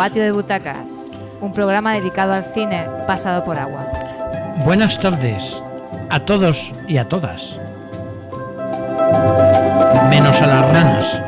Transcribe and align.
Patio 0.00 0.22
de 0.22 0.32
Butacas, 0.32 1.10
un 1.42 1.52
programa 1.52 1.92
dedicado 1.92 2.32
al 2.32 2.42
cine 2.42 2.86
pasado 3.06 3.44
por 3.44 3.58
agua. 3.58 3.86
Buenas 4.64 4.98
tardes 4.98 5.62
a 6.08 6.20
todos 6.20 6.72
y 6.88 6.96
a 6.96 7.04
todas. 7.04 7.58
Menos 10.08 10.40
a 10.40 10.46
las 10.46 10.72
ranas. 10.72 11.22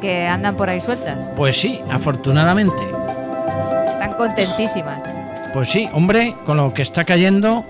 Que 0.00 0.26
andan 0.26 0.56
por 0.56 0.70
ahí 0.70 0.80
sueltas. 0.80 1.16
Pues 1.36 1.60
sí, 1.60 1.82
afortunadamente. 1.88 2.82
Están 3.86 4.14
contentísimas. 4.14 5.08
Pues 5.52 5.68
sí, 5.68 5.88
hombre, 5.92 6.34
con 6.44 6.56
lo 6.56 6.74
que 6.74 6.82
está 6.82 7.04
cayendo 7.04 7.64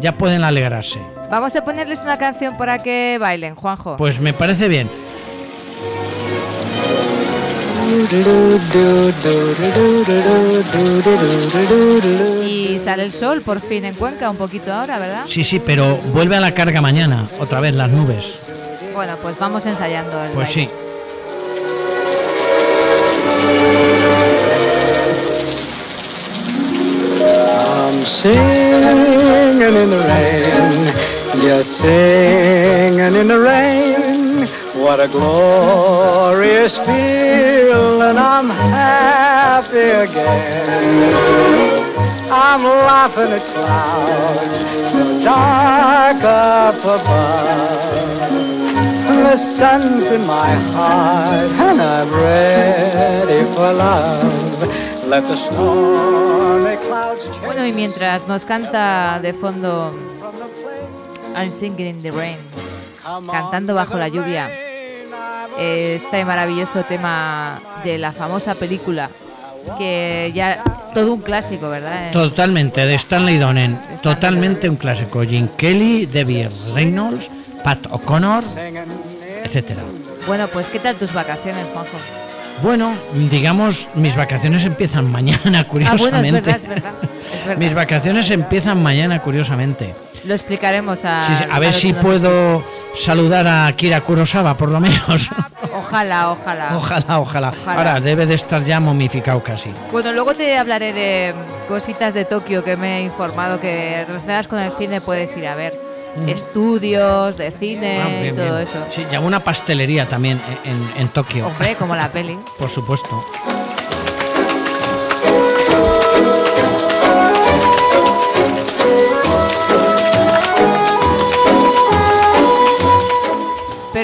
ya 0.00 0.10
pueden 0.10 0.42
alegrarse. 0.42 0.98
Vamos 1.30 1.54
a 1.54 1.62
ponerles 1.62 2.02
una 2.02 2.18
canción 2.18 2.56
para 2.58 2.80
que 2.80 3.16
bailen, 3.20 3.54
Juanjo. 3.54 3.94
Pues 3.96 4.18
me 4.18 4.32
parece 4.32 4.66
bien. 4.66 4.90
Y 12.44 12.78
sale 12.78 13.02
el 13.04 13.12
sol 13.12 13.42
por 13.42 13.60
fin 13.60 13.84
en 13.84 13.94
Cuenca, 13.94 14.30
un 14.30 14.36
poquito 14.36 14.72
ahora, 14.72 14.98
¿verdad? 14.98 15.24
Sí, 15.26 15.44
sí, 15.44 15.60
pero 15.60 15.96
vuelve 16.12 16.36
a 16.36 16.40
la 16.40 16.52
carga 16.54 16.80
mañana, 16.80 17.28
otra 17.38 17.60
vez 17.60 17.74
las 17.74 17.88
nubes. 17.90 18.38
Bueno, 18.94 19.16
pues 19.22 19.38
vamos 19.38 19.64
ensayando 19.66 20.22
el 20.24 20.30
Pues 20.32 20.48
baile. 20.54 20.70
sí. 20.70 20.70
I'm 27.20 28.04
singing 28.04 29.76
in 29.76 29.90
the 29.90 29.98
rain, 30.08 30.94
just 31.40 31.80
singing 31.80 33.14
in 33.16 33.28
the 33.28 33.38
rain. 33.38 34.07
What 34.80 35.00
a 35.00 35.08
glorious 35.08 36.78
feeling, 36.78 38.16
I'm 38.16 38.48
happy 38.48 39.90
again. 40.06 41.84
I'm 42.30 42.62
laughing 42.62 43.32
at 43.32 43.42
clouds 43.46 44.64
so 44.90 45.02
dark 45.22 46.22
up 46.22 46.76
above. 46.84 48.28
The 49.28 49.36
sun's 49.36 50.10
in 50.10 50.26
my 50.26 50.50
heart 50.72 51.50
and 51.68 51.82
I'm 51.82 52.10
ready 52.10 53.44
for 53.54 53.72
love. 53.72 55.06
Let 55.06 55.26
the 55.26 55.36
stormy 55.36 56.76
clouds 56.76 57.26
chase 57.28 57.44
Bueno, 57.44 57.66
y 57.66 57.72
mientras 57.72 58.26
nos 58.28 58.44
canta 58.44 59.18
de 59.20 59.32
fondo 59.34 59.90
from 60.18 60.36
the 60.38 60.46
place. 60.62 61.36
I'm 61.36 61.50
Singing 61.50 61.86
in 61.86 62.02
the 62.02 62.10
Rain, 62.10 62.38
cantando 63.02 63.74
bajo 63.74 63.98
la 63.98 64.08
lluvia, 64.08 64.48
este 65.58 66.24
maravilloso 66.24 66.82
tema 66.84 67.60
de 67.84 67.98
la 67.98 68.12
famosa 68.12 68.54
película, 68.54 69.10
que 69.76 70.30
ya 70.34 70.62
todo 70.94 71.12
un 71.14 71.20
clásico, 71.20 71.68
¿verdad? 71.68 72.10
Totalmente, 72.12 72.86
de 72.86 72.94
Stanley 72.94 73.38
Donen. 73.38 73.78
Totalmente 74.02 74.68
un 74.68 74.76
clásico. 74.76 75.22
Jim 75.22 75.48
Kelly, 75.56 76.06
Debbie 76.06 76.48
Reynolds, 76.74 77.28
Pat 77.64 77.86
O'Connor, 77.90 78.42
etcétera. 79.44 79.82
Bueno, 80.26 80.46
pues 80.48 80.68
¿qué 80.68 80.78
tal 80.78 80.96
tus 80.96 81.12
vacaciones, 81.12 81.64
Juanjo? 81.72 81.96
Bueno, 82.62 82.92
digamos, 83.30 83.86
mis 83.94 84.16
vacaciones 84.16 84.64
empiezan 84.64 85.10
mañana, 85.12 85.60
Ah, 85.60 85.64
curiosamente. 85.64 86.10
bueno, 86.10 86.26
es 86.26 86.32
verdad, 86.32 86.56
es 86.56 86.68
verdad. 86.68 86.92
Es 87.34 87.46
verdad. 87.46 87.56
Mis 87.58 87.74
vacaciones 87.74 88.30
empiezan 88.30 88.82
mañana, 88.82 89.20
curiosamente. 89.22 89.94
Lo 90.24 90.34
explicaremos 90.34 91.04
a, 91.04 91.22
Sí, 91.24 91.32
sí, 91.38 91.44
a 91.48 91.58
ver 91.60 91.72
si 91.72 91.92
puedo 91.92 92.62
saludar 92.98 93.46
a 93.46 93.70
Kira 93.72 94.00
Kurosawa, 94.00 94.56
por 94.56 94.70
lo 94.70 94.80
menos. 94.80 95.30
Ojalá, 95.78 96.30
ojalá. 96.32 96.76
ojalá, 96.76 97.20
ojalá, 97.20 97.48
Ojalá. 97.50 97.78
Ahora 97.78 98.00
debe 98.00 98.26
de 98.26 98.34
estar 98.34 98.64
ya 98.64 98.78
momificado 98.80 99.42
casi. 99.42 99.72
Bueno, 99.92 100.12
luego 100.12 100.34
te 100.34 100.56
hablaré 100.58 100.92
de 100.92 101.34
cositas 101.68 102.12
de 102.14 102.24
Tokio 102.24 102.62
que 102.64 102.76
me 102.76 102.98
he 102.98 103.02
informado 103.02 103.58
que 103.60 104.04
relacionadas 104.06 104.48
con 104.48 104.58
el 104.60 104.70
cine 104.72 105.00
puedes 105.00 105.34
ir 105.36 105.46
a 105.46 105.54
ver. 105.54 105.78
Mm. 106.16 106.28
Estudios 106.28 107.36
de 107.36 107.50
cine 107.52 108.02
Ah, 108.02 108.08
y 108.18 108.22
bien, 108.22 108.36
todo 108.36 108.46
bien. 108.46 108.58
eso. 108.58 108.78
Sí, 108.94 109.06
y 109.10 109.16
una 109.16 109.40
pastelería 109.40 110.06
también 110.06 110.40
en, 110.64 111.00
en 111.00 111.08
Tokio, 111.08 111.46
Hombre, 111.46 111.76
como 111.76 111.94
la 111.96 112.08
peli. 112.12 112.36
por 112.58 112.68
supuesto. 112.70 113.24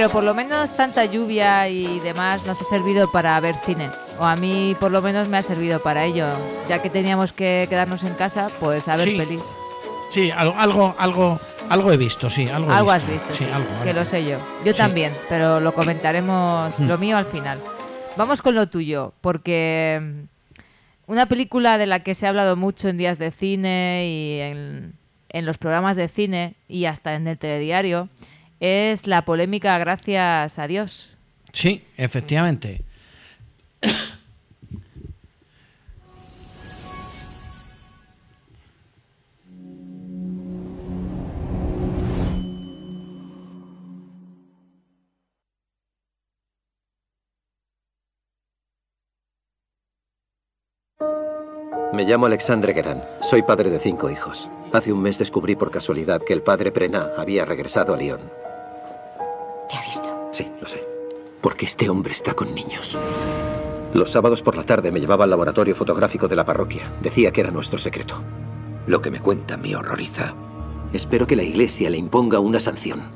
Pero 0.05 0.13
por 0.13 0.25
lo 0.25 0.35
menos 0.35 0.77
tanta 0.77 1.07
lluvia 1.07 1.67
y 1.71 1.99
demás 2.01 2.45
nos 2.45 2.61
ha 2.61 2.65
servido 2.65 3.11
para 3.11 3.41
ver 3.41 3.55
cine. 3.65 3.89
O 4.19 4.25
a 4.27 4.37
mí 4.37 4.77
por 4.79 4.91
lo 4.93 5.01
menos 5.01 5.31
me 5.31 5.39
ha 5.39 5.43
servido 5.43 5.81
para 5.81 6.05
ello. 6.05 6.27
Ya 6.69 6.83
que 6.83 6.91
teníamos 6.91 7.33
que 7.33 7.67
quedarnos 7.71 8.05
en 8.05 8.13
casa, 8.13 8.49
pues 8.61 8.87
a 8.87 8.97
ver 8.97 9.09
Sí, 9.09 9.17
pelis. 9.17 9.41
Sí, 10.13 10.31
algo, 10.31 10.55
algo, 10.99 11.41
algo, 11.71 11.91
he 11.91 11.97
visto, 11.97 12.29
sí, 12.29 12.47
algo. 12.51 12.71
Algo 12.71 12.91
has 12.91 13.09
visto, 13.09 13.33
Sí, 13.33 13.47
sí, 13.47 13.51
algo. 13.51 13.67
que 13.83 13.89
algo. 13.89 14.01
lo 14.01 14.05
sé 14.05 14.25
yo. 14.27 14.37
Yo 14.63 14.73
Sí. 14.73 14.77
también, 14.77 15.11
pero 15.31 15.59
lo 15.61 15.73
comentaremos 15.73 16.79
Mm. 16.81 16.87
lo 16.87 16.99
mío 16.99 17.17
al 17.17 17.25
final. 17.25 17.59
Vamos 18.19 18.43
con 18.43 18.55
lo 18.55 18.67
tuyo, 18.69 19.15
porque 19.23 20.01
mm, 20.03 21.13
una 21.13 21.25
película 21.25 21.79
de 21.79 21.87
la 21.87 22.01
que 22.01 22.15
se 22.15 22.27
ha 22.27 22.29
hablado 22.29 22.57
mucho 22.57 22.91
en 22.91 22.99
días 22.99 23.19
de 23.19 23.31
cine 23.31 24.07
y 24.07 24.41
en, 24.41 24.93
en 25.31 25.47
los 25.47 25.57
programas 25.57 25.97
de 25.97 26.09
cine 26.09 26.57
y 26.69 26.85
hasta 26.85 27.15
en 27.15 27.27
el 27.27 27.39
telediario 27.39 28.11
es 28.65 29.07
la 29.07 29.25
polémica 29.25 29.77
Gracias 29.79 30.59
a 30.59 30.67
Dios. 30.67 31.17
Sí, 31.53 31.85
efectivamente. 31.97 32.83
Me 51.93 52.03
llamo 52.03 52.27
Alexandre 52.27 52.73
Guerin. 52.73 53.03
Soy 53.21 53.43
padre 53.43 53.71
de 53.71 53.79
cinco 53.79 54.11
hijos. 54.11 54.51
Hace 54.73 54.93
un 54.93 55.01
mes 55.01 55.17
descubrí 55.17 55.55
por 55.55 55.71
casualidad 55.71 56.21
que 56.21 56.33
el 56.33 56.43
padre 56.43 56.73
Prena 56.73 57.13
había 57.17 57.45
regresado 57.45 57.95
a 57.95 57.97
Lyon. 57.97 58.44
Sí, 60.35 60.51
lo 60.61 60.67
sé. 60.67 60.85
Porque 61.41 61.65
este 61.65 61.89
hombre 61.89 62.13
está 62.13 62.35
con 62.35 62.53
niños. 62.53 62.99
Los 63.93 64.11
sábados 64.11 64.43
por 64.43 64.57
la 64.57 64.65
tarde 64.65 64.91
me 64.91 64.99
llevaba 64.99 65.23
al 65.23 65.31
laboratorio 65.31 65.77
fotográfico 65.77 66.27
de 66.27 66.35
la 66.35 66.45
parroquia. 66.45 66.93
Decía 67.01 67.31
que 67.31 67.41
era 67.41 67.53
nuestro 67.53 67.79
secreto. 67.79 68.21
Lo 68.89 69.01
que 69.01 69.13
me 69.13 69.21
cuenta 69.21 69.57
me 69.57 69.77
horroriza. 69.77 70.35
Espero 70.93 71.29
que 71.29 71.37
la 71.37 71.45
iglesia 71.45 71.89
le 71.89 71.99
imponga 71.99 72.41
una 72.41 72.59
sanción. 72.59 73.13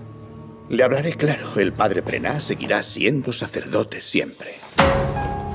Le 0.68 0.84
hablaré 0.84 1.14
claro. 1.14 1.48
El 1.56 1.72
padre 1.72 2.02
Prená 2.02 2.38
seguirá 2.38 2.84
siendo 2.84 3.32
sacerdote 3.32 4.00
siempre. 4.00 4.54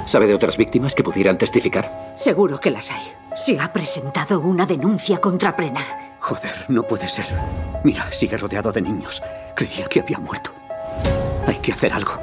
¿Sabe 0.05 0.27
de 0.27 0.35
otras 0.35 0.57
víctimas 0.57 0.93
que 0.93 1.03
pudieran 1.03 1.37
testificar? 1.37 2.13
Seguro 2.17 2.59
que 2.59 2.71
las 2.71 2.91
hay. 2.91 3.03
Se 3.37 3.57
ha 3.57 3.71
presentado 3.71 4.41
una 4.41 4.65
denuncia 4.65 5.21
contra 5.21 5.55
Prena. 5.55 6.17
Joder, 6.19 6.65
no 6.67 6.83
puede 6.83 7.07
ser. 7.07 7.27
Mira, 7.85 8.11
sigue 8.11 8.37
rodeado 8.37 8.73
de 8.73 8.81
niños. 8.81 9.21
Creía 9.55 9.85
que 9.85 10.01
había 10.01 10.19
muerto. 10.19 10.51
Hay 11.47 11.55
que 11.57 11.73
hacer 11.73 11.93
algo. 11.93 12.13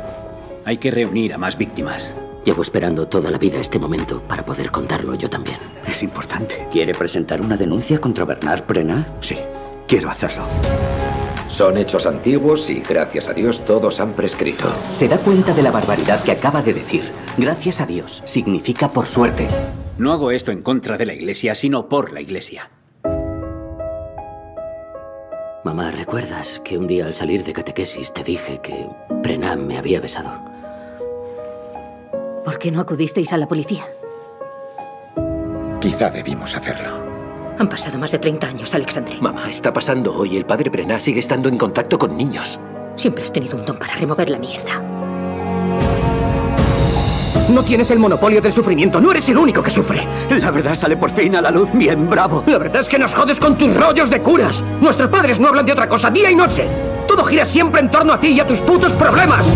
Hay 0.64 0.78
que 0.78 0.90
reunir 0.90 1.32
a 1.34 1.38
más 1.38 1.56
víctimas. 1.56 2.14
Llevo 2.44 2.62
esperando 2.62 3.06
toda 3.06 3.30
la 3.30 3.38
vida 3.38 3.58
este 3.58 3.78
momento 3.78 4.22
para 4.22 4.44
poder 4.44 4.70
contarlo 4.70 5.14
yo 5.14 5.28
también. 5.28 5.58
Es 5.86 6.02
importante. 6.02 6.66
¿Quiere 6.72 6.94
presentar 6.94 7.40
una 7.40 7.56
denuncia 7.56 8.00
contra 8.00 8.24
Bernard 8.24 8.62
Prena? 8.64 9.06
Sí, 9.20 9.36
quiero 9.86 10.08
hacerlo. 10.08 10.44
Son 11.48 11.76
hechos 11.76 12.06
antiguos 12.06 12.70
y 12.70 12.80
gracias 12.80 13.28
a 13.28 13.34
Dios 13.34 13.64
todos 13.64 14.00
han 14.00 14.12
prescrito. 14.12 14.72
Se 14.88 15.08
da 15.08 15.18
cuenta 15.18 15.52
de 15.52 15.62
la 15.62 15.70
barbaridad 15.70 16.22
que 16.22 16.32
acaba 16.32 16.62
de 16.62 16.72
decir. 16.72 17.02
Gracias 17.36 17.80
a 17.80 17.86
Dios. 17.86 18.22
Significa 18.24 18.92
por 18.92 19.06
suerte. 19.06 19.48
No 19.98 20.12
hago 20.12 20.30
esto 20.30 20.52
en 20.52 20.62
contra 20.62 20.96
de 20.96 21.06
la 21.06 21.12
iglesia, 21.12 21.54
sino 21.54 21.88
por 21.88 22.12
la 22.12 22.20
iglesia. 22.22 22.70
Mamá, 25.62 25.90
¿recuerdas 25.90 26.58
que 26.64 26.78
un 26.78 26.86
día 26.86 27.04
al 27.04 27.12
salir 27.12 27.44
de 27.44 27.52
catequesis 27.52 28.14
te 28.14 28.24
dije 28.24 28.58
que 28.62 28.88
Brennan 29.10 29.66
me 29.66 29.76
había 29.76 30.00
besado? 30.00 30.32
¿Por 32.44 32.58
qué 32.58 32.70
no 32.70 32.80
acudisteis 32.80 33.30
a 33.34 33.36
la 33.36 33.46
policía? 33.46 33.84
Quizá 35.80 36.08
debimos 36.08 36.56
hacerlo. 36.56 37.04
Han 37.58 37.68
pasado 37.68 37.98
más 37.98 38.10
de 38.12 38.18
30 38.18 38.46
años, 38.46 38.74
Alexandre. 38.74 39.18
Mamá, 39.20 39.50
está 39.50 39.70
pasando 39.70 40.14
hoy. 40.14 40.38
El 40.38 40.46
padre 40.46 40.70
Prená 40.70 40.98
sigue 40.98 41.20
estando 41.20 41.50
en 41.50 41.58
contacto 41.58 41.98
con 41.98 42.16
niños. 42.16 42.58
Siempre 42.96 43.22
has 43.22 43.32
tenido 43.32 43.58
un 43.58 43.66
don 43.66 43.78
para 43.78 43.96
remover 43.96 44.30
la 44.30 44.38
mierda. 44.38 44.99
No 47.50 47.64
tienes 47.64 47.90
el 47.90 47.98
monopolio 47.98 48.40
del 48.40 48.52
sufrimiento, 48.52 49.00
no 49.00 49.10
eres 49.10 49.28
el 49.28 49.36
único 49.36 49.60
que 49.60 49.72
sufre. 49.72 50.06
La 50.40 50.52
verdad 50.52 50.76
sale 50.76 50.96
por 50.96 51.10
fin 51.10 51.34
a 51.34 51.42
la 51.42 51.50
luz, 51.50 51.68
bien 51.72 52.08
bravo. 52.08 52.44
La 52.46 52.58
verdad 52.58 52.80
es 52.80 52.88
que 52.88 52.98
nos 52.98 53.12
jodes 53.12 53.40
con 53.40 53.58
tus 53.58 53.76
rollos 53.76 54.08
de 54.08 54.22
curas. 54.22 54.62
Nuestros 54.80 55.10
padres 55.10 55.40
no 55.40 55.48
hablan 55.48 55.66
de 55.66 55.72
otra 55.72 55.88
cosa 55.88 56.10
día 56.10 56.30
y 56.30 56.36
noche. 56.36 56.64
Todo 57.08 57.24
gira 57.24 57.44
siempre 57.44 57.80
en 57.80 57.90
torno 57.90 58.12
a 58.12 58.20
ti 58.20 58.28
y 58.28 58.40
a 58.40 58.46
tus 58.46 58.60
putos 58.60 58.92
problemas. 58.92 59.48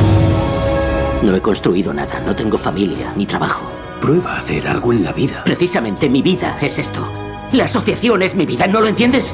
No 1.23 1.37
he 1.37 1.41
construido 1.41 1.95
nada, 1.95 2.21
no 2.27 2.35
tengo 2.35 2.59
familia 2.59 3.13
ni 3.15 3.27
trabajo. 3.27 3.65
Prueba 4.01 4.35
a 4.35 4.39
hacer 4.39 4.67
algo 4.67 4.93
en 4.93 5.05
la 5.05 5.13
vida. 5.13 5.43
Precisamente 5.45 6.09
mi 6.11 6.21
vida 6.21 6.59
es 6.61 6.79
esto. 6.79 7.01
La 7.53 7.67
asociación 7.67 8.23
es 8.23 8.35
mi 8.35 8.45
vida, 8.45 8.67
¿no 8.67 8.81
lo 8.81 8.89
entiendes? 8.89 9.31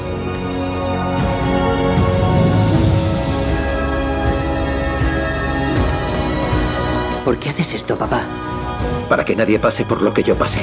¿Por 7.25 7.39
qué 7.39 7.51
haces 7.51 7.75
esto, 7.75 7.97
papá? 7.97 8.50
Para 9.11 9.25
que 9.25 9.35
nadie 9.35 9.59
pase 9.59 9.85
por 9.85 10.03
lo 10.03 10.15
que 10.15 10.23
yo 10.23 10.37
pasé. 10.37 10.61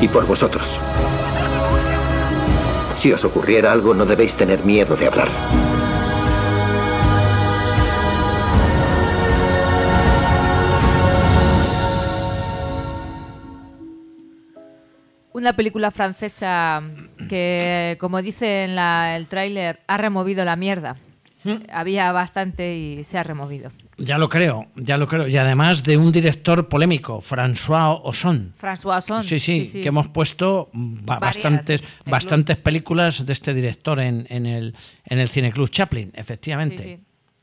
Y 0.00 0.08
por 0.08 0.26
vosotros. 0.26 0.80
Si 2.96 3.12
os 3.12 3.22
ocurriera 3.26 3.70
algo, 3.70 3.92
no 3.92 4.06
debéis 4.06 4.36
tener 4.36 4.64
miedo 4.64 4.96
de 4.96 5.06
hablar. 5.06 5.28
Una 15.34 15.52
película 15.52 15.90
francesa 15.90 16.82
que, 17.28 17.98
como 18.00 18.22
dice 18.22 18.64
en 18.64 18.78
el 18.78 19.28
tráiler, 19.28 19.80
ha 19.86 19.98
removido 19.98 20.46
la 20.46 20.56
mierda. 20.56 20.96
Había 21.72 22.12
bastante 22.12 22.76
y 22.76 23.04
se 23.04 23.18
ha 23.18 23.22
removido. 23.22 23.70
Ya 23.96 24.18
lo 24.18 24.28
creo, 24.28 24.68
ya 24.76 24.96
lo 24.96 25.08
creo. 25.08 25.28
Y 25.28 25.36
además 25.36 25.82
de 25.82 25.96
un 25.96 26.12
director 26.12 26.68
polémico, 26.68 27.20
François 27.20 28.00
Ozon. 28.04 28.54
François 28.60 28.98
Ozon. 28.98 29.24
Sí, 29.24 29.38
sí, 29.38 29.80
que 29.80 29.88
hemos 29.88 30.08
puesto 30.08 30.68
Varias 30.72 31.20
bastantes, 31.20 31.82
bastantes 32.06 32.56
películas 32.56 33.26
de 33.26 33.32
este 33.32 33.54
director 33.54 34.00
en, 34.00 34.26
en 34.30 34.46
el, 34.46 34.74
en 35.04 35.18
el 35.18 35.28
Cineclub 35.28 35.70
Chaplin, 35.70 36.12
efectivamente. 36.14 36.82
Sí, 36.82 36.98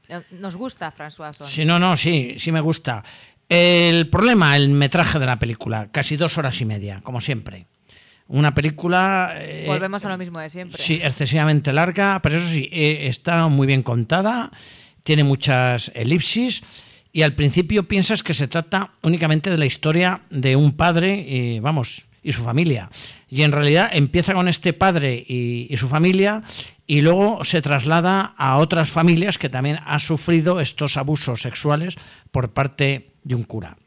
sí. 0.07 0.13
Nos 0.31 0.55
gusta 0.55 0.93
François 0.93 1.29
Ozon. 1.29 1.47
Sí, 1.47 1.65
no, 1.65 1.79
no, 1.79 1.97
sí, 1.97 2.35
sí 2.37 2.51
me 2.51 2.61
gusta. 2.61 3.03
El 3.47 4.09
problema, 4.09 4.55
el 4.55 4.69
metraje 4.69 5.19
de 5.19 5.25
la 5.25 5.37
película, 5.37 5.89
casi 5.91 6.17
dos 6.17 6.37
horas 6.37 6.59
y 6.61 6.65
media, 6.65 7.01
como 7.03 7.21
siempre. 7.21 7.67
Una 8.27 8.53
película... 8.55 9.33
eh, 9.35 9.65
Volvemos 9.67 10.03
a 10.05 10.09
lo 10.09 10.17
mismo 10.17 10.39
de 10.39 10.49
siempre. 10.49 10.81
Sí, 10.81 10.99
excesivamente 11.03 11.71
larga, 11.71 12.19
pero 12.23 12.37
eso 12.37 12.47
sí, 12.47 12.67
eh, 12.71 13.07
está 13.07 13.47
muy 13.47 13.67
bien 13.67 13.83
contada, 13.83 14.51
tiene 15.03 15.23
muchas 15.23 15.91
elipsis 15.93 16.63
y 17.13 17.21
al 17.21 17.33
principio 17.33 17.87
piensas 17.87 18.23
que 18.23 18.33
se 18.33 18.47
trata 18.47 18.91
únicamente 19.03 19.49
de 19.51 19.57
la 19.57 19.65
historia 19.65 20.21
de 20.31 20.55
un 20.55 20.71
padre, 20.75 21.23
y, 21.27 21.59
vamos, 21.59 22.05
y 22.23 22.31
su 22.31 22.43
familia. 22.43 22.89
Y 23.29 23.43
en 23.43 23.51
realidad 23.51 23.89
empieza 23.93 24.33
con 24.33 24.47
este 24.47 24.73
padre 24.73 25.23
y, 25.27 25.67
y 25.69 25.77
su 25.77 25.87
familia 25.87 26.41
y 26.87 27.01
luego 27.01 27.43
se 27.45 27.61
traslada 27.61 28.33
a 28.37 28.57
otras 28.57 28.89
familias 28.89 29.37
que 29.37 29.49
también 29.49 29.79
han 29.85 29.99
sufrido 29.99 30.59
estos 30.59 30.97
abusos 30.97 31.41
sexuales 31.41 31.95
por 32.31 32.53
parte 32.53 33.11
de 33.23 33.35
un 33.35 33.43
cura. 33.43 33.77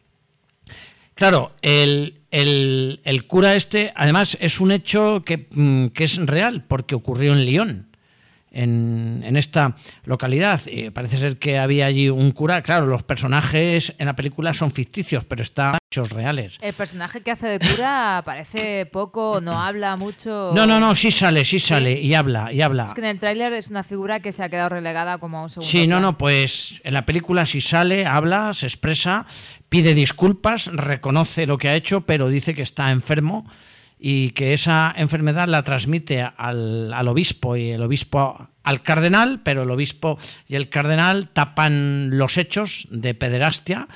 Claro, 1.19 1.51
el, 1.63 2.21
el- 2.31 3.01
el 3.03 3.27
cura 3.27 3.57
este, 3.57 3.93
además, 3.97 4.39
es 4.41 4.61
un 4.61 4.71
hecho 4.71 5.25
que, 5.27 5.49
mm, 5.51 5.87
que 5.89 6.05
es 6.05 6.17
real, 6.25 6.63
porque 6.63 6.95
ocurrió 6.95 7.33
en 7.33 7.45
Lyon, 7.45 7.89
en, 8.53 9.23
en 9.27 9.37
esta 9.37 9.75
localidad. 10.05 10.61
Eh, 10.67 10.93
parece 10.93 11.19
ser 11.19 11.39
que 11.41 11.59
había 11.59 11.87
allí 11.87 12.09
un 12.09 12.31
cura. 12.31 12.63
Claro, 12.63 12.87
los 12.87 13.03
personajes 13.03 13.95
en 13.99 14.07
la 14.07 14.15
película 14.15 14.55
son 14.55 14.71
ficticios, 14.71 15.25
pero 15.25 15.43
están 15.43 15.77
hechos 15.91 16.11
reales. 16.11 16.57
El 16.61 16.73
personaje 16.73 17.21
que 17.21 17.31
hace 17.33 17.47
de 17.49 17.59
cura 17.59 18.23
parece 18.25 18.87
poco, 18.87 19.41
no 19.43 19.61
habla 19.61 19.97
mucho. 19.97 20.53
No, 20.55 20.67
no, 20.67 20.79
no, 20.79 20.95
sí 20.95 21.11
sale, 21.11 21.45
sí 21.45 21.59
sale, 21.59 22.01
y 22.01 22.15
habla, 22.15 22.53
y 22.53 22.63
habla. 22.63 22.85
Es 22.85 22.95
que 22.95 23.01
en 23.01 23.07
el 23.09 23.19
tráiler 23.19 23.53
es 23.55 23.69
una 23.71 23.83
figura 23.83 24.21
que 24.21 24.31
se 24.33 24.43
ha 24.45 24.49
quedado 24.49 24.69
relegada 24.71 25.19
como 25.19 25.39
a 25.39 25.43
un 25.43 25.49
segundo. 25.51 25.69
Sí, 25.71 25.87
no, 25.89 25.99
no, 25.99 26.17
pues 26.17 26.81
en 26.85 26.95
la 26.95 27.05
película 27.05 27.45
sí 27.45 27.61
sale, 27.61 28.07
habla, 28.07 28.55
se 28.55 28.67
expresa, 28.67 29.27
pide 29.69 29.95
disculpas, 29.95 30.67
reconoce 30.67 31.47
lo 31.47 31.59
que 31.59 31.69
ha 31.69 31.75
hecho, 31.75 32.03
pero 32.03 32.29
dice 32.29 32.55
que 32.55 32.63
está 32.63 32.91
enfermo 32.91 33.47
y 33.99 34.31
que 34.31 34.53
esa 34.53 34.95
enfermedad 34.97 35.49
la 35.49 35.65
transmite 35.65 36.23
al, 36.23 36.93
al 36.93 37.09
obispo 37.09 37.57
y 37.57 37.71
el 37.71 37.83
obispo 37.83 38.49
al 38.63 38.83
cardenal, 38.83 39.41
pero 39.43 39.63
el 39.63 39.71
obispo 39.71 40.19
y 40.47 40.55
el 40.55 40.69
cardenal 40.69 41.29
tapan 41.31 42.17
los 42.17 42.39
hechos 42.39 42.87
de 42.91 43.15
pederastia 43.15 43.89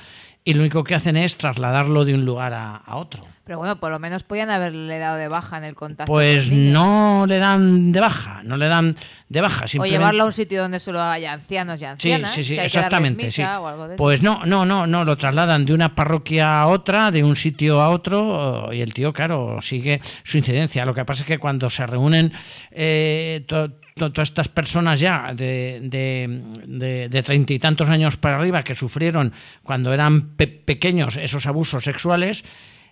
y 0.43 0.55
lo 0.55 0.61
único 0.61 0.83
que 0.83 0.95
hacen 0.95 1.15
es 1.15 1.37
trasladarlo 1.37 2.05
de 2.05 2.15
un 2.15 2.25
lugar 2.25 2.53
a, 2.53 2.75
a 2.75 2.97
otro. 2.97 3.21
Pero 3.45 3.57
bueno, 3.57 3.77
por 3.77 3.91
lo 3.91 3.99
menos 3.99 4.23
podían 4.23 4.49
haberle 4.49 4.99
dado 4.99 5.17
de 5.17 5.27
baja 5.27 5.57
en 5.57 5.65
el 5.65 5.75
contacto. 5.75 6.09
Pues 6.09 6.47
con 6.47 6.71
no 6.71 7.25
le 7.27 7.39
dan 7.39 7.91
de 7.91 7.99
baja, 7.99 8.41
no 8.43 8.55
le 8.55 8.67
dan 8.67 8.95
de 9.27 9.41
baja. 9.41 9.65
O 9.79 9.85
llevarlo 9.85 10.23
a 10.23 10.25
un 10.27 10.31
sitio 10.31 10.61
donde 10.61 10.79
solo 10.79 11.01
haya 11.01 11.33
ancianos 11.33 11.75
y 11.75 11.79
Sí, 11.79 11.85
ancianas. 11.85 12.33
sí, 12.33 12.43
sí, 12.45 12.55
que 12.55 12.61
hay 12.61 12.69
que 12.69 12.77
darles 12.77 12.85
exactamente. 12.85 13.25
misa 13.25 13.35
sí. 13.35 13.61
o 13.61 13.67
algo 13.67 13.87
de 13.89 13.95
eso. 13.95 13.97
Pues 14.01 14.21
no, 14.21 14.45
no, 14.45 14.65
no, 14.65 14.87
no, 14.87 15.03
lo 15.03 15.17
trasladan 15.17 15.65
de 15.65 15.73
una 15.73 15.93
parroquia 15.93 16.61
a 16.61 16.67
otra, 16.67 17.11
de 17.11 17.21
un 17.25 17.35
sitio 17.35 17.81
a 17.81 17.89
otro, 17.89 18.71
y 18.71 18.79
el 18.79 18.93
tío, 18.93 19.11
claro, 19.11 19.57
sigue 19.61 19.99
su 20.23 20.37
incidencia. 20.37 20.85
Lo 20.85 20.93
que 20.95 21.03
pasa 21.03 21.23
es 21.23 21.27
que 21.27 21.37
cuando 21.37 21.69
se 21.69 21.85
reúnen 21.85 22.31
eh, 22.71 23.43
to- 23.45 23.71
to- 23.95 24.13
todas 24.13 24.29
estas 24.29 24.47
personas 24.47 25.01
ya 25.01 25.33
de, 25.35 25.79
de, 25.83 26.43
de- 26.65 27.09
de 27.09 27.23
treinta 27.23 27.51
y 27.53 27.59
tantos 27.59 27.89
años 27.89 28.15
para 28.15 28.37
arriba 28.37 28.63
que 28.63 28.73
sufrieron 28.73 29.33
cuando 29.63 29.91
eran 29.93 30.29
pe- 30.37 30.47
pequeños 30.47 31.17
esos 31.17 31.45
abusos 31.45 31.83
sexuales, 31.83 32.45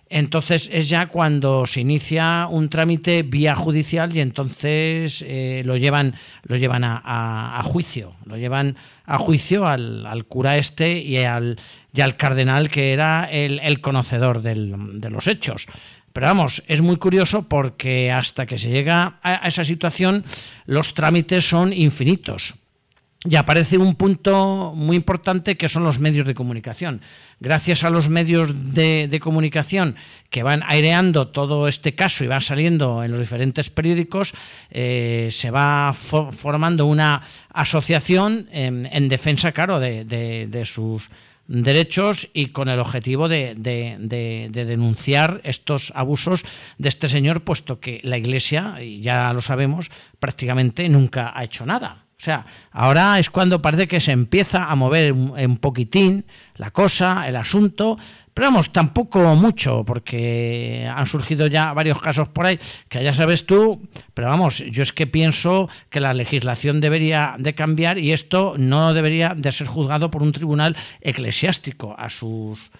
entonces 0.08 0.68
es 0.72 0.88
ya 0.88 1.06
cuando 1.06 1.66
se 1.66 1.80
inicia 1.80 2.46
un 2.50 2.68
trámite 2.68 3.22
vía 3.22 3.54
judicial 3.54 4.16
y 4.16 4.20
entonces 4.20 5.24
eh, 5.26 5.62
lo 5.64 5.76
llevan, 5.76 6.14
lo 6.42 6.56
llevan 6.56 6.84
a, 6.84 7.60
juicio, 7.64 8.14
lo 8.26 8.36
llevan 8.36 8.76
a 9.06 9.18
juicio 9.18 9.66
al, 9.66 10.04
al 10.06 10.26
cura 10.26 10.58
este 10.58 10.98
y 10.98 11.16
al, 11.18 11.58
y 11.94 12.00
al 12.02 12.16
cardenal 12.16 12.68
que 12.68 12.92
era 12.92 13.24
el, 13.30 13.58
el 13.60 13.80
conocedor 13.80 14.42
de 14.42 15.10
los 15.10 15.26
hechos. 15.26 15.66
Pero 16.12 16.26
vamos, 16.26 16.62
es 16.66 16.82
muy 16.82 16.96
curioso 16.96 17.48
porque 17.48 18.10
hasta 18.10 18.44
que 18.44 18.58
se 18.58 18.68
llega 18.68 19.18
a 19.22 19.48
esa 19.48 19.64
situación 19.64 20.24
los 20.66 20.92
trámites 20.94 21.48
son 21.48 21.72
infinitos. 21.72 22.54
Y 23.24 23.36
aparece 23.36 23.78
un 23.78 23.94
punto 23.94 24.72
muy 24.74 24.96
importante 24.96 25.56
que 25.56 25.68
son 25.68 25.84
los 25.84 26.00
medios 26.00 26.26
de 26.26 26.34
comunicación. 26.34 27.02
Gracias 27.38 27.84
a 27.84 27.90
los 27.90 28.08
medios 28.08 28.74
de, 28.74 29.18
comunicación 29.22 29.94
que 30.28 30.42
van 30.42 30.64
aireando 30.66 31.28
todo 31.28 31.68
este 31.68 31.94
caso 31.94 32.24
y 32.24 32.26
van 32.26 32.40
saliendo 32.40 33.04
en 33.04 33.12
los 33.12 33.20
diferentes 33.20 33.70
periódicos, 33.70 34.32
eh, 34.70 35.28
se 35.30 35.52
va 35.52 35.92
fo- 35.92 36.32
formando 36.32 36.86
una 36.86 37.22
asociación 37.54 38.48
en, 38.50 38.86
en 38.86 39.08
defensa, 39.08 39.52
claro, 39.52 39.78
de, 39.78 40.04
de- 40.04 40.48
de 40.48 40.64
sus 40.64 41.08
derechos 41.46 42.28
y 42.34 42.46
con 42.46 42.68
el 42.68 42.80
objetivo 42.80 43.28
de 43.28 43.54
denunciar 44.52 45.40
estos 45.44 45.92
abusos 45.94 46.42
de 46.78 46.88
este 46.88 47.06
señor, 47.08 47.42
puesto 47.42 47.78
que 47.78 48.00
la 48.02 48.18
Iglesia, 48.18 48.82
y 48.82 49.00
ya 49.00 49.32
lo 49.32 49.42
sabemos, 49.42 49.90
prácticamente 50.18 50.88
nunca 50.88 51.32
ha 51.36 51.44
hecho 51.44 51.64
nada. 51.66 52.01
O 52.22 52.24
sea, 52.24 52.46
ahora 52.70 53.18
es 53.18 53.30
cuando 53.30 53.60
parece 53.60 53.88
que 53.88 53.98
se 53.98 54.12
empieza 54.12 54.70
a 54.70 54.76
mover 54.76 55.12
un, 55.12 55.56
poquitín 55.56 56.24
la 56.54 56.70
cosa, 56.70 57.26
el 57.26 57.34
asunto, 57.34 57.98
pero 58.32 58.46
vamos, 58.46 58.72
tampoco 58.72 59.34
mucho, 59.34 59.82
porque 59.84 60.88
han 60.88 61.06
surgido 61.06 61.48
ya 61.48 61.72
varios 61.72 62.00
casos 62.00 62.28
por 62.28 62.46
ahí, 62.46 62.60
que 62.88 63.02
ya 63.02 63.12
sabes 63.12 63.44
tú, 63.44 63.88
pero 64.14 64.28
vamos, 64.28 64.58
yo 64.70 64.84
es 64.84 64.92
que 64.92 65.08
pienso 65.08 65.68
que 65.90 65.98
la 65.98 66.14
legislación 66.14 66.80
debería 66.80 67.34
de 67.40 67.56
cambiar 67.56 67.98
y 67.98 68.12
esto 68.12 68.54
no 68.56 68.94
debería 68.94 69.34
de 69.36 69.50
ser 69.50 69.66
juzgado 69.66 70.12
por 70.12 70.22
un 70.22 70.30
tribunal 70.30 70.76
eclesiástico 71.00 71.96
a 71.98 72.08
sus 72.08 72.70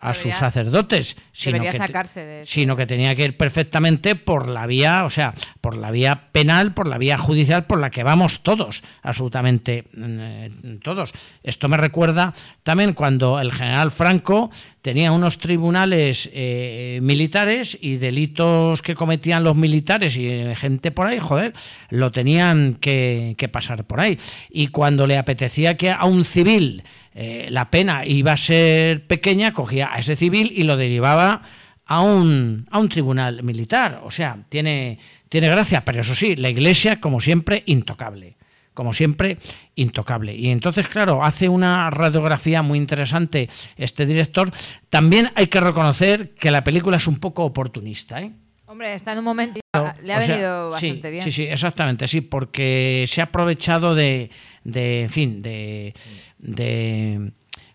a 0.00 0.14
sus 0.14 0.34
sacerdotes, 0.34 1.16
sino 1.30 1.52
debería 1.58 1.72
que, 1.72 1.78
te- 1.78 1.86
sacarse 1.86 2.24
de 2.24 2.42
eso. 2.42 2.52
sino 2.52 2.74
que 2.74 2.86
tenía 2.86 3.14
que 3.14 3.24
ir 3.24 3.36
perfectamente 3.36 4.14
por 4.14 4.48
la 4.48 4.66
vía, 4.66 5.04
o 5.04 5.10
sea, 5.10 5.34
por 5.60 5.76
la 5.76 5.90
vía 5.90 6.28
penal, 6.32 6.72
por 6.72 6.88
la 6.88 6.96
vía 6.96 7.18
judicial, 7.18 7.66
por 7.66 7.78
la 7.80 7.90
que 7.90 8.02
vamos 8.02 8.42
todos, 8.42 8.82
absolutamente 9.02 9.84
eh, 9.96 10.50
todos. 10.82 11.12
Esto 11.42 11.68
me 11.68 11.76
recuerda 11.76 12.32
también 12.62 12.94
cuando 12.94 13.38
el 13.40 13.52
general 13.52 13.90
Franco 13.90 14.50
tenía 14.82 15.12
unos 15.12 15.38
tribunales 15.38 16.30
eh, 16.32 17.00
militares 17.02 17.76
y 17.80 17.96
delitos 17.96 18.82
que 18.82 18.94
cometían 18.94 19.44
los 19.44 19.56
militares 19.56 20.16
y 20.16 20.28
eh, 20.28 20.54
gente 20.56 20.90
por 20.90 21.06
ahí, 21.06 21.18
joder, 21.18 21.52
lo 21.90 22.10
tenían 22.10 22.74
que, 22.74 23.36
pasar 23.52 23.84
por 23.84 24.00
ahí. 24.00 24.18
Y 24.48 24.68
cuando 24.68 25.06
le 25.06 25.18
apetecía 25.18 25.76
que 25.76 25.90
a 25.90 26.04
un 26.04 26.24
civil 26.24 26.82
eh, 27.14 27.48
la 27.50 27.70
pena 27.70 28.06
iba 28.06 28.32
a 28.32 28.36
ser 28.36 29.06
pequeña, 29.06 29.52
cogía 29.52 29.92
a 29.92 29.98
ese 29.98 30.16
civil 30.16 30.52
y 30.54 30.62
lo 30.62 30.76
derivaba 30.76 31.42
a 31.86 32.00
un, 32.00 32.66
a 32.70 32.78
un 32.78 32.88
tribunal 32.88 33.42
militar. 33.42 34.00
O 34.04 34.10
sea, 34.10 34.38
tiene, 34.48 34.98
tiene 35.28 35.48
gracia, 35.48 35.84
pero 35.84 36.00
eso 36.00 36.14
sí, 36.14 36.36
la 36.36 36.48
iglesia, 36.48 37.00
como 37.00 37.20
siempre, 37.20 37.64
intocable. 37.66 38.36
Como 38.74 38.92
siempre, 38.92 39.38
intocable. 39.74 40.34
Y 40.34 40.48
entonces, 40.50 40.88
claro, 40.88 41.24
hace 41.24 41.48
una 41.48 41.90
radiografía 41.90 42.62
muy 42.62 42.78
interesante 42.78 43.48
este 43.76 44.06
director. 44.06 44.50
También 44.88 45.32
hay 45.34 45.48
que 45.48 45.60
reconocer 45.60 46.34
que 46.34 46.50
la 46.50 46.62
película 46.62 46.96
es 46.96 47.06
un 47.06 47.16
poco 47.16 47.44
oportunista, 47.44 48.20
¿eh? 48.20 48.32
Hombre, 48.66 48.94
está 48.94 49.12
en 49.12 49.18
un 49.18 49.24
momento. 49.24 49.60
Le 50.02 50.14
ha 50.14 50.18
o 50.18 50.22
sea, 50.22 50.34
venido 50.36 50.78
sí, 50.78 50.86
bastante 50.86 51.10
bien. 51.10 51.24
Sí, 51.24 51.32
sí, 51.32 51.42
exactamente, 51.42 52.06
sí, 52.06 52.20
porque 52.20 53.04
se 53.08 53.20
ha 53.20 53.24
aprovechado 53.24 53.96
de, 53.96 54.30
de 54.62 55.02
en 55.02 55.10
fin, 55.10 55.42
de, 55.42 55.92
de 56.38 57.32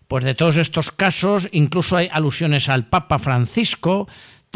pues 0.08 0.24
de 0.24 0.34
todos 0.34 0.56
estos 0.56 0.92
casos, 0.92 1.48
incluso 1.52 1.96
hay 1.96 2.08
alusiones 2.10 2.68
al 2.68 2.88
Papa 2.88 3.18
Francisco, 3.18 4.08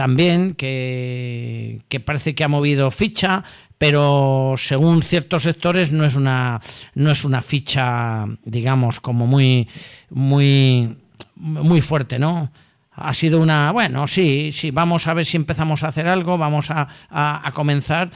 también, 0.05 0.55
que, 0.55 1.83
que 1.91 2.01
parece 2.01 2.35
que 2.35 2.43
ha 2.43 2.49
movido 2.49 2.91
ficha, 2.91 3.45
pero 3.77 4.55
según 4.57 5.03
ciertos 5.03 5.43
sectores 5.43 5.93
no 5.93 6.07
es 6.07 6.15
una, 6.15 6.59
no 6.95 7.11
es 7.11 7.23
una 7.23 7.43
ficha, 7.43 8.25
digamos, 8.45 8.99
como 9.01 9.27
muy, 9.27 9.69
muy, 10.09 10.97
muy 11.37 11.83
fuerte, 11.83 12.19
¿no? 12.19 12.51
Ha 12.93 13.13
sido 13.13 13.41
una, 13.41 13.73
bueno, 13.73 14.07
sí, 14.07 14.53
sí, 14.53 14.71
vamos 14.71 15.07
a 15.07 15.13
ver 15.13 15.27
si 15.27 15.37
empezamos 15.37 15.85
a 15.85 15.89
hacer 15.89 16.09
algo, 16.09 16.39
vamos 16.39 16.71
a, 16.71 16.89
a- 17.11 17.47
a 17.47 17.53
comenzar. 17.53 18.11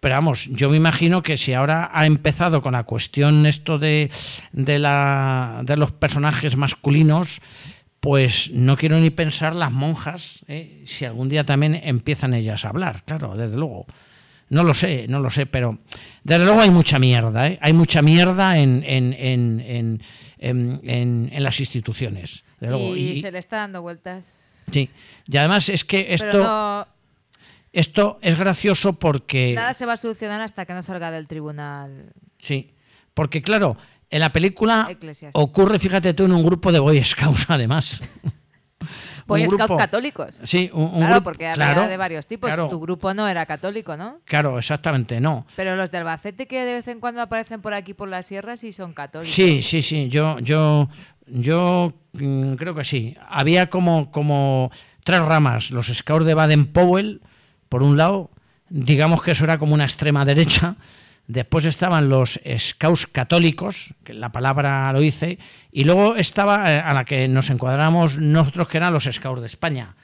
Pero 0.00 0.14
vamos, 0.16 0.48
yo 0.52 0.70
me 0.70 0.76
imagino 0.76 1.22
que 1.22 1.36
si 1.36 1.54
ahora 1.54 1.90
ha 1.92 2.04
empezado 2.06 2.62
con 2.62 2.72
la 2.72 2.82
cuestión 2.82 3.46
esto 3.46 3.78
de, 3.78 4.10
de, 4.52 4.78
la, 4.80 5.60
de 5.64 5.76
los 5.76 5.90
personajes 5.92 6.56
masculinos, 6.56 7.40
pues 8.08 8.50
no 8.52 8.78
quiero 8.78 8.98
ni 9.00 9.10
pensar 9.10 9.54
las 9.54 9.70
monjas, 9.70 10.42
¿eh? 10.48 10.80
si 10.86 11.04
algún 11.04 11.28
día 11.28 11.44
también 11.44 11.74
empiezan 11.74 12.32
ellas 12.32 12.64
a 12.64 12.70
hablar, 12.70 13.02
claro, 13.04 13.36
desde 13.36 13.58
luego. 13.58 13.84
No 14.48 14.64
lo 14.64 14.72
sé, 14.72 15.06
no 15.08 15.20
lo 15.20 15.30
sé, 15.30 15.44
pero 15.44 15.80
desde 16.24 16.42
luego 16.46 16.62
hay 16.62 16.70
mucha 16.70 16.98
mierda, 16.98 17.48
¿eh? 17.48 17.58
hay 17.60 17.74
mucha 17.74 18.00
mierda 18.00 18.56
en, 18.56 18.82
en, 18.82 19.12
en, 19.12 20.00
en, 20.38 21.42
las 21.42 21.60
instituciones. 21.60 22.44
desde 22.58 22.72
luego. 22.78 22.96
y, 22.96 23.20
se 23.20 23.30
le 23.30 23.40
está 23.40 23.58
dando 23.58 23.82
vueltas. 23.82 24.64
sí. 24.72 24.88
y 25.26 25.36
además 25.36 25.68
es 25.68 25.84
que 25.84 26.06
esto, 26.14 26.42
no, 26.42 26.88
esto 27.74 28.18
es 28.22 28.38
gracioso 28.38 28.94
porque... 28.94 29.52
nada 29.52 29.74
se 29.74 29.84
va 29.84 29.92
a 29.92 29.96
solucionar 29.98 30.40
hasta 30.40 30.64
que 30.64 30.72
no 30.72 30.80
salga 30.80 31.10
del 31.10 31.28
tribunal. 31.28 32.14
Sí, 32.38 32.70
porque 33.12 33.42
claro, 33.42 33.76
en 34.10 34.20
la 34.20 34.32
película 34.32 34.88
ocurre, 35.34 35.78
fíjate 35.78 36.14
tú, 36.14 36.24
en 36.24 36.32
un 36.32 36.42
grupo 36.44 36.72
de 36.72 36.78
Boy 36.78 37.02
Scouts 37.04 37.46
además. 37.48 38.00
Boy 39.26 39.42
Scouts 39.46 39.58
grupo- 39.64 39.76
católicos. 39.76 40.40
Sí, 40.44 40.70
un, 40.72 40.84
un 40.84 40.90
claro, 41.00 41.14
grupo- 41.16 41.24
porque 41.24 41.46
había 41.46 41.54
claro, 41.74 41.86
de 41.88 41.96
varios 41.98 42.26
tipos. 42.26 42.48
Claro, 42.48 42.68
Tu 42.70 42.80
grupo 42.80 43.12
no 43.12 43.28
era 43.28 43.44
católico, 43.44 43.94
¿no? 43.96 44.20
claro, 44.24 44.58
exactamente, 44.58 45.20
no. 45.20 45.46
Pero 45.54 45.76
los 45.76 45.90
de 45.90 45.98
Albacete 45.98 46.46
que 46.46 46.64
de 46.64 46.72
vez 46.74 46.88
en 46.88 46.98
cuando 47.00 47.20
aparecen 47.20 47.60
por 47.60 47.74
aquí 47.74 47.92
por 47.92 48.08
la 48.08 48.22
sierra 48.22 48.56
sí 48.56 48.72
son 48.72 48.94
católicos. 48.94 49.34
Sí, 49.34 49.60
sí, 49.60 49.82
sí, 49.82 50.08
yo, 50.08 50.38
yo, 50.38 50.88
yo 51.26 51.92
mm, 52.14 52.54
creo 52.54 52.74
que 52.74 52.84
sí. 52.84 53.14
Había 53.28 53.68
como, 53.68 54.10
como 54.10 54.70
tres 55.04 55.20
ramas, 55.20 55.70
los 55.72 55.88
Scouts 55.88 56.24
de 56.24 56.32
Baden-Powell, 56.34 57.20
por 57.68 57.82
un 57.82 57.98
lado, 57.98 58.30
digamos 58.70 59.22
que 59.22 59.32
eso 59.32 59.44
era 59.44 59.58
como 59.58 59.74
una 59.74 59.84
extrema 59.84 60.24
derecha, 60.24 60.76
después 61.28 61.64
estaban 61.64 62.08
los 62.08 62.40
Scouts 62.58 63.06
católicos, 63.06 63.94
que 64.02 64.14
la 64.14 64.32
palabra 64.32 64.92
lo 64.92 64.98
dice, 64.98 65.38
y 65.70 65.84
luego 65.84 66.16
estaba 66.16 66.72
eh, 66.72 66.80
a 66.80 66.92
la 66.94 67.04
que 67.04 67.28
nos 67.28 67.50
encuadramos 67.50 68.18
nosotros, 68.18 68.66
que 68.68 68.78
eran 68.78 68.92
los 68.92 69.04
Scouts 69.04 69.40
de 69.40 69.46
España 69.46 69.94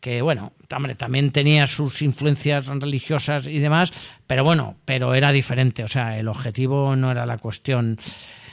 que 0.00 0.22
bueno, 0.22 0.54
también 0.66 1.30
tenía 1.30 1.66
sus 1.66 2.00
influencias 2.00 2.66
religiosas 2.66 3.46
y 3.46 3.58
demás, 3.58 3.92
pero 4.26 4.44
bueno, 4.44 4.76
pero 4.86 5.14
era 5.14 5.30
diferente, 5.30 5.84
o 5.84 5.88
sea, 5.88 6.18
el 6.18 6.28
objetivo 6.28 6.96
no 6.96 7.10
era 7.10 7.26
la 7.26 7.36
cuestión 7.36 7.98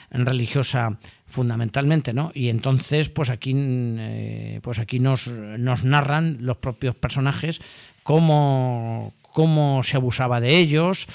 religiosa 0.10 0.98
fundamentalmente, 1.25 2.13
¿no? 2.13 2.31
Y 2.34 2.50
entonces, 2.50 3.10
pues 3.10 3.29
aquí, 3.29 3.53
eh, 3.55 4.60
pues 4.62 4.79
aquí 4.79 5.00
nos, 5.00 5.27
nos 5.27 5.84
narran 5.84 6.38
los 6.41 6.57
propios 6.57 6.96
personajes 6.96 7.62
cómo, 8.07 9.13
cómo 9.33 9.83
se 9.83 9.97
abusaba 9.97 10.39
de 10.39 10.57
ellos 10.57 11.07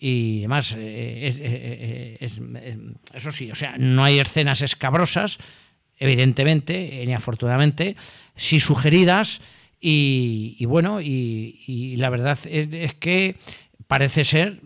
y 0.00 0.40
demás. 0.40 0.72
eh, 0.76 0.78
eh, 0.80 2.16
es- 2.20 2.40
eh, 2.56 2.76
eso 3.14 3.30
sí, 3.30 3.52
o 3.52 3.54
sea, 3.54 3.76
no 3.78 4.02
hay 4.02 4.18
escenas 4.18 4.60
escabrosas, 4.60 5.38
evidentemente, 5.96 7.04
ni 7.06 7.14
afortunadamente, 7.14 7.94
sí 8.34 8.58
sugeridas 8.58 9.40
y, 9.80 10.64
bueno, 10.66 11.00
y, 11.00 11.94
la 11.98 12.10
verdad 12.10 12.36
es, 12.46 12.94
que 12.94 13.36
parece 13.86 14.24
ser 14.24 14.60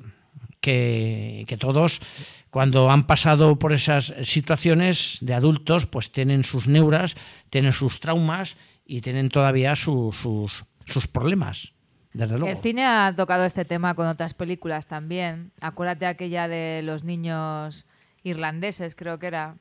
que, 0.60 1.44
que 1.46 1.56
todos 1.58 2.00
cuando 2.48 2.90
han 2.90 3.06
pasado 3.06 3.58
por 3.58 3.72
esas 3.74 4.14
situaciones 4.22 5.18
de 5.20 5.34
adultos, 5.34 5.86
pues 5.86 6.10
tienen 6.12 6.44
sus 6.44 6.66
neuras, 6.66 7.14
tienen 7.50 7.72
sus 7.72 8.00
traumas 8.00 8.56
y 8.86 9.02
tienen 9.02 9.28
todavía 9.28 9.76
su- 9.76 10.12
sus, 10.12 10.64
sus 10.86 11.06
problemas, 11.06 11.73
desde 12.14 12.38
luego. 12.38 12.48
El 12.48 12.56
cine 12.56 12.86
ha 12.86 13.12
tocado 13.14 13.44
este 13.44 13.66
tema 13.66 13.94
con 13.94 14.06
otras 14.06 14.32
películas 14.32 14.86
también. 14.86 15.50
Acuérdate 15.60 16.06
aquella 16.06 16.48
de 16.48 16.80
los 16.82 17.04
niños 17.04 17.84
irlandeses, 18.22 18.94
creo 18.94 19.18
que 19.18 19.26
era, 19.26 19.56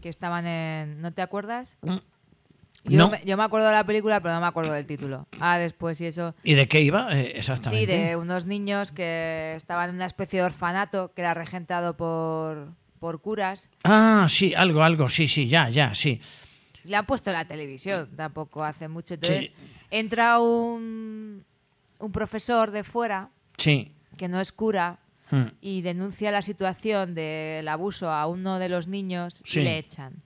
que 0.00 0.08
estaban 0.08 0.46
en... 0.46 1.00
¿No 1.00 1.12
te 1.12 1.22
acuerdas? 1.22 1.76
Yo, 1.82 1.92
Mm. 2.84 2.96
No. 2.98 3.08
me, 3.08 3.20
yo 3.24 3.38
me 3.38 3.42
acuerdo 3.42 3.66
de 3.68 3.72
la 3.72 3.84
película, 3.84 4.20
pero 4.20 4.34
no 4.34 4.42
me 4.42 4.46
acuerdo 4.46 4.72
del 4.74 4.84
título. 4.86 5.26
Ah, 5.40 5.56
después 5.56 5.98
y 6.02 6.06
eso. 6.06 6.34
¿Y 6.44 6.52
de 6.52 6.68
qué 6.68 6.82
iba? 6.82 7.18
Eh, 7.18 7.32
exactamente. 7.38 7.80
Sí, 7.80 7.86
de 7.86 8.14
unos 8.16 8.44
niños 8.44 8.92
que 8.92 9.54
estaban 9.56 9.88
en 9.88 9.96
una 9.96 10.04
especie 10.04 10.40
de 10.40 10.44
orfanato 10.44 11.10
que 11.14 11.22
era 11.22 11.32
regentado 11.32 11.96
por, 11.96 12.74
por 13.00 13.22
curas. 13.22 13.70
Ah, 13.84 14.26
sí, 14.28 14.52
algo, 14.54 14.82
algo, 14.82 15.08
sí, 15.08 15.28
sí, 15.28 15.48
ya, 15.48 15.70
ya, 15.70 15.94
sí. 15.94 16.20
Le 16.84 16.94
han 16.96 17.06
puesto 17.06 17.30
en 17.30 17.36
la 17.36 17.46
televisión 17.46 18.10
tampoco 18.14 18.62
hace 18.62 18.88
mucho. 18.88 19.14
Entonces 19.14 19.54
entra 19.90 20.38
un, 20.38 21.13
un 21.98 22.12
profesor 22.12 22.70
de 22.70 22.84
fuera 22.84 23.30
Sí. 23.56 23.92
que 24.16 24.28
no 24.28 24.40
es 24.40 24.52
cura 24.52 24.98
Mm. 25.30 25.44
y 25.62 25.80
denuncia 25.80 26.30
la 26.30 26.42
situación 26.42 27.14
del 27.14 27.66
abuso 27.68 28.10
a 28.10 28.26
uno 28.26 28.58
de 28.58 28.68
los 28.68 28.88
niños 28.88 29.42
Sí. 29.44 29.60
y 29.60 29.64
le 29.64 29.78
echan. 29.78 30.22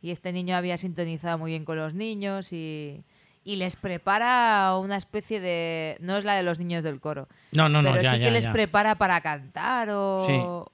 Y 0.00 0.10
este 0.12 0.32
niño 0.32 0.54
había 0.56 0.76
sintonizado 0.78 1.36
muy 1.38 1.50
bien 1.50 1.64
con 1.64 1.76
los 1.78 1.94
niños 1.94 2.52
y, 2.52 3.02
y 3.44 3.56
les 3.56 3.74
prepara 3.76 4.76
una 4.78 4.96
especie 4.96 5.40
de... 5.40 5.96
No 6.00 6.16
es 6.16 6.24
la 6.24 6.34
de 6.36 6.42
los 6.44 6.58
niños 6.60 6.84
del 6.84 7.00
coro. 7.00 7.26
No, 7.52 7.68
no, 7.68 7.82
no, 7.82 7.90
pero 7.90 8.02
ya, 8.02 8.12
sí 8.12 8.18
ya, 8.20 8.24
que 8.26 8.30
les 8.30 8.44
ya. 8.44 8.52
prepara 8.52 8.94
para 8.94 9.20
cantar 9.20 9.88
o, 9.90 10.70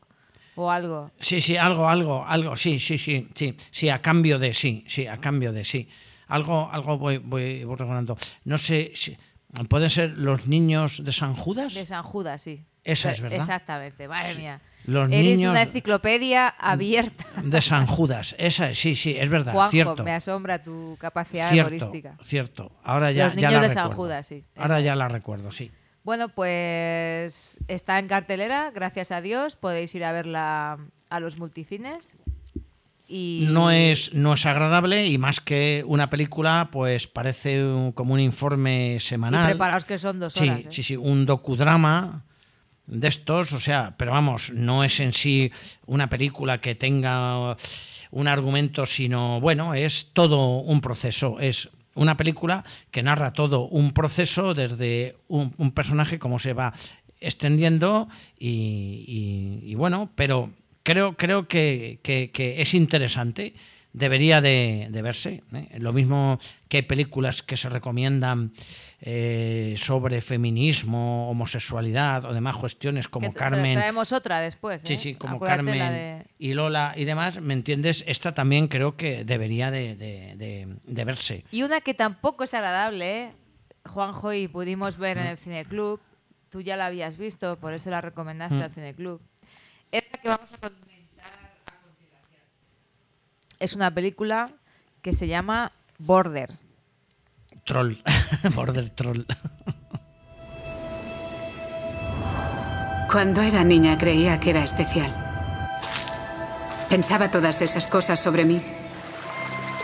o 0.57 0.71
algo. 0.71 1.11
Sí, 1.21 1.41
sí, 1.41 1.57
algo, 1.57 1.89
algo, 1.89 2.25
algo, 2.27 2.57
sí, 2.57 2.79
sí, 2.79 2.99
sí, 2.99 3.27
sí, 3.35 3.57
sí, 3.71 3.89
a 3.89 4.03
cambio 4.03 4.39
de 4.39 4.53
sí, 4.53 4.85
sí, 4.87 5.07
a 5.07 5.17
cambio 5.19 5.53
de 5.53 5.65
sí. 5.65 5.89
Algo, 6.29 6.69
algo 6.71 6.99
voy, 6.99 7.19
voy, 7.19 7.65
voy 7.65 7.77
recordando. 7.77 8.17
No 8.45 8.59
sé, 8.59 8.93
si, 8.95 9.17
¿pueden 9.69 9.91
ser 9.91 10.11
los 10.19 10.47
niños 10.47 11.05
de 11.05 11.13
San 11.13 11.35
Judas? 11.35 11.75
De 11.75 11.87
San 11.87 12.03
Judas, 12.03 12.43
sí. 12.43 12.65
Esa 12.85 13.11
es 13.11 13.21
verdad. 13.21 13.39
Exactamente, 13.39 14.09
madre 14.09 14.35
mía. 14.37 14.61
Los 14.87 15.13
Eres 15.13 15.39
niños 15.39 15.51
una 15.51 15.63
enciclopedia 15.63 16.49
abierta. 16.49 17.27
de 17.45 17.61
San 17.61 17.87
Judas. 17.87 18.35
Esa 18.39 18.71
es, 18.71 18.79
sí, 18.79 18.95
sí, 18.95 19.15
es 19.19 19.29
verdad, 19.29 19.53
Juanjo, 19.53 19.71
cierto. 19.71 20.05
me 20.05 20.13
asombra 20.13 20.63
tu 20.63 20.97
capacidad 20.99 21.51
Cierto, 21.51 21.75
humorística. 21.75 22.17
cierto. 22.23 22.73
Ahora 22.83 23.11
ya, 23.13 23.25
Los 23.25 23.35
ya 23.35 23.49
niños 23.49 23.53
la 23.55 23.69
de 23.69 23.69
San 23.75 23.91
recuerdo. 23.91 24.03
Judas, 24.03 24.27
sí. 24.27 24.45
Ahora 24.57 24.81
ya 24.81 24.95
la 24.95 25.09
recuerdo, 25.09 25.53
sí. 25.53 25.71
Bueno, 26.03 26.31
pues 26.31 27.59
está 27.69 27.99
en 27.99 28.09
cartelera, 28.09 28.71
gracias 28.71 29.13
a 29.13 29.21
Dios. 29.21 29.57
Podéis 29.57 29.95
ir 29.95 30.03
a 30.05 30.13
verla 30.13 30.79
a 31.11 31.21
los 31.21 31.39
multicines. 31.39 32.17
Y 33.13 33.47
No 33.49 33.73
es, 33.73 34.15
no 34.15 34.35
es 34.35 34.47
agradable 34.47 35.07
y 35.09 35.19
más 35.19 35.41
que 35.41 35.83
una 35.85 36.09
película, 36.11 36.69
pues 36.71 37.09
parece 37.09 37.65
un- 37.65 37.91
como 37.91 38.15
un 38.15 38.21
informe 38.21 38.95
y 38.95 39.01
semanal. 39.01 39.49
preparaos 39.49 39.85
que 39.85 39.99
son 39.99 40.21
dos 40.21 40.33
Sí, 40.35 40.49
horas. 40.49 40.61
¿eh? 40.61 40.67
sí, 40.71 40.83
sí, 40.85 40.97
un 40.97 41.27
docudrama 41.27 42.25
de 42.87 43.09
estos, 43.09 43.53
o 43.53 43.59
sea, 43.59 43.95
pero 43.97 44.13
vamos, 44.13 44.53
no 44.55 44.85
es 44.85 45.01
en 45.01 45.13
sí 45.13 45.51
una 45.87 46.09
película 46.09 46.61
que 46.61 46.75
tenga 46.77 47.57
un 48.13 48.29
argumento, 48.29 48.87
sino, 48.87 49.41
bueno, 49.41 49.75
es 49.75 50.11
todo 50.13 50.59
un 50.59 50.81
proceso, 50.81 51.39
es 51.41 51.69
una 51.95 52.17
película 52.17 52.65
que 52.93 53.03
narra 53.03 53.33
todo 53.33 53.63
un 53.67 53.93
proceso 53.93 54.55
desde 54.55 55.17
un, 55.29 55.53
un 55.59 55.73
personaje, 55.73 56.19
cómo 56.21 56.39
se 56.39 56.53
va 56.53 56.73
extendiendo 57.21 58.09
y, 58.39 59.05
y- 59.65 59.71
y 59.71 59.75
bueno, 59.75 60.11
pero 60.15 60.51
creo, 60.83 61.17
creo 61.17 61.47
que, 61.49 62.01
que- 62.03 62.31
que 62.33 62.61
es 62.63 62.75
interesante, 62.75 63.55
debería 63.93 64.41
de, 64.41 64.87
de 64.91 65.03
verse. 65.03 65.43
¿eh? 65.53 65.69
Lo 65.79 65.93
mismo 65.93 66.39
que 66.69 66.79
hay 66.79 66.83
películas 66.83 67.43
que 67.43 67.57
se 67.57 67.69
recomiendan 67.69 68.53
eh, 69.01 69.75
sobre 69.79 70.21
feminismo, 70.21 71.29
homosexualidad 71.31 72.25
o 72.27 72.33
demás 72.33 72.57
cuestiones 72.57 73.09
como 73.09 73.33
Carmen. 73.35 73.77
Traemos 73.79 74.13
otra 74.13 74.41
después. 74.41 74.83
Sí, 74.83 74.93
¿eh? 74.95 74.97
sí, 74.97 75.15
como 75.15 75.37
Acuérdate 75.37 75.57
Carmen 75.65 75.93
de- 75.93 76.27
y 76.39 76.53
Lola 76.53 76.93
y 76.97 77.05
demás, 77.05 77.41
¿me 77.41 77.55
entiendes? 77.55 78.05
Esta 78.07 78.33
también 78.35 78.69
creo 78.69 78.97
que 78.97 79.25
debería 79.25 79.71
de, 79.71 79.97
de- 79.97 80.35
de- 80.37 80.77
de 80.85 81.05
verse. 81.05 81.45
Y 81.51 81.63
una 81.63 81.81
que 81.81 81.95
tampoco 81.95 82.45
es 82.45 82.55
agradable. 82.55 83.33
Juanjo 83.87 84.33
y 84.35 84.47
pudimos 84.47 84.99
ver 84.99 85.17
Mm. 85.17 85.21
en 85.21 85.27
el 85.29 85.39
cineclub. 85.39 86.01
Tú 86.51 86.61
ya 86.61 86.77
la 86.77 86.87
habías 86.87 87.17
visto, 87.17 87.59
por 87.59 87.73
eso 87.73 87.89
la 87.91 88.01
recomendaste 88.03 88.57
Mm. 88.57 88.63
al 88.63 88.71
cineclub. 88.73 89.21
Es 89.91 90.05
la 90.13 90.19
que 90.21 90.29
vamos 90.29 90.53
a 90.53 90.59
comentar 90.59 91.33
a 91.67 91.83
continuación. 91.83 92.43
Es 93.61 93.77
una 93.77 93.93
película 93.93 94.51
que 95.03 95.13
se 95.13 95.29
llama 95.29 95.73
Border. 95.99 96.57
Troll, 97.67 97.99
Border 98.55 98.89
Troll. 98.89 99.27
Cuando 103.13 103.43
era 103.43 103.63
niña 103.63 103.99
creía 103.99 104.41
que 104.41 104.51
era 104.51 104.65
especial. 104.65 105.15
Pensaba 106.89 107.31
todas 107.31 107.61
esas 107.61 107.87
cosas 107.87 108.19
sobre 108.19 108.47
mí. 108.47 108.63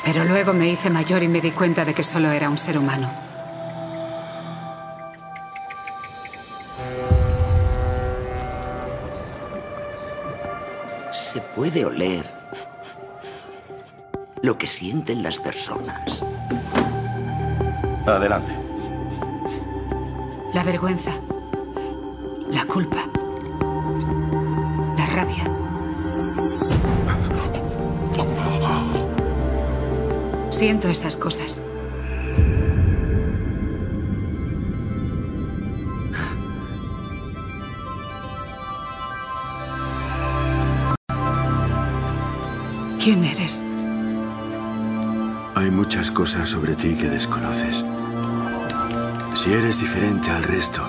Pero 0.06 0.24
luego 0.24 0.54
me 0.54 0.70
hice 0.70 0.88
mayor 0.88 1.22
y 1.22 1.28
me 1.28 1.42
di 1.42 1.50
cuenta 1.50 1.84
de 1.84 1.92
que 1.92 2.02
solo 2.02 2.30
era 2.30 2.48
un 2.48 2.56
ser 2.56 2.78
humano. 2.78 3.10
Se 11.12 11.40
puede 11.42 11.84
oler 11.84 12.35
lo 14.46 14.56
que 14.56 14.68
sienten 14.68 15.24
las 15.24 15.40
personas. 15.40 16.22
Adelante. 18.06 18.52
La 20.54 20.62
vergüenza. 20.62 21.10
La 22.52 22.64
culpa. 22.64 23.02
La 24.96 25.06
rabia. 25.06 25.50
Siento 30.50 30.88
esas 30.88 31.16
cosas. 31.16 31.60
¿Quién 43.02 43.24
eres? 43.24 43.65
Muchas 45.96 46.10
cosas 46.10 46.50
sobre 46.50 46.74
ti 46.76 46.94
que 46.94 47.08
desconoces. 47.08 47.82
Si 49.32 49.50
eres 49.50 49.80
diferente 49.80 50.30
al 50.30 50.42
resto, 50.42 50.86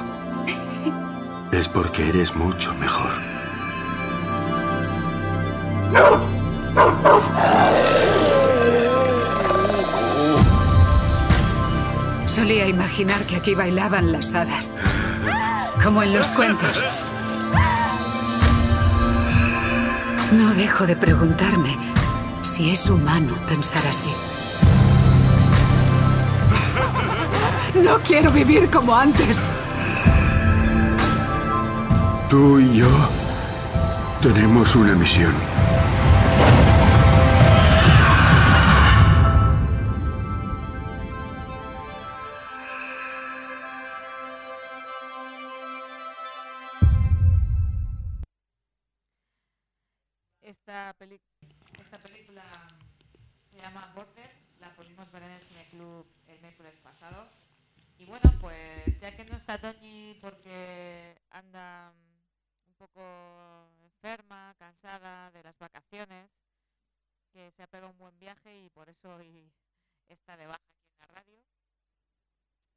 es 1.49 1.69
porque 1.69 2.09
eres 2.09 2.35
mucho 2.35 2.75
mejor. 2.75 3.13
Solía 12.25 12.67
imaginar 12.67 13.23
que 13.27 13.37
aquí 13.37 13.55
bailaban 13.55 14.11
las 14.11 14.33
hadas, 14.33 14.73
como 15.81 16.03
en 16.03 16.11
los 16.11 16.29
cuentos. 16.31 16.85
No 20.33 20.53
dejo 20.53 20.85
de 20.85 20.97
preguntarme 20.97 21.77
si 22.41 22.71
es 22.71 22.89
humano 22.89 23.37
pensar 23.47 23.87
así. 23.87 24.09
No 27.83 27.99
quiero 27.99 28.31
vivir 28.31 28.69
como 28.69 28.95
antes. 28.95 29.45
Tú 32.29 32.59
y 32.59 32.79
yo 32.79 32.89
tenemos 34.21 34.75
una 34.75 34.95
misión. 34.95 35.33
Esta, 50.41 50.93
película 50.97 52.43
se 53.51 53.61
llama 53.61 53.91
Border, 53.95 54.31
la 54.59 54.73
pudimos 54.75 55.09
ver 55.11 55.23
en 55.23 55.31
el 55.31 55.41
Cineclub 55.41 56.05
el 56.27 56.41
miércoles 56.41 56.73
pasado. 56.83 57.27
Y 57.99 58.05
bueno, 58.05 58.31
pues 58.39 58.99
ya 58.99 59.15
que 59.15 59.25
no 59.25 59.37
está 59.37 59.57
Toñi 59.57 60.17
porque 60.21 61.19
anda 61.31 61.91
un 62.67 62.75
poco 62.75 63.01
enferma, 63.81 64.55
cansada 64.59 65.31
de 65.31 65.41
las 65.41 65.57
vacaciones, 65.57 66.29
que 67.33 67.51
se 67.51 67.63
ha 67.63 67.67
pegado 67.67 67.91
un 67.91 67.97
buen 67.97 68.17
viaje 68.19 68.55
y 68.55 68.69
por 68.69 68.87
eso 68.89 69.15
hoy 69.15 69.51
está 70.07 70.37
de 70.37 70.45
baja 70.45 70.61
aquí 70.61 70.87
en 70.91 70.99
la 70.99 71.05
radio. 71.07 71.41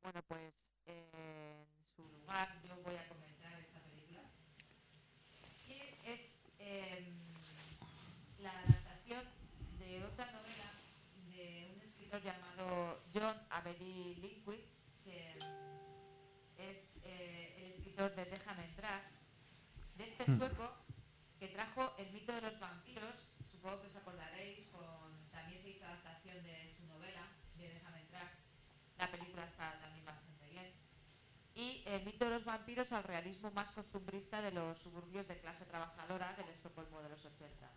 Bueno, 0.02 0.22
pues 0.26 0.72
en 0.86 1.66
su 1.94 2.02
lugar 2.08 2.48
yo 2.66 2.76
voy 2.82 2.96
a 2.96 3.06
comentar 3.06 3.52
esta 3.60 3.80
película 3.80 4.22
que 5.66 6.14
es 6.14 6.42
em, 6.58 7.04
la 8.38 8.50
adaptación 8.50 9.24
de 9.78 10.04
otra 10.04 10.30
novela 10.32 10.72
de 11.30 11.72
un 11.74 11.82
escritor 11.82 12.22
llamado 12.22 13.02
John 13.12 13.36
Avery 13.50 14.14
Linkwitz, 14.16 14.89
que 15.10 16.70
es 16.70 16.96
eh, 17.04 17.54
el 17.58 17.72
escritor 17.72 18.14
de 18.14 18.24
Déjame 18.26 18.64
entrar, 18.64 19.02
de 19.96 20.04
este 20.04 20.24
Hmm. 20.26 20.38
sueco 20.38 20.70
que 21.38 21.48
trajo 21.48 21.94
el 21.98 22.10
mito 22.12 22.32
de 22.32 22.42
los 22.42 22.60
vampiros, 22.60 23.38
supongo 23.50 23.80
que 23.80 23.88
os 23.88 23.96
acordaréis, 23.96 24.68
con, 24.68 25.30
también 25.30 25.58
se 25.58 25.70
hizo 25.70 25.84
adaptación 25.84 26.42
de 26.44 26.68
su 26.68 26.84
novela, 26.86 27.26
de 27.56 27.74
Déjame 27.74 28.00
entrar, 28.02 28.28
la 28.98 29.10
película 29.10 29.44
está 29.44 29.78
también 29.80 30.04
bastante 30.04 30.46
bien, 30.48 30.70
y 31.54 31.82
el 31.86 32.04
mito 32.04 32.24
de 32.26 32.30
los 32.32 32.44
vampiros 32.44 32.92
al 32.92 33.04
realismo 33.04 33.50
más 33.50 33.70
costumbrista 33.72 34.40
de 34.42 34.52
los 34.52 34.78
suburbios 34.78 35.26
de 35.28 35.38
clase 35.38 35.64
trabajadora 35.64 36.34
del 36.34 36.48
Estocolmo 36.50 37.02
de 37.02 37.08
los 37.08 37.24
80. 37.24 37.70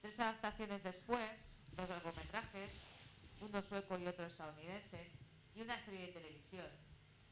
Tres 0.00 0.20
adaptaciones 0.20 0.82
después, 0.82 1.56
dos 1.72 1.88
largometrajes, 1.88 2.70
uno 3.40 3.60
sueco 3.62 3.98
y 3.98 4.06
otro 4.06 4.26
estadounidense, 4.26 5.10
y 5.56 5.62
una 5.62 5.80
serie 5.80 6.06
de 6.06 6.12
televisión. 6.12 6.66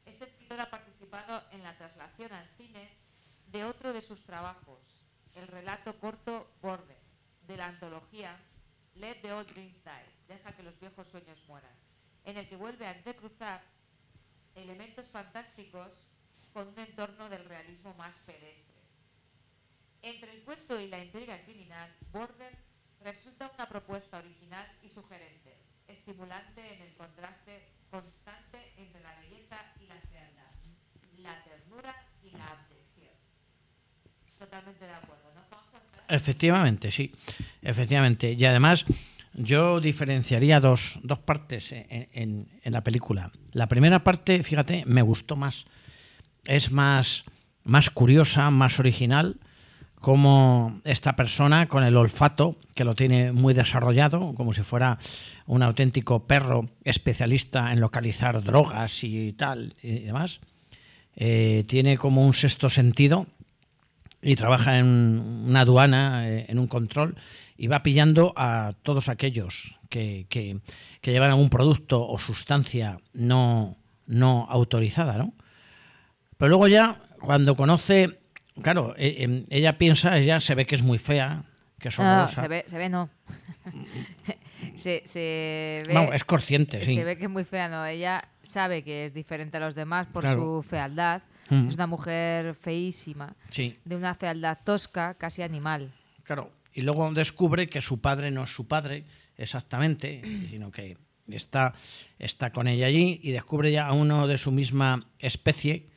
Este 0.05 0.25
escritor 0.25 0.59
ha 0.59 0.69
participado 0.69 1.43
en 1.51 1.63
la 1.63 1.77
traslación 1.77 2.33
al 2.33 2.47
cine 2.57 2.89
de 3.47 3.63
otro 3.63 3.93
de 3.93 4.01
sus 4.01 4.23
trabajos, 4.23 4.81
el 5.35 5.47
relato 5.47 5.99
corto 5.99 6.51
Border, 6.61 6.97
de 7.43 7.57
la 7.57 7.67
antología 7.67 8.35
Let 8.95 9.21
the 9.21 9.31
Old 9.31 9.51
Dreams 9.51 9.83
Die, 9.83 10.33
deja 10.33 10.55
que 10.55 10.63
los 10.63 10.79
viejos 10.79 11.07
sueños 11.07 11.39
mueran, 11.47 11.75
en 12.23 12.37
el 12.37 12.49
que 12.49 12.55
vuelve 12.55 12.87
a 12.87 12.95
entrecruzar 12.95 13.61
elementos 14.55 15.07
fantásticos 15.09 16.09
con 16.51 16.69
un 16.69 16.79
entorno 16.79 17.29
del 17.29 17.45
realismo 17.45 17.93
más 17.93 18.15
pedestre. 18.25 18.75
Entre 20.01 20.31
el 20.31 20.43
cuento 20.43 20.79
y 20.79 20.87
la 20.87 21.03
intriga 21.03 21.43
criminal, 21.43 21.93
Border 22.11 22.57
resulta 23.01 23.51
una 23.53 23.67
propuesta 23.67 24.17
original 24.17 24.65
y 24.81 24.89
sugerente, 24.89 25.64
estimulante 25.87 26.61
en 26.75 26.81
el 26.81 26.93
contraste 26.95 27.67
constante 27.89 28.73
entre 28.77 29.01
la 29.01 29.15
belleza 29.21 29.57
y 29.81 29.87
la 29.87 29.95
fealdad, 30.11 30.51
la 31.17 31.43
ternura 31.43 31.95
y 32.23 32.31
la 32.37 32.45
abjección. 32.45 33.13
Totalmente 34.39 34.85
de 34.85 34.93
acuerdo, 34.93 35.23
¿no, 35.35 35.41
Juanjo? 35.49 35.79
Efectivamente, 36.07 36.91
sí. 36.91 37.13
Efectivamente. 37.61 38.33
Y 38.33 38.45
además, 38.45 38.85
yo 39.33 39.79
diferenciaría 39.79 40.59
dos, 40.59 40.99
dos 41.03 41.19
partes 41.19 41.71
en, 41.71 42.07
en- 42.13 42.47
en 42.63 42.73
la 42.73 42.81
película. 42.83 43.31
La 43.53 43.67
primera 43.67 44.03
parte, 44.03 44.43
fíjate, 44.43 44.83
me 44.85 45.01
gustó 45.01 45.35
más. 45.35 45.65
Es 46.45 46.71
más, 46.71 47.23
más 47.63 47.89
curiosa, 47.89 48.49
más 48.51 48.79
original. 48.79 49.37
Como 50.01 50.81
esta 50.83 51.15
persona 51.15 51.67
con 51.67 51.83
el 51.83 51.97
olfato, 51.97 52.57
que 52.75 52.83
lo 52.83 52.93
tiene 52.95 53.31
muy 53.31 53.53
desarrollado, 53.53 54.33
como 54.35 54.53
si 54.53 54.61
fuera 54.61 54.99
un 55.47 55.63
auténtico 55.63 56.27
perro 56.27 56.69
especialista 56.83 57.71
en 57.73 57.79
localizar 57.79 58.43
drogas 58.43 59.03
y 59.03 59.33
tal 59.33 59.73
y 59.81 59.99
demás, 59.99 60.41
eh, 61.15 61.63
tiene 61.67 61.97
como 61.97 62.23
un 62.23 62.33
sexto 62.33 62.69
sentido 62.69 63.25
y 64.21 64.35
trabaja 64.35 64.77
en 64.79 64.85
una 65.47 65.61
aduana, 65.61 66.29
eh, 66.29 66.45
en 66.49 66.59
un 66.59 66.67
control, 66.67 67.15
y 67.57 67.67
va 67.67 67.81
pillando 67.83 68.33
a 68.35 68.73
todos 68.83 69.07
aquellos 69.09 69.79
que, 69.89 70.25
que- 70.29 70.59
que 71.01 71.11
llevan 71.11 71.29
algún 71.31 71.49
producto 71.49 72.05
o 72.07 72.19
sustancia 72.19 72.99
no, 73.13 73.77
no 74.07 74.45
autorizada, 74.49 75.17
¿no? 75.17 75.33
Pero 76.37 76.49
luego 76.49 76.67
ya, 76.67 76.99
cuando 77.21 77.55
conoce, 77.55 78.19
claro, 78.61 78.93
eh, 78.97 79.15
em, 79.19 79.43
ella 79.49 79.77
piensa, 79.77 80.17
ella 80.17 80.39
se 80.39 80.55
ve 80.55 80.65
que 80.65 80.75
es 80.75 80.83
muy 80.83 80.97
fea, 80.97 81.43
que 81.79 81.89
es 81.89 81.99
No, 81.99 82.03
horrorosa. 82.05 82.41
se 82.41 82.47
ve, 82.47 82.63
se 82.67 82.77
ve 82.77 82.89
no. 82.89 83.09
se, 84.75 85.01
se 85.05 85.83
ve, 85.87 85.93
Vamos, 85.93 86.15
es 86.15 86.23
consciente, 86.23 86.83
sí. 86.83 86.93
Se 86.95 87.03
ve 87.03 87.17
que 87.17 87.25
es 87.25 87.29
muy 87.29 87.43
fea, 87.43 87.67
no. 87.69 87.85
Ella 87.85 88.23
sabe 88.43 88.83
que 88.83 89.05
es 89.05 89.13
diferente 89.13 89.57
a 89.57 89.59
los 89.59 89.75
demás 89.75 90.07
por 90.07 90.23
Claro. 90.23 90.61
su 90.61 90.63
fealdad. 90.63 91.21
Mm. 91.49 91.69
Es 91.69 91.75
una 91.75 91.87
mujer 91.87 92.55
feísima, 92.55 93.35
Sí. 93.49 93.77
de 93.85 93.95
una 93.95 94.15
fealdad 94.15 94.57
tosca, 94.63 95.13
casi 95.13 95.43
animal. 95.43 95.91
Claro, 96.23 96.51
y 96.73 96.81
luego 96.81 97.11
descubre 97.11 97.67
que 97.69 97.81
su 97.81 98.01
padre 98.01 98.31
no 98.31 98.43
es 98.45 98.49
su 98.49 98.67
padre 98.67 99.03
exactamente, 99.37 100.21
sino 100.49 100.71
que 100.71 100.97
está, 101.27 101.73
está 102.17 102.51
con 102.51 102.67
ella 102.67 102.87
allí 102.87 103.19
y 103.21 103.31
descubre 103.31 103.71
ya 103.71 103.85
a 103.87 103.93
uno 103.93 104.25
de 104.27 104.37
su 104.39 104.51
misma 104.51 105.05
especie 105.19 105.87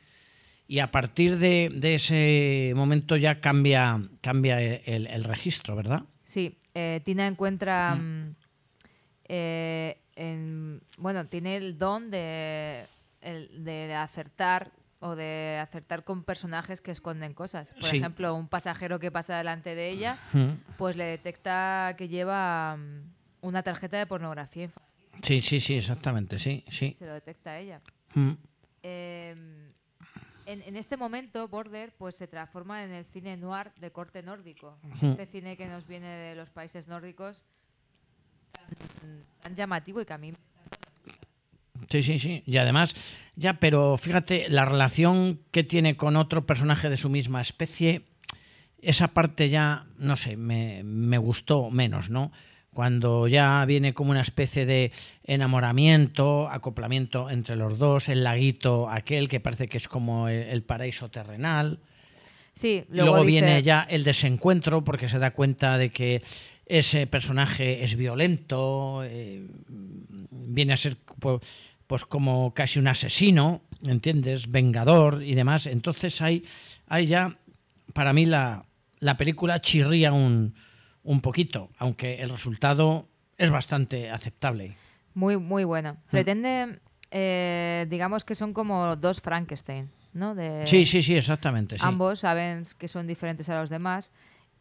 y 0.69 0.79
a 0.79 0.91
partir 0.91 1.37
de, 1.39 1.69
de 1.73 1.95
ese 1.95 2.71
momento 2.75 3.17
ya 3.17 3.41
cambia, 3.41 3.99
cambia 4.21 4.61
el, 4.61 5.07
el 5.07 5.23
registro, 5.25 5.75
¿verdad? 5.75 6.03
Sí, 6.23 6.55
eh, 6.75 7.01
Tina 7.03 7.25
encuentra. 7.27 7.95
mm, 7.95 8.35
eh, 9.29 9.97
en- 10.15 10.81
bueno, 10.97 11.25
tiene 11.25 11.57
el 11.57 11.77
don 11.77 12.09
de, 12.11 12.85
el- 13.21 13.63
de 13.63 13.93
acertar 13.95 14.71
o 15.01 15.15
de 15.15 15.57
acertar 15.61 16.03
con 16.03 16.23
personajes 16.23 16.81
que 16.81 16.91
esconden 16.91 17.33
cosas. 17.33 17.71
Por 17.73 17.85
Sí. 17.85 17.97
ejemplo, 17.97 18.35
un 18.35 18.47
pasajero 18.47 18.99
que 18.99 19.11
pasa 19.11 19.37
delante 19.37 19.73
de 19.73 19.89
ella, 19.89 20.19
pues 20.77 20.95
le 20.97 21.05
detecta 21.05 21.95
que 21.97 22.09
lleva 22.09 22.75
mm, 22.77 23.47
una 23.47 23.63
tarjeta 23.63 23.97
de 23.97 24.05
pornografía 24.05 24.63
infantil. 24.65 24.93
Sí, 25.23 25.41
sí, 25.41 25.59
sí, 25.61 25.75
exactamente, 25.77 26.37
sí, 26.37 26.63
sí. 26.69 26.93
Se 26.93 27.05
lo 27.05 27.13
detecta 27.13 27.57
ella. 27.57 27.81
Mm. 28.13 28.31
Eh, 28.83 29.35
en, 30.49 30.63
en 30.63 30.75
este 30.75 30.97
momento, 30.97 31.47
Border 31.47 31.93
pues 31.97 32.15
se 32.15 32.27
transforma 32.27 32.83
en 32.83 32.91
el 32.91 33.05
cine 33.05 33.37
noir 33.37 33.71
de 33.79 33.91
corte 33.91 34.23
nórdico. 34.23 34.77
Este 35.01 35.25
cine 35.27 35.55
que 35.55 35.67
nos 35.67 35.87
viene 35.87 36.07
de 36.07 36.35
los 36.35 36.49
países 36.49 36.87
nórdicos 36.87 37.43
tan, 38.51 39.23
tan 39.43 39.55
llamativo 39.55 40.01
y 40.01 40.05
que 40.05 40.13
a 40.13 40.17
mí 40.17 40.33
Sí, 41.89 42.03
sí, 42.03 42.19
sí. 42.19 42.43
Y 42.45 42.57
además, 42.57 42.93
ya, 43.35 43.59
pero 43.59 43.97
fíjate, 43.97 44.47
la 44.49 44.65
relación 44.65 45.39
que 45.51 45.63
tiene 45.63 45.97
con 45.97 46.17
otro 46.17 46.45
personaje 46.45 46.89
de 46.89 46.97
su 46.97 47.09
misma 47.09 47.41
especie, 47.41 48.03
esa 48.81 49.07
parte 49.09 49.49
ya, 49.49 49.87
no 49.97 50.15
sé, 50.15 50.37
me, 50.37 50.83
me 50.83 51.17
gustó 51.17 51.71
menos, 51.71 52.09
¿no? 52.09 52.31
Cuando 52.79 53.27
ya 53.27 53.65
viene 53.65 53.93
como 53.93 54.11
una 54.11 54.21
especie 54.21 54.65
de 54.65 54.93
enamoramiento, 55.25 56.47
acoplamiento 56.49 57.29
entre 57.29 57.57
los 57.57 57.77
dos, 57.77 58.07
el 58.07 58.23
laguito 58.23 58.89
aquel 58.89 59.27
que 59.27 59.41
parece 59.41 59.67
que 59.67 59.75
es 59.75 59.89
como 59.89 60.29
el, 60.29 60.63
paraíso 60.63 61.09
terrenal. 61.09 61.79
Sí, 62.53 62.85
luego, 62.87 63.17
dice- 63.17 63.27
viene 63.27 63.63
ya 63.63 63.81
el 63.89 64.05
desencuentro 64.05 64.81
porque 64.85 65.09
se 65.09 65.19
da 65.19 65.31
cuenta 65.31 65.77
de 65.77 65.89
que 65.89 66.21
ese 66.67 67.05
personaje 67.05 67.83
es 67.83 67.97
violento, 67.97 69.01
eh, 69.03 69.45
viene 70.31 70.71
a 70.71 70.77
ser 70.77 70.95
pu- 71.19 71.41
pues 71.85 72.05
como 72.05 72.53
casi 72.53 72.79
un 72.79 72.87
asesino, 72.87 73.59
¿entiendes? 73.85 74.49
Vengador 74.49 75.21
y 75.21 75.35
demás. 75.35 75.65
Entonces 75.65 76.21
hay, 76.21 76.45
hay 76.87 77.07
ya, 77.07 77.35
para 77.91 78.13
mí 78.13 78.25
la, 78.25 78.63
la 78.99 79.17
película 79.17 79.59
chirría 79.59 80.13
un, 80.13 80.53
un 81.03 81.21
poquito, 81.21 81.69
aunque 81.77 82.21
el 82.21 82.29
resultado 82.29 83.07
es 83.37 83.49
bastante 83.49 84.09
aceptable. 84.09 84.75
Muy, 85.13 85.37
muy 85.37 85.63
bueno. 85.63 85.97
Pretende, 86.11 86.79
eh, 87.11 87.85
digamos 87.89 88.23
que 88.25 88.35
son 88.35 88.53
como 88.53 88.95
dos 88.95 89.21
Frankenstein, 89.21 89.89
¿no? 90.13 90.35
De- 90.35 90.65
Sí, 90.67 90.85
sí, 90.85 91.01
sí, 91.01 91.15
exactamente. 91.15 91.77
Sí. 91.77 91.83
Ambos 91.85 92.19
saben 92.19 92.63
que 92.77 92.87
son 92.87 93.07
diferentes 93.07 93.49
a 93.49 93.59
los 93.59 93.69
demás 93.69 94.11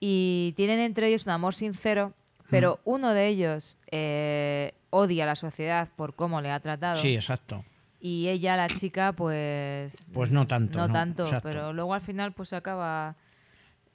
y 0.01 0.55
tienen 0.57 0.79
entre 0.81 1.09
ellos 1.09 1.27
un 1.27 1.33
amor 1.33 1.55
sincero, 1.55 2.15
pero 2.51 2.81
uno 2.85 3.13
de 3.13 3.27
ellos 3.27 3.77
eh, 3.91 4.73
odia 4.91 5.25
a 5.25 5.27
la 5.27 5.37
sociedad 5.37 5.89
por 5.97 6.15
cómo 6.15 6.41
le 6.41 6.51
ha 6.51 6.61
tratado. 6.61 6.97
Sí, 7.03 7.15
exacto. 7.15 7.65
Y 8.01 8.29
ella, 8.29 8.57
la 8.57 8.69
chica, 8.69 9.13
pues... 9.13 10.09
Pues 10.15 10.31
no 10.31 10.47
tanto, 10.47 10.79
No, 10.79 10.87
no, 10.87 10.93
tanto, 10.95 11.25
exacto. 11.25 11.49
pero 11.49 11.73
luego 11.73 11.93
al 11.95 12.01
final 12.01 12.33
pues 12.33 12.53
acaba 12.53 13.17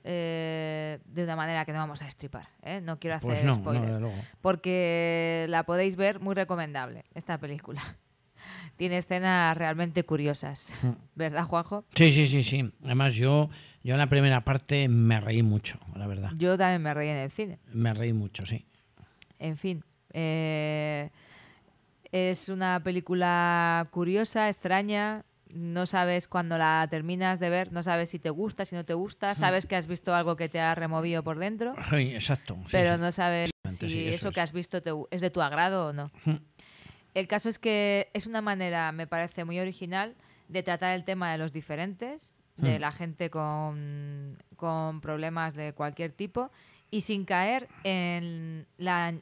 eh, 0.03 0.99
de 1.05 1.23
una 1.23 1.35
manera 1.35 1.65
que 1.65 1.71
no 1.73 1.79
vamos 1.79 2.01
a 2.01 2.05
destripar. 2.05 2.47
¿eh? 2.61 2.81
No 2.81 2.99
quiero 2.99 3.15
hacer 3.15 3.29
Pues 3.29 3.43
no, 3.43 3.49
no, 3.49 3.53
spoiler. 3.55 4.01
luego. 4.01 4.15
Porque 4.41 5.45
la 5.49 5.63
podéis 5.63 5.95
ver, 5.95 6.19
muy 6.19 6.35
recomendable, 6.35 7.05
esta 7.13 7.37
película. 7.37 7.81
Tiene 8.77 8.97
escenas 8.97 9.55
realmente 9.57 10.03
curiosas. 10.03 10.75
Mm. 10.81 10.89
¿Verdad, 11.15 11.45
Juanjo? 11.45 11.85
Sí, 11.95 12.11
sí, 12.11 12.25
sí, 12.27 12.43
sí. 12.43 12.73
Además 12.83 13.15
yo, 13.15 13.49
yo 13.83 13.93
en 13.93 13.99
la 13.99 14.07
primera 14.07 14.43
parte 14.43 14.87
me 14.87 15.19
reí 15.21 15.43
mucho, 15.43 15.77
la 15.95 16.07
verdad. 16.07 16.31
Yo 16.37 16.57
también 16.57 16.81
me 16.81 16.93
reí 16.93 17.09
en 17.09 17.17
el 17.17 17.31
cine. 17.31 17.59
Me 17.71 17.93
reí 17.93 18.13
mucho, 18.13 18.45
sí. 18.45 18.65
En 19.39 19.57
fin. 19.57 19.83
eh, 20.11 21.09
es 22.11 22.49
una 22.49 22.79
película 22.83 23.87
curiosa, 23.91 24.47
extraña. 24.49 25.23
No 25.53 25.85
sabes 25.85 26.27
cuando 26.27 26.57
la 26.57 26.87
terminas 26.89 27.39
de 27.39 27.49
ver, 27.49 27.71
no 27.71 27.83
sabes 27.83 28.09
si 28.09 28.19
te 28.19 28.29
gusta, 28.29 28.65
si 28.65 28.75
no 28.75 28.83
te 28.85 28.93
gusta. 28.93 29.35
Sabes 29.35 29.65
que 29.67 29.75
has 29.75 29.87
visto 29.87 30.13
algo 30.15 30.35
que 30.35 30.49
te 30.49 30.59
ha 30.59 30.73
removido 30.75 31.23
por 31.23 31.37
dentro, 31.37 31.75
Ay, 31.91 32.13
exacto. 32.15 32.55
sí, 32.65 32.69
pero 32.71 32.95
sí. 32.95 33.01
no 33.01 33.11
sabes 33.11 33.51
si 33.69 33.89
sí, 33.89 34.07
eso, 34.07 34.31
que 34.31 34.41
has 34.41 34.51
visto 34.51 34.81
te 34.81 34.91
es 35.11 35.21
de 35.21 35.29
tu 35.29 35.41
agrado 35.41 35.87
o 35.87 35.93
no. 35.93 36.11
Mm. 36.25 36.35
El 37.13 37.27
caso 37.27 37.49
es 37.49 37.59
que 37.59 38.09
es 38.13 38.25
una 38.25 38.41
manera, 38.41 38.91
me 38.91 39.05
parece 39.05 39.45
muy 39.45 39.59
original, 39.59 40.15
de 40.49 40.63
tratar 40.63 40.95
el 40.95 41.03
tema 41.03 41.31
de 41.31 41.37
los 41.37 41.53
diferentes, 41.53 42.35
de 42.57 42.77
Mm. 42.77 42.81
la 42.81 42.91
gente 42.91 43.29
con, 43.29 44.37
con 44.55 45.01
problemas 45.01 45.53
de 45.53 45.73
cualquier 45.73 46.11
tipo, 46.11 46.51
y 46.91 47.01
sin 47.01 47.25
caer 47.25 47.67
en, 47.83 48.67
la, 48.77 49.13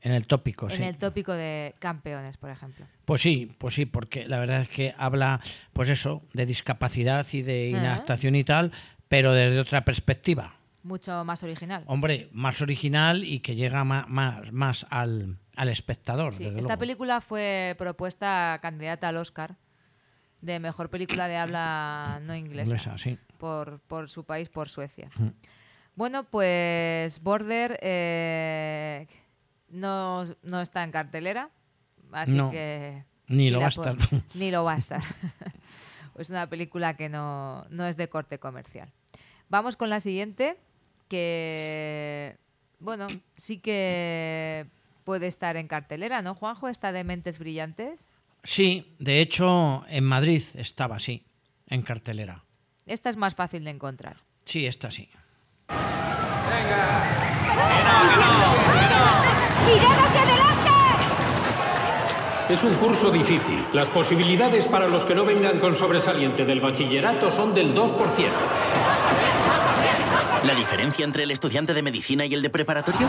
en 0.00 0.10
En 0.10 0.16
el 0.16 0.26
tópico, 0.26 0.70
sí. 0.70 0.82
el 0.82 0.96
tópico 0.96 1.32
de 1.32 1.74
campeones, 1.78 2.36
por 2.36 2.50
ejemplo. 2.50 2.86
Pues 3.04 3.20
sí, 3.22 3.52
pues 3.58 3.74
sí, 3.74 3.86
porque 3.86 4.26
la 4.28 4.38
verdad 4.38 4.62
es 4.62 4.68
que 4.68 4.94
habla, 4.96 5.40
pues 5.72 5.88
eso, 5.88 6.22
de 6.32 6.46
discapacidad 6.46 7.26
y 7.32 7.42
de 7.42 7.70
inadaptación 7.70 8.34
y 8.36 8.44
tal, 8.44 8.72
pero 9.08 9.32
desde 9.32 9.58
otra 9.58 9.84
perspectiva. 9.84 10.54
Mucho 10.84 11.24
más 11.24 11.42
original. 11.42 11.82
Hombre, 11.86 12.28
más 12.32 12.62
original 12.62 13.24
y 13.24 13.40
que 13.40 13.56
llega 13.56 13.82
más, 13.84 14.08
más, 14.08 14.52
más 14.52 14.86
al, 14.90 15.36
al 15.56 15.68
espectador. 15.68 16.32
Sí, 16.32 16.44
desde 16.44 16.58
esta 16.58 16.68
luego. 16.68 16.80
película 16.80 17.20
fue 17.20 17.74
propuesta 17.78 18.58
candidata 18.62 19.08
al 19.08 19.16
Oscar 19.16 19.56
de 20.40 20.60
mejor 20.60 20.88
película 20.88 21.26
de 21.26 21.36
habla 21.36 22.20
no 22.22 22.36
inglesa, 22.36 22.76
Inglesa, 22.76 22.96
sí. 22.98 23.18
por, 23.38 23.80
por 23.80 24.08
su 24.08 24.24
país, 24.24 24.48
por 24.48 24.68
Suecia. 24.68 25.10
Bueno, 25.96 26.22
pues 26.24 27.20
Border 27.20 27.76
eh, 27.82 29.08
no, 29.70 30.24
no 30.42 30.60
está 30.60 30.84
en 30.84 30.92
cartelera, 30.92 31.50
así 32.12 32.34
No, 32.34 32.50
que... 32.50 33.04
ni 33.26 33.46
si 33.46 33.50
lo 33.50 33.60
va 33.60 33.66
a 33.66 33.68
estar. 33.68 33.96
Ni 34.34 34.50
lo 34.50 34.64
va 34.64 34.74
a 34.74 34.76
estar. 34.76 35.02
es 36.18 36.30
una 36.30 36.48
película 36.48 36.96
que 36.96 37.08
no, 37.08 37.66
no 37.70 37.86
es 37.86 37.96
de 37.96 38.08
corte 38.08 38.38
comercial. 38.38 38.90
Vamos 39.48 39.76
con 39.76 39.88
la 39.88 40.00
siguiente, 40.00 40.56
que, 41.08 42.36
bueno, 42.80 43.06
sí 43.36 43.58
que 43.58 44.66
puede 45.04 45.26
estar 45.26 45.56
en 45.56 45.68
cartelera, 45.68 46.20
¿no, 46.20 46.34
Juanjo? 46.34 46.68
Esta 46.68 46.92
de 46.92 47.02
Mentes 47.04 47.38
Brillantes. 47.38 48.10
Sí, 48.44 48.94
de 48.98 49.20
hecho, 49.20 49.84
en 49.88 50.04
Madrid 50.04 50.42
estaba 50.54 50.96
así, 50.96 51.24
en 51.66 51.82
cartelera. 51.82 52.44
Esta 52.86 53.10
es 53.10 53.16
más 53.16 53.34
fácil 53.34 53.64
de 53.64 53.70
encontrar. 53.70 54.16
Sí, 54.44 54.66
esta 54.66 54.90
sí. 54.90 55.08
¡Mirad 59.68 59.98
hacia 60.06 60.22
adelante! 60.22 60.70
Es 62.48 62.62
un 62.62 62.74
curso 62.76 63.10
difícil. 63.10 63.62
Las 63.74 63.88
posibilidades 63.88 64.64
para 64.64 64.88
los 64.88 65.04
que 65.04 65.14
no 65.14 65.24
vengan 65.26 65.58
con 65.58 65.76
sobresaliente 65.76 66.46
del 66.46 66.60
bachillerato 66.60 67.30
son 67.30 67.52
del 67.52 67.74
2%. 67.74 67.94
¿La 70.46 70.54
diferencia 70.54 71.04
entre 71.04 71.24
el 71.24 71.30
estudiante 71.30 71.74
de 71.74 71.82
medicina 71.82 72.24
y 72.24 72.32
el 72.32 72.40
de 72.40 72.48
preparatorio? 72.48 73.06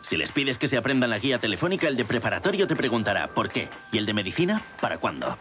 Si 0.00 0.16
les 0.16 0.32
pides 0.32 0.58
que 0.58 0.66
se 0.66 0.76
aprendan 0.76 1.10
la 1.10 1.18
guía 1.18 1.38
telefónica, 1.38 1.86
el 1.86 1.96
de 1.96 2.04
preparatorio 2.04 2.66
te 2.66 2.74
preguntará 2.74 3.28
¿por 3.28 3.48
qué? 3.48 3.68
¿Y 3.92 3.98
el 3.98 4.06
de 4.06 4.14
medicina? 4.14 4.60
¿Para 4.80 4.98
cuándo? 4.98 5.38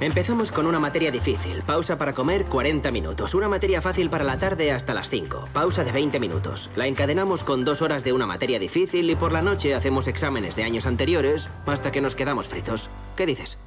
Empezamos 0.00 0.52
con 0.52 0.66
una 0.66 0.78
materia 0.78 1.10
difícil. 1.10 1.62
Pausa 1.64 1.98
para 1.98 2.12
comer 2.12 2.44
40 2.44 2.92
minutos. 2.92 3.34
Una 3.34 3.48
materia 3.48 3.82
fácil 3.82 4.08
para 4.08 4.22
la 4.22 4.38
tarde 4.38 4.70
hasta 4.70 4.94
las 4.94 5.08
5. 5.08 5.48
Pausa 5.52 5.82
de 5.82 5.90
20 5.90 6.20
minutos. 6.20 6.70
La 6.76 6.86
encadenamos 6.86 7.42
con 7.42 7.64
dos 7.64 7.82
horas 7.82 8.04
de 8.04 8.12
una 8.12 8.24
materia 8.24 8.60
difícil 8.60 9.10
y 9.10 9.16
por 9.16 9.32
la 9.32 9.42
noche 9.42 9.74
hacemos 9.74 10.06
exámenes 10.06 10.54
de 10.54 10.62
años 10.62 10.86
anteriores 10.86 11.48
hasta 11.66 11.90
que 11.90 12.00
nos 12.00 12.14
quedamos 12.14 12.46
fritos. 12.46 12.90
¿Qué 13.16 13.26
dices? 13.26 13.58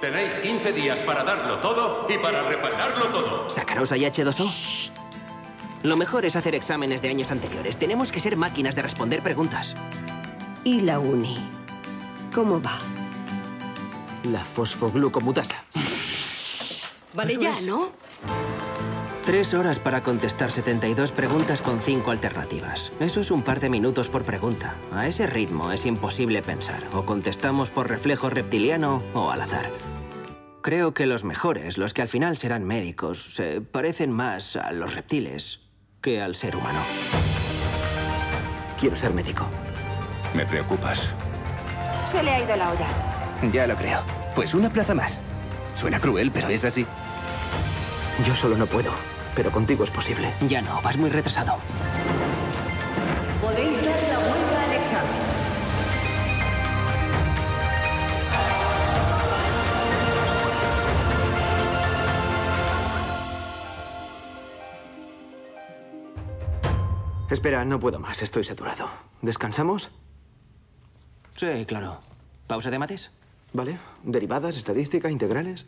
Tenéis 0.00 0.32
15 0.40 0.72
días 0.72 1.00
para 1.02 1.22
darlo 1.22 1.58
todo 1.58 2.04
y 2.08 2.18
para 2.18 2.48
repasarlo 2.48 3.06
todo. 3.06 3.48
¿Sacaros 3.48 3.92
y 3.92 4.00
H2O? 4.00 4.90
Lo 5.84 5.96
mejor 5.96 6.24
es 6.24 6.34
hacer 6.34 6.56
exámenes 6.56 7.00
de 7.00 7.10
años 7.10 7.30
anteriores. 7.30 7.76
Tenemos 7.76 8.10
que 8.10 8.18
ser 8.18 8.36
máquinas 8.36 8.74
de 8.74 8.82
responder 8.82 9.22
preguntas. 9.22 9.76
¿Y 10.64 10.80
la 10.80 10.98
uni? 10.98 11.38
¿Cómo 12.34 12.60
va? 12.60 12.78
La 14.32 14.44
fosfoglucomutasa. 14.44 15.64
Vale 17.14 17.36
ya, 17.36 17.60
¿no? 17.60 17.90
Tres 19.24 19.54
horas 19.54 19.78
para 19.78 20.02
contestar 20.02 20.52
72 20.52 21.12
preguntas 21.12 21.60
con 21.60 21.80
cinco 21.80 22.10
alternativas. 22.10 22.92
Eso 23.00 23.20
es 23.20 23.30
un 23.30 23.42
par 23.42 23.60
de 23.60 23.70
minutos 23.70 24.08
por 24.08 24.24
pregunta. 24.24 24.76
A 24.92 25.06
ese 25.06 25.26
ritmo 25.26 25.72
es 25.72 25.86
imposible 25.86 26.42
pensar. 26.42 26.82
O 26.92 27.04
contestamos 27.04 27.70
por 27.70 27.88
reflejo 27.88 28.30
reptiliano 28.30 29.02
o 29.14 29.30
al 29.30 29.42
azar. 29.42 29.70
Creo 30.62 30.94
que 30.94 31.06
los 31.06 31.24
mejores, 31.24 31.78
los 31.78 31.94
que 31.94 32.02
al 32.02 32.08
final 32.08 32.36
serán 32.36 32.64
médicos, 32.64 33.34
se 33.34 33.60
parecen 33.60 34.12
más 34.12 34.56
a 34.56 34.72
los 34.72 34.94
reptiles 34.94 35.60
que 36.00 36.20
al 36.20 36.34
ser 36.34 36.56
humano. 36.56 36.80
Quiero 38.78 38.96
ser 38.96 39.12
médico. 39.12 39.46
Me 40.34 40.44
preocupas. 40.44 41.00
Se 42.10 42.22
le 42.22 42.30
ha 42.30 42.42
ido 42.42 42.56
la 42.56 42.70
olla. 42.70 43.15
Ya 43.52 43.66
lo 43.66 43.76
creo. 43.76 44.00
Pues 44.34 44.54
una 44.54 44.70
plaza 44.70 44.94
más. 44.94 45.18
Suena 45.78 46.00
cruel, 46.00 46.30
pero 46.30 46.48
es 46.48 46.64
así. 46.64 46.86
Yo 48.26 48.34
solo 48.34 48.56
no 48.56 48.66
puedo, 48.66 48.92
pero 49.34 49.50
contigo 49.50 49.84
es 49.84 49.90
posible. 49.90 50.32
Ya 50.48 50.62
no, 50.62 50.80
vas 50.82 50.96
muy 50.96 51.10
retrasado. 51.10 51.58
Podéis 53.40 53.76
dar 53.84 54.02
la 54.08 54.18
vuelta 54.18 54.64
al 54.64 54.72
examen. 54.72 55.26
Espera, 67.30 67.64
no 67.64 67.78
puedo 67.78 67.98
más, 67.98 68.22
estoy 68.22 68.44
saturado. 68.44 68.88
¿Descansamos? 69.20 69.90
Sí, 71.36 71.66
claro. 71.66 72.00
¿Pausa 72.46 72.70
de 72.70 72.78
mates? 72.78 73.10
Vale. 73.56 73.78
¿Derivadas, 74.02 74.58
estadística, 74.58 75.10
integrales? 75.10 75.64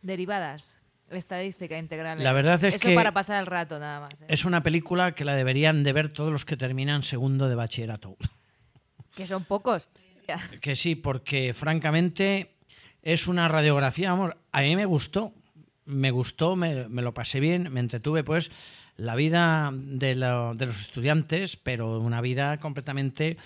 Derivadas. 0.00 0.80
Estadística 1.10 1.76
integral. 1.78 2.22
La 2.24 2.32
verdad 2.32 2.62
es 2.64 2.76
Eso 2.76 2.88
que- 2.88 2.94
para 2.94 3.12
pasar 3.12 3.38
el 3.38 3.46
rato, 3.46 3.78
nada 3.78 4.00
más. 4.00 4.22
¿eh? 4.22 4.26
Es 4.28 4.46
una 4.46 4.62
película 4.62 5.14
que 5.14 5.26
la 5.26 5.34
deberían 5.34 5.82
de 5.82 5.92
ver 5.92 6.08
todos 6.08 6.32
los 6.32 6.46
que 6.46 6.56
terminan 6.56 7.02
segundo 7.02 7.48
de 7.48 7.54
bachillerato. 7.54 8.16
Que 9.14 9.28
son 9.28 9.44
pocos. 9.44 9.90
Que 10.60 10.74
sí, 10.74 10.96
porque 10.96 11.52
francamente 11.54 12.56
es 13.02 13.28
una 13.28 13.46
radiografía, 13.46 14.10
vamos, 14.10 14.32
a 14.50 14.60
mí 14.62 14.74
me 14.74 14.86
gustó, 14.86 15.32
me 15.84 16.10
gustó, 16.10 16.56
me, 16.56 16.88
me 16.88 17.00
lo 17.02 17.14
pasé 17.14 17.38
bien, 17.38 17.70
me 17.72 17.78
entretuve, 17.78 18.24
pues, 18.24 18.50
la 18.96 19.14
vida 19.14 19.70
de, 19.72 20.16
lo- 20.16 20.54
de 20.56 20.66
los 20.66 20.80
estudiantes, 20.80 21.56
pero 21.56 22.00
una 22.00 22.20
vida 22.22 22.58
completamente 22.58 23.36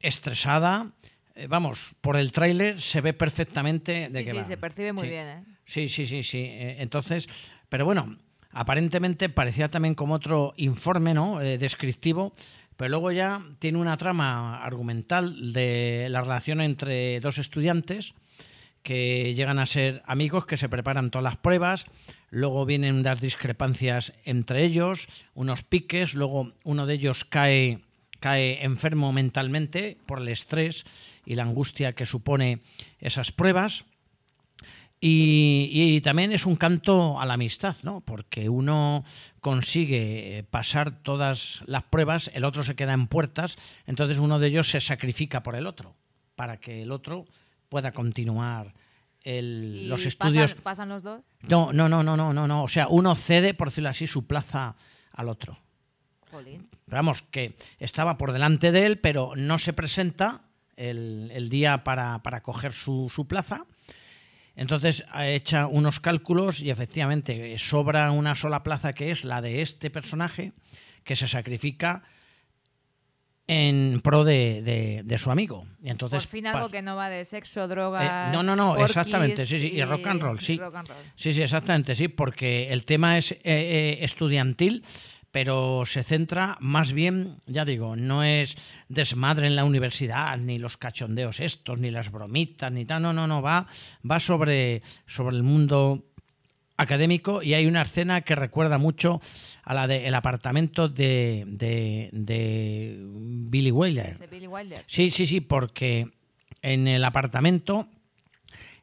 estresada. 0.00 0.90
Eh, 1.34 1.46
vamos, 1.48 1.94
por 2.00 2.16
el 2.16 2.30
tráiler 2.32 2.80
se 2.80 3.00
ve 3.00 3.12
perfectamente 3.14 4.08
de 4.10 4.18
Sí, 4.20 4.24
qué 4.24 4.30
sí, 4.32 4.36
va. 4.36 4.44
se 4.44 4.56
percibe 4.56 4.92
muy 4.92 5.04
Sí. 5.04 5.08
bien, 5.10 5.26
¿eh? 5.28 5.44
Sí, 5.66 5.88
sí, 5.88 6.06
sí, 6.06 6.22
sí. 6.22 6.38
Eh, 6.40 6.76
Entonces, 6.80 7.28
pero 7.68 7.84
bueno, 7.84 8.16
aparentemente 8.50 9.28
parecía 9.28 9.70
también 9.70 9.94
como 9.94 10.14
otro 10.14 10.52
informe, 10.56 11.14
¿no? 11.14 11.38
Descriptivo, 11.38 12.34
pero 12.76 12.90
luego 12.90 13.12
ya 13.12 13.42
tiene 13.58 13.78
una 13.78 13.96
trama 13.96 14.62
argumental 14.62 15.52
de 15.52 16.08
la 16.10 16.20
relación 16.20 16.60
entre 16.60 17.20
dos 17.20 17.38
estudiantes 17.38 18.14
que 18.82 19.32
llegan 19.34 19.58
a 19.60 19.66
ser 19.66 20.02
amigos, 20.06 20.44
que 20.44 20.56
se 20.56 20.68
preparan 20.68 21.10
todas 21.10 21.22
las 21.22 21.36
pruebas, 21.36 21.86
luego 22.30 22.66
vienen 22.66 23.04
las 23.04 23.20
discrepancias 23.20 24.12
entre 24.24 24.64
ellos, 24.64 25.06
unos 25.34 25.62
piques, 25.62 26.14
luego 26.14 26.52
uno 26.64 26.84
de 26.86 26.94
ellos 26.94 27.24
cae, 27.24 27.78
cae 28.18 28.64
enfermo 28.64 29.12
mentalmente 29.12 29.96
por 30.04 30.20
el 30.20 30.28
estrés 30.28 30.84
y 31.24 31.34
la 31.34 31.42
angustia 31.44 31.94
que 31.94 32.06
supone 32.06 32.62
esas 32.98 33.32
pruebas. 33.32 33.84
Y, 35.04 35.68
y 35.72 36.00
también 36.00 36.30
es 36.30 36.46
un 36.46 36.54
canto 36.54 37.20
a 37.20 37.26
la 37.26 37.34
amistad, 37.34 37.74
¿no? 37.82 38.02
Porque 38.02 38.48
uno 38.48 39.04
consigue 39.40 40.38
eh, 40.38 40.42
pasar 40.44 41.02
todas 41.02 41.64
las 41.66 41.82
pruebas, 41.82 42.30
el 42.34 42.44
otro 42.44 42.62
se 42.62 42.76
queda 42.76 42.92
en 42.92 43.08
puertas, 43.08 43.56
entonces 43.84 44.18
uno 44.18 44.38
de 44.38 44.46
ellos 44.46 44.70
se 44.70 44.80
sacrifica 44.80 45.42
por 45.42 45.56
el 45.56 45.66
otro, 45.66 45.96
para 46.36 46.58
que 46.60 46.82
el 46.82 46.92
otro 46.92 47.26
pueda 47.68 47.90
continuar 47.90 48.74
el- 49.24 49.80
¿Y 49.84 49.86
los 49.88 50.06
estudios. 50.06 50.54
¿Pasan 50.54 50.88
los 50.90 51.02
dos? 51.02 51.20
No, 51.48 51.72
no, 51.72 51.88
no, 51.88 52.04
no, 52.04 52.16
no, 52.16 52.32
no, 52.32 52.46
no. 52.46 52.62
O 52.62 52.68
sea, 52.68 52.86
uno 52.86 53.16
cede, 53.16 53.54
por 53.54 53.68
decirlo 53.70 53.88
así, 53.90 54.06
su 54.06 54.28
plaza 54.28 54.76
al 55.10 55.28
otro. 55.28 55.58
Jolín. 56.30 56.68
Vamos, 56.86 57.22
que 57.22 57.56
estaba 57.78 58.16
por 58.18 58.32
delante 58.32 58.70
de 58.70 58.86
él, 58.86 59.00
pero 59.00 59.32
no 59.36 59.58
se 59.58 59.72
presenta 59.72 60.42
el, 60.90 61.30
el 61.32 61.48
día 61.48 61.84
para, 61.84 62.22
para 62.22 62.42
coger 62.42 62.72
su, 62.72 63.10
su 63.14 63.26
plaza. 63.26 63.66
Entonces 64.54 65.04
ha 65.10 65.26
hecho 65.28 65.68
unos 65.68 65.98
cálculos 66.00 66.60
y 66.60 66.70
efectivamente 66.70 67.56
sobra 67.58 68.10
una 68.10 68.34
sola 68.34 68.62
plaza 68.62 68.92
que 68.92 69.10
es 69.10 69.24
la 69.24 69.40
de 69.40 69.62
este 69.62 69.88
personaje 69.90 70.52
que 71.04 71.16
se 71.16 71.26
sacrifica 71.26 72.02
en 73.48 74.00
pro 74.02 74.24
de, 74.24 74.62
de- 74.62 75.02
de 75.04 75.18
su 75.18 75.30
amigo. 75.30 75.66
Y 75.82 75.90
entonces 75.90 76.22
Por 76.26 76.30
fin 76.30 76.46
algo 76.46 76.70
que 76.70 76.80
no 76.80 76.96
va 76.96 77.08
de 77.10 77.24
sexo, 77.24 77.64
eh, 77.64 77.68
drogas. 77.68 78.32
no, 78.32 78.42
no, 78.42 78.54
no, 78.54 78.76
exactamente, 78.78 79.44
sí, 79.46 79.60
sí, 79.60 79.68
y, 79.72 79.82
rock 79.84 80.06
and 80.06 80.22
roll, 80.22 80.38
sí. 80.38 80.56
rock 80.58 80.76
and 80.76 80.88
roll. 80.88 80.98
Sí, 81.16 81.32
sí, 81.32 81.42
exactamente, 81.42 81.94
sí, 81.94 82.08
porque 82.08 82.72
el 82.72 82.84
tema 82.84 83.18
es 83.18 83.32
eh, 83.32 83.38
eh, 83.44 83.98
estudiantil, 84.02 84.84
pero 85.32 85.84
se 85.86 86.02
centra 86.02 86.58
más 86.60 86.92
bien, 86.92 87.38
ya 87.46 87.64
digo, 87.64 87.96
no 87.96 88.22
es 88.22 88.56
desmadre 88.88 89.46
en 89.46 89.56
la 89.56 89.64
universidad, 89.64 90.36
ni 90.36 90.58
los 90.58 90.76
cachondeos 90.76 91.40
estos, 91.40 91.78
ni 91.78 91.90
las 91.90 92.12
bromitas, 92.12 92.70
ni 92.70 92.84
tal, 92.84 93.02
no, 93.02 93.12
no, 93.14 93.26
no, 93.26 93.40
va, 93.40 93.66
va 94.08 94.20
sobre, 94.20 94.82
sobre 95.06 95.36
el 95.36 95.42
mundo 95.42 96.04
académico 96.76 97.42
y 97.42 97.54
hay 97.54 97.66
una 97.66 97.82
escena 97.82 98.20
que 98.20 98.34
recuerda 98.34 98.76
mucho 98.76 99.20
a 99.62 99.74
la 99.74 99.86
del 99.86 100.14
apartamento 100.14 100.88
de, 100.88 101.44
de, 101.46 102.10
de 102.12 102.98
Billy 103.00 103.70
Wilder. 103.70 104.18
De 104.18 104.26
Billy 104.26 104.46
Wilder. 104.46 104.84
Sí, 104.86 105.10
sí, 105.10 105.26
sí, 105.26 105.40
porque 105.40 106.08
en 106.60 106.88
el 106.88 107.04
apartamento 107.04 107.88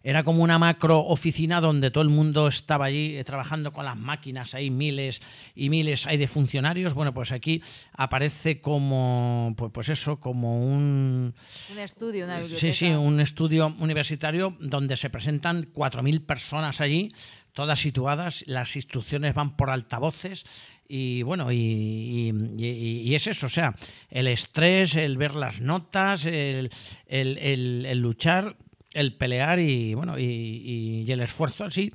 era 0.01 0.23
como 0.23 0.43
una 0.43 0.57
macro 0.57 0.99
oficina 0.99 1.59
donde 1.59 1.91
todo 1.91 2.01
el 2.03 2.09
mundo 2.09 2.47
estaba 2.47 2.85
allí 2.85 3.17
eh, 3.17 3.23
trabajando 3.23 3.73
con 3.73 3.83
las 3.85 3.97
máquinas, 3.97 4.53
hay 4.55 4.69
miles 4.69 5.21
y 5.55 5.69
miles 5.69 6.05
hay 6.07 6.17
de 6.17 6.27
funcionarios. 6.27 6.93
Bueno, 6.93 7.13
pues 7.13 7.31
aquí 7.31 7.61
aparece 7.93 8.61
como, 8.61 9.53
pues, 9.57 9.71
pues 9.73 9.89
eso, 9.89 10.19
como 10.19 10.63
un, 10.65 11.33
Un 11.71 11.79
estudio, 11.79 12.25
una 12.25 12.39
biblioteca. 12.39 12.59
Sí, 12.59 12.71
sí, 12.73 12.87
un 12.91 13.19
estudio 13.19 13.75
universitario 13.79 14.55
donde 14.59 14.95
se 14.95 15.09
presentan 15.09 15.63
4.000 15.73 16.25
personas 16.25 16.79
allí, 16.81 17.09
todas 17.53 17.79
situadas, 17.79 18.43
las 18.47 18.75
instrucciones 18.77 19.33
van 19.33 19.57
por 19.57 19.69
altavoces 19.69 20.45
y 20.87 21.21
bueno, 21.23 21.51
y, 21.51 21.57
y- 21.57 22.31
y- 22.57 23.01
y 23.09 23.15
es 23.15 23.27
eso, 23.27 23.45
o 23.45 23.49
sea, 23.49 23.75
el 24.09 24.27
estrés, 24.27 24.95
el 24.95 25.17
ver 25.17 25.35
las 25.35 25.59
notas, 25.61 26.25
el, 26.25 26.71
el- 27.05 27.37
el- 27.37 27.85
el 27.85 27.99
luchar, 27.99 28.55
el 28.93 29.15
pelear 29.15 29.59
y 29.59 29.93
bueno, 29.93 30.17
y, 30.17 30.23
y- 30.23 31.03
y 31.07 31.11
el 31.11 31.21
esfuerzo 31.21 31.65
así 31.65 31.93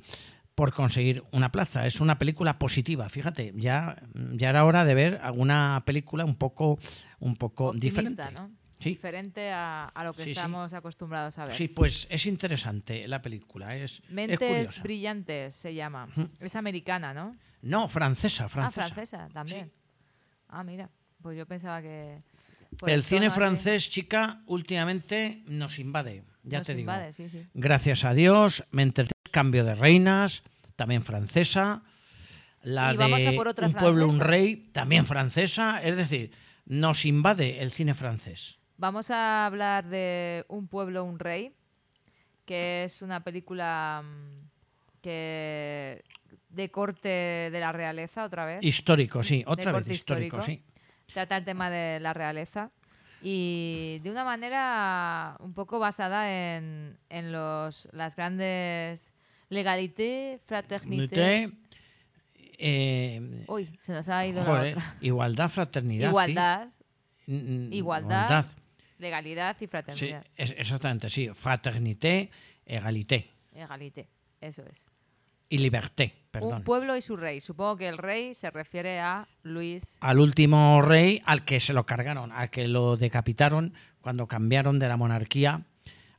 por 0.55 0.73
conseguir 0.73 1.21
una 1.31 1.51
plaza. 1.51 1.85
Es 1.85 1.99
una 1.99 2.17
película 2.17 2.57
positiva, 2.57 3.09
fíjate, 3.09 3.53
ya, 3.57 4.01
ya 4.33 4.49
era 4.49 4.63
hora 4.65 4.85
de 4.85 4.93
ver 4.95 5.19
alguna 5.21 5.83
película 5.85 6.23
un 6.23 6.35
poco, 6.35 6.79
un 7.19 7.35
poco 7.35 7.65
Optimista, 7.67 8.01
diferente. 8.01 8.31
¿no? 8.33 8.51
Sí. 8.79 8.89
Diferente 8.91 9.51
a, 9.51 9.85
a 9.85 10.03
lo 10.03 10.13
que 10.13 10.21
Sí, 10.23 10.27
sí. 10.27 10.31
estamos 10.33 10.73
acostumbrados 10.73 11.37
a 11.39 11.45
ver. 11.45 11.55
Sí, 11.55 11.67
pues 11.67 12.07
es 12.09 12.25
interesante 12.25 13.05
la 13.07 13.21
película, 13.21 13.75
es, 13.75 13.99
es 14.03 14.09
Mentes 14.11 14.81
brillantes 14.81 15.55
se 15.55 15.73
llama. 15.73 16.07
Es 16.39 16.55
americana, 16.55 17.13
¿no? 17.13 17.35
No, 17.61 17.89
francesa, 17.89 18.47
francesa. 18.47 18.85
Ah, 18.85 18.89
francesa 18.89 19.29
también. 19.33 19.71
Ah, 20.49 20.63
mira. 20.63 20.89
Pues 21.21 21.37
yo 21.37 21.45
pensaba 21.47 21.81
que. 21.81 22.21
por 22.77 22.89
el 22.89 23.03
cine 23.03 23.29
francés, 23.31 23.89
chica, 23.89 24.41
últimamente 24.45 25.41
nos 25.47 25.79
invade, 25.79 26.23
ya 26.45 26.59
Nos 26.59 26.67
te 26.67 26.75
digo. 26.75 26.91
invade, 26.91 27.11
sí, 27.11 27.29
sí. 27.29 27.45
Gracias 27.53 28.05
a 28.05 28.13
Dios, 28.13 28.63
me 28.71 28.91
Cambio 29.31 29.65
de 29.65 29.75
Reinas, 29.75 30.43
también 30.75 31.03
francesa. 31.03 31.83
La 32.61 32.93
Y 32.93 32.97
vamos 32.97 33.25
a 33.25 33.31
de 33.31 33.35
por 33.35 33.47
otra 33.47 33.67
Un 33.67 33.73
pueblo, 33.73 34.07
un 34.07 34.19
rey, 34.19 34.69
también 34.71 35.05
francesa. 35.05 35.83
Es 35.83 35.97
decir, 35.97 36.31
nos 36.65 37.05
invade 37.05 37.61
el 37.61 37.71
cine 37.71 37.93
francés. 37.93 38.59
Vamos 38.77 39.11
a 39.11 39.45
hablar 39.45 39.87
de 39.87 40.45
Un 40.47 40.67
pueblo, 40.67 41.03
un 41.03 41.19
rey, 41.19 41.53
que 42.45 42.83
es 42.85 43.01
una 43.01 43.23
película 43.23 44.03
mm, 44.03 44.47
que 45.01 46.03
de 46.49 46.71
corte 46.71 47.09
de 47.51 47.59
la 47.59 47.71
realeza 47.71 48.23
otra 48.23 48.45
vez. 48.45 48.63
Histórico, 48.63 49.21
sí, 49.21 49.39
De 49.39 49.43
otra 49.47 49.71
vez 49.73 49.87
histórico, 49.87 50.41
sí. 50.41 50.63
Trata 51.13 51.37
el 51.37 51.45
tema 51.45 51.69
de 51.69 51.99
la 51.99 52.13
realeza 52.13 52.71
y 53.27 53.99
de 54.03 54.11
una 54.11 54.23
manera 54.23 55.35
un 55.39 55.53
poco 55.55 55.79
basada 55.79 56.29
en, 56.57 56.95
en 57.09 57.31
los, 57.31 57.89
las 57.91 58.15
grandes 58.15 59.13
legalité, 59.49 60.39
fraternité. 60.45 61.49
Eh, 62.57 63.43
Uy, 63.47 63.75
se 63.79 63.93
nos 63.93 64.07
ha 64.09 64.25
ido 64.25 64.43
joder, 64.43 64.75
la 64.75 64.81
otra. 64.83 64.95
igualdad, 65.01 65.49
fraternidad. 65.49 66.05
sí. 66.05 66.09
Igualdad, 66.11 66.67
Mm, 67.27 67.33
mm, 67.69 67.73
igualdad, 67.73 68.45
legalidad 68.99 69.55
y 69.55 69.59
Sí, 69.61 69.67
fraternidad. 69.67 70.23
es- 70.35 70.51
exactamente, 70.57 71.09
sí. 71.09 71.27
Fraternité, 71.33 72.29
égalité 72.67 73.31
Egalité, 73.55 74.07
eso 74.41 74.61
es. 74.69 74.85
y 75.49 75.57
liberté, 75.57 76.13
perdón. 76.39 76.57
Un 76.57 76.63
pueblo 76.63 76.97
y 76.97 77.01
su 77.01 77.15
rey. 77.15 77.39
Supongo 77.39 77.77
que 77.77 77.87
el 77.87 77.97
rey 77.97 78.35
se 78.35 78.51
refiere 78.51 78.99
a 78.99 79.27
Luis. 79.43 79.97
Al 80.01 80.19
último 80.19 80.81
rey 80.81 81.21
al 81.25 81.45
que 81.45 81.59
se 81.59 81.73
lo 81.73 81.85
cargaron, 81.85 82.31
al 82.31 82.49
que 82.49 82.67
lo 82.67 82.97
decapitaron 82.97 83.73
cuando 84.01 84.27
cambiaron 84.27 84.77
de 84.77 84.87
la 84.87 84.97
monarquía 84.97 85.61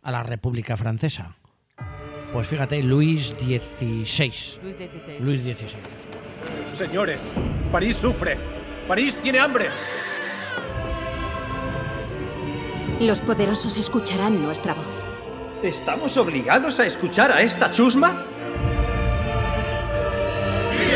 a 0.03 0.11
la 0.11 0.23
República 0.23 0.77
Francesa. 0.77 1.37
Pues 2.33 2.49
fíjate, 2.49 2.83
Luis 2.83 3.35
XVI. 3.39 4.59
Luis 4.63 4.77
XVI. 4.77 5.21
Luis 5.21 5.43
XVI. 5.43 6.77
Señores, 6.77 7.21
París 7.71 7.97
sufre. 7.97 8.39
París 8.89 9.19
tiene 9.21 9.39
hambre. 9.39 9.67
Los 13.01 13.21
poderosos 13.21 13.77
escucharán 13.77 14.43
nuestra 14.43 14.73
voz. 14.73 15.05
¿Estamos 15.63 16.17
obligados 16.17 16.81
a 16.81 16.87
escuchar 16.87 17.31
a 17.33 17.43
esta 17.43 17.71
chusma? 17.71 18.25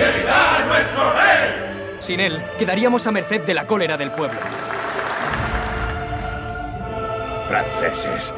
¡Fidelidad 0.01 0.63
a 0.63 0.65
nuestro 0.65 1.13
rey! 1.13 1.97
Sin 1.99 2.21
él, 2.21 2.43
quedaríamos 2.59 3.07
a 3.07 3.13
merced 3.13 3.43
de 3.43 3.53
la 3.53 3.67
cólera 3.67 3.99
del 3.99 4.11
pueblo. 4.11 4.39
Franceses, 7.47 8.33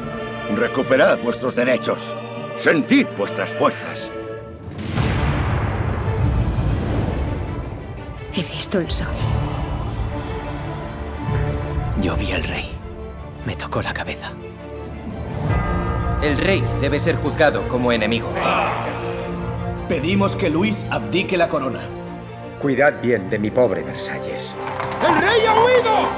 recuperad 0.57 1.19
vuestros 1.19 1.55
derechos. 1.55 2.13
Sentid 2.57 3.07
vuestras 3.17 3.49
fuerzas. 3.51 4.11
He 8.35 8.43
visto 8.43 8.79
el 8.79 8.91
sol. 8.91 9.07
Yo 12.01 12.17
vi 12.17 12.33
al 12.33 12.43
rey. 12.43 12.71
Me 13.45 13.55
tocó 13.55 13.81
la 13.81 13.93
cabeza. 13.93 14.31
El 16.21 16.37
rey 16.37 16.61
debe 16.81 16.99
ser 16.99 17.15
juzgado 17.15 17.67
como 17.69 17.93
enemigo. 17.93 18.33
Pedimos 19.93 20.35
que 20.35 20.49
Luis 20.49 20.87
abdique 20.89 21.37
la 21.37 21.47
corona. 21.47 21.81
Cuidad 22.59 22.99
bien 22.99 23.29
de 23.29 23.37
mi 23.37 23.51
pobre 23.51 23.83
Versalles. 23.83 24.55
¡El 25.07 25.21
rey 25.21 25.45
ha 25.45 25.53
huido! 25.63 26.09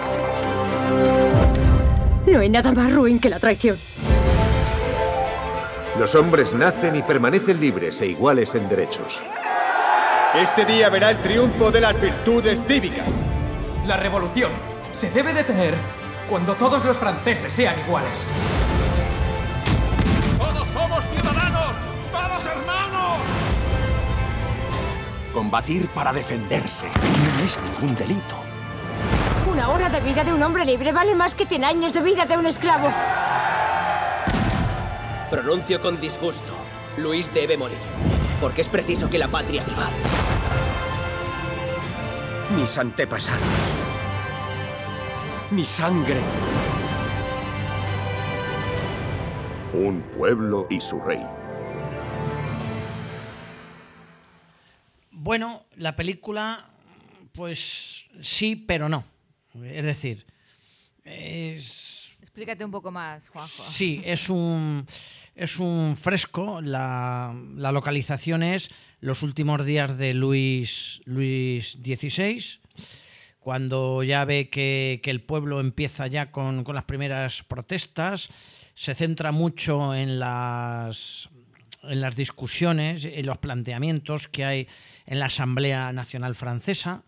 No 2.26 2.40
hay 2.40 2.48
nada 2.48 2.72
más 2.72 2.96
ruin 2.96 3.20
que 3.20 3.30
la 3.30 3.38
traición. 3.38 3.78
Los 6.00 6.16
hombres 6.16 6.54
nacen 6.54 6.96
y 6.96 7.02
permanecen 7.02 7.60
libres 7.60 8.00
e 8.00 8.06
iguales 8.08 8.56
en 8.56 8.70
derechos. 8.70 9.22
Este 10.40 10.64
día 10.64 10.90
verá 10.90 11.10
el 11.10 11.18
triunfo 11.18 11.70
de 11.70 11.82
las 11.82 12.00
virtudes 12.00 12.64
cívicas. 12.66 13.10
La 13.86 13.98
revolución 13.98 14.52
se 14.94 15.10
debe 15.10 15.34
detener 15.34 15.74
cuando 16.30 16.56
todos 16.56 16.86
los 16.86 16.96
franceses 16.96 17.52
sean 17.52 17.78
iguales. 17.82 18.26
Combatir 25.36 25.90
para 25.90 26.14
defenderse 26.14 26.88
no 26.88 27.44
es 27.44 27.60
ningún 27.60 27.94
delito. 27.94 28.36
Una 29.52 29.68
hora 29.68 29.90
de 29.90 30.00
vida 30.00 30.24
de 30.24 30.34
un 30.34 30.42
hombre 30.42 30.64
libre 30.64 30.94
vale 30.94 31.14
más 31.14 31.36
que 31.36 31.46
100 31.46 31.66
años 31.66 31.92
de 31.92 32.00
vida 32.00 32.26
de 32.26 32.38
un 32.38 32.46
esclavo. 32.46 32.90
Pronuncio 35.30 35.82
con 35.82 36.00
disgusto. 36.00 36.54
Luis 36.96 37.34
debe 37.34 37.58
morir. 37.58 37.78
Porque 38.40 38.62
es 38.62 38.70
preciso 38.70 39.10
que 39.10 39.20
la 39.20 39.28
patria 39.28 39.62
viva. 39.66 39.90
Mis 42.58 42.78
antepasados. 42.78 43.42
Mi 45.52 45.66
sangre. 45.66 46.22
Un 49.74 50.02
pueblo 50.18 50.66
y 50.70 50.80
su 50.80 51.02
rey. 51.02 51.45
Bueno, 55.26 55.66
la 55.76 55.96
película, 55.96 56.70
pues 57.32 58.06
sí, 58.22 58.56
pero 58.56 58.88
no. 58.90 59.06
Es 59.56 59.84
decir, 59.84 60.24
es... 61.04 62.20
Explícate 62.22 62.64
un 62.64 62.70
poco 62.70 62.92
más, 62.92 63.30
Juanjo. 63.30 63.64
Sí, 63.64 64.04
es 64.06 64.30
un, 64.30 64.86
es 65.34 65.58
un 65.58 65.96
fresco. 65.96 66.62
La, 66.62 67.36
la 67.56 67.72
localización 67.72 68.44
es 68.44 68.70
los 69.00 69.24
últimos 69.24 69.66
días 69.66 69.98
de 69.98 70.14
Luis, 70.14 71.02
Luis 71.06 71.72
XVI, 71.72 72.60
cuando 73.40 74.04
ya 74.04 74.26
ve 74.26 74.52
que, 74.52 75.00
que 75.02 75.10
el 75.10 75.24
pueblo 75.24 75.60
empieza 75.60 76.06
ya 76.06 76.32
con, 76.32 76.64
con, 76.64 76.76
las 76.76 76.86
primeras 76.86 77.42
protestas, 77.42 78.30
se 78.76 78.94
centra 78.94 79.32
mucho 79.32 79.96
en 79.96 80.20
las, 80.20 81.30
en 81.90 82.02
las 82.02 82.16
discusiones, 82.16 83.06
en 83.06 83.26
los 83.26 83.38
planteamientos 83.38 84.28
que 84.28 84.46
hay 84.46 84.68
en 85.06 85.20
la 85.20 85.26
Asamblea 85.26 85.92
Nacional 85.94 86.36
Francesa. 86.36 87.04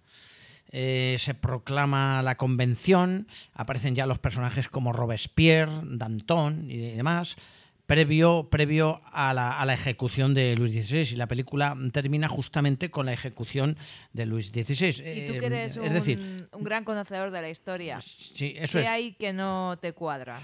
Eh, 0.70 1.16
se 1.20 1.34
proclama 1.34 2.22
la 2.22 2.36
convención, 2.36 3.28
aparecen 3.54 3.96
ya 3.96 4.06
los 4.06 4.20
personajes 4.20 4.68
como 4.68 4.92
Robespierre, 4.92 5.72
Danton 5.84 6.70
y 6.70 6.92
demás, 6.92 7.38
previo, 7.86 8.50
previo 8.50 9.02
a, 9.06 9.34
la, 9.34 9.60
a, 9.60 9.66
la, 9.66 9.74
ejecución 9.74 10.34
de 10.34 10.56
Luis 10.58 10.74
XVI. 10.74 11.14
Y 11.14 11.16
la 11.16 11.28
película 11.28 11.76
termina 11.92 12.28
justamente 12.28 12.92
con 12.92 13.06
la 13.06 13.14
ejecución 13.14 13.78
de 14.14 14.26
Luis 14.26 14.50
XVI. 14.50 14.90
Y 14.90 15.28
tú 15.28 15.40
que 15.40 15.46
eres 15.46 15.78
eh, 15.78 15.82
un, 15.82 15.94
decir, 15.94 16.48
un, 16.52 16.64
gran 16.64 16.84
conocedor 16.84 17.32
de 17.32 17.42
la 17.42 17.50
historia, 17.50 18.02
sí, 18.02 18.54
eso 18.58 18.80
¿qué 18.80 18.84
es. 18.84 18.88
hay 18.88 19.14
que 19.14 19.32
no 19.32 19.78
te 19.82 19.94
cuadra? 19.94 20.42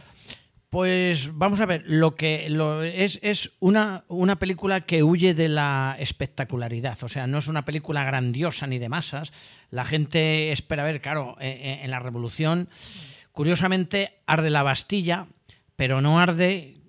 Pues 0.74 1.30
vamos 1.38 1.61
a 1.61 1.67
ver, 1.67 1.84
lo 1.86 2.15
que 2.15 2.49
lo 2.49 2.82
es, 2.82 3.19
es 3.21 3.51
una, 3.59 4.05
una, 4.07 4.39
película 4.39 4.82
que 4.82 5.03
huye 5.03 5.36
de 5.36 5.47
la 5.47 5.95
espectacularidad, 5.99 6.97
o 7.03 7.07
sea, 7.07 7.28
no 7.28 7.38
es 7.38 7.47
una 7.47 7.63
película 7.63 8.03
grandiosa 8.03 8.65
ni 8.65 8.80
de 8.80 8.89
masas. 8.89 9.32
La 9.69 9.86
gente 9.86 10.51
espera 10.51 10.84
ver, 10.84 10.99
claro, 10.99 11.36
en, 11.39 11.82
en 11.82 11.91
la 11.91 11.99
revolución, 11.99 12.69
curiosamente 13.34 14.24
arde 14.26 14.49
la 14.49 14.63
Bastilla, 14.63 15.28
pero 15.76 16.01
no 16.01 16.19
arde 16.19 16.82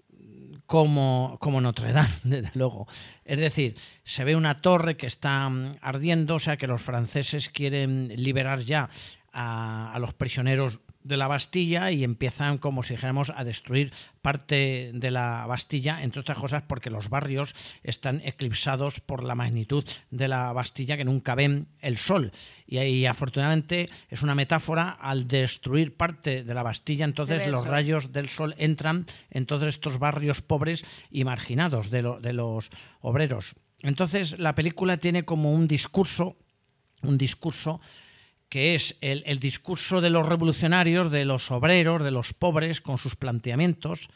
como, 0.65 1.37
como 1.39 1.61
Notre 1.61 1.93
Dame, 1.93 2.09
desde 2.25 2.53
luego. 2.55 2.89
Es 3.27 3.37
decir, 3.37 3.77
se 4.03 4.25
ve 4.25 4.35
una 4.35 4.63
torre 4.63 4.97
que 4.97 5.07
está 5.07 5.45
ardiendo, 5.83 6.37
o 6.37 6.41
sea 6.41 6.57
que 6.57 6.67
los 6.67 6.81
franceses 6.81 7.51
quieren 7.51 8.15
liberar 8.17 8.61
ya 8.61 8.89
a, 9.31 9.93
a 9.93 9.99
los 9.99 10.15
prisioneros 10.15 10.81
de 11.05 11.17
la 11.19 11.29
Bastilla 11.29 11.91
y 11.91 12.03
empiezan, 12.03 12.59
como 12.59 12.83
si 12.83 12.95
dijéramos, 12.95 13.31
a 13.37 13.45
destruir 13.45 13.93
parte 14.23 14.91
de 14.95 15.11
la 15.11 15.47
Bastilla, 15.47 16.03
entre 16.03 16.23
otras 16.23 16.39
cosas 16.39 16.63
porque 16.67 16.91
los 16.91 17.11
barrios 17.11 17.55
están 17.83 18.23
eclipsados 18.25 19.01
por 19.01 19.23
la 19.23 19.35
magnitud 19.35 19.85
de 20.11 20.29
la 20.29 20.53
Bastilla 20.53 20.97
que 20.97 21.05
nunca 21.05 21.35
ven 21.35 21.69
el 21.81 21.99
sol. 21.99 22.33
Y 22.67 22.79
ahí, 22.79 23.05
afortunadamente, 23.05 23.91
es 24.09 24.23
una 24.23 24.35
metáfora, 24.35 24.91
al 24.91 25.29
destruir 25.29 25.95
parte 25.95 26.43
de 26.43 26.55
la 26.55 26.63
Bastilla, 26.63 27.05
entonces 27.05 27.47
los 27.49 27.61
sol. 27.61 27.71
rayos 27.71 28.13
del 28.13 28.31
sol 28.31 28.55
entran 28.57 29.07
en 29.31 29.45
todos 29.45 29.69
estos 29.69 29.99
barrios 29.99 30.41
pobres 30.41 30.85
y 31.11 31.25
marginados 31.25 31.91
de, 31.91 32.01
lo, 32.03 32.19
de 32.19 32.33
los 32.33 32.71
obreros. 33.01 33.55
Entonces, 33.83 34.39
la 34.39 34.55
película 34.55 34.97
tiene 34.97 35.27
como 35.27 35.53
un 35.53 35.69
discurso, 35.69 36.39
un 37.03 37.19
discurso 37.19 37.81
que 38.55 38.77
es 38.77 38.95
el, 39.01 39.41
discurso 39.41 40.01
de 40.01 40.11
los 40.11 40.29
revolucionarios, 40.29 41.11
de 41.11 41.25
los 41.25 41.51
obreros, 41.51 42.05
de 42.05 42.13
los 42.13 42.33
pobres, 42.33 42.81
con 42.81 42.99
sus 42.99 43.17
planteamientos, 43.17 44.09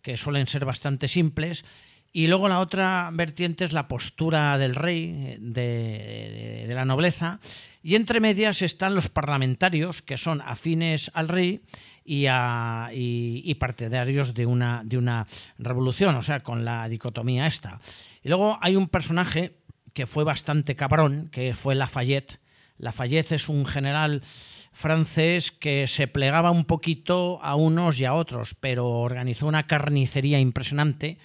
que 0.00 0.16
suelen 0.16 0.46
ser 0.46 0.64
bastante 0.64 1.06
simples. 1.06 1.66
Y 2.10 2.26
luego 2.28 2.48
la 2.48 2.60
otra 2.60 3.10
vertiente 3.12 3.62
es 3.62 3.74
la 3.74 3.86
postura 3.86 4.56
del 4.56 4.74
rey, 4.74 5.36
de, 5.38 6.66
la 6.70 6.86
nobleza. 6.86 7.40
Y 7.82 7.96
entre 7.96 8.20
medias 8.20 8.62
están 8.62 8.94
los 8.94 9.10
parlamentarios, 9.10 10.00
que 10.00 10.16
son 10.16 10.40
afines 10.40 11.10
al 11.12 11.28
rey 11.28 11.60
y 12.06 13.54
partidarios 13.56 14.32
de 14.32 14.46
una, 14.46 14.80
de 14.82 14.96
una 14.96 15.26
revolución, 15.58 16.14
o 16.14 16.22
sea, 16.22 16.40
con 16.40 16.64
la 16.64 16.88
dicotomía 16.88 17.46
esta. 17.46 17.80
Y 18.22 18.30
luego 18.30 18.58
hay 18.62 18.76
un 18.76 18.88
personaje 18.88 19.58
que 19.92 20.06
fue 20.06 20.24
bastante 20.24 20.74
cabrón, 20.74 21.28
que 21.30 21.54
fue 21.54 21.74
Lafayette, 21.74 22.38
Lafayette 22.78 23.32
es 23.32 23.48
un 23.48 23.66
general 23.66 24.22
francés 24.72 25.52
que 25.52 25.86
se 25.86 26.08
plegaba 26.08 26.50
un 26.50 26.64
poquito 26.64 27.38
a 27.42 27.54
unos 27.54 28.00
y 28.00 28.04
a 28.04 28.14
otros, 28.14 28.54
pero 28.58 28.88
organizó 28.88 29.46
una 29.46 29.66
carnicería 29.66 30.40
impresionante 30.40 31.18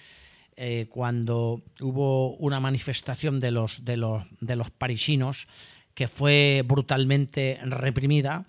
eh, 0.56 0.86
cuando 0.88 1.62
hubo 1.80 2.36
una 2.36 2.60
manifestación 2.60 3.40
de 3.40 3.50
los, 3.50 3.84
de, 3.84 3.96
los, 3.96 4.24
de 4.40 4.56
los 4.56 4.70
parisinos 4.70 5.48
que 5.94 6.06
fue 6.06 6.62
brutalmente 6.64 7.58
reprimida 7.64 8.46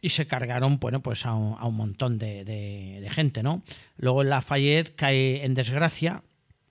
y 0.00 0.08
se 0.08 0.26
cargaron 0.26 0.78
bueno, 0.78 1.02
pues 1.02 1.26
a, 1.26 1.34
un, 1.34 1.56
a 1.58 1.66
un 1.66 1.76
montón 1.76 2.18
de, 2.18 3.08
gente. 3.12 3.42
¿no? 3.42 3.62
Luego 3.96 4.24
Lafayette 4.24 4.94
cae 4.96 5.44
en 5.44 5.54
desgracia, 5.54 6.24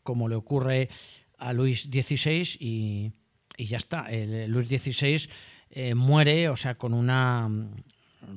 como 0.03 0.27
le 0.27 0.35
ocurre 0.35 0.89
a 1.37 1.53
Luis 1.53 1.83
XVI, 1.83 2.57
y, 2.59 3.11
y 3.57 3.65
ya 3.65 3.77
está. 3.77 4.09
El 4.09 4.51
Luis 4.51 4.67
XVI 4.67 5.29
eh, 5.71 5.95
muere, 5.95 6.49
o 6.49 6.55
sea, 6.55 6.75
con 6.75 6.93
una, 6.93 7.49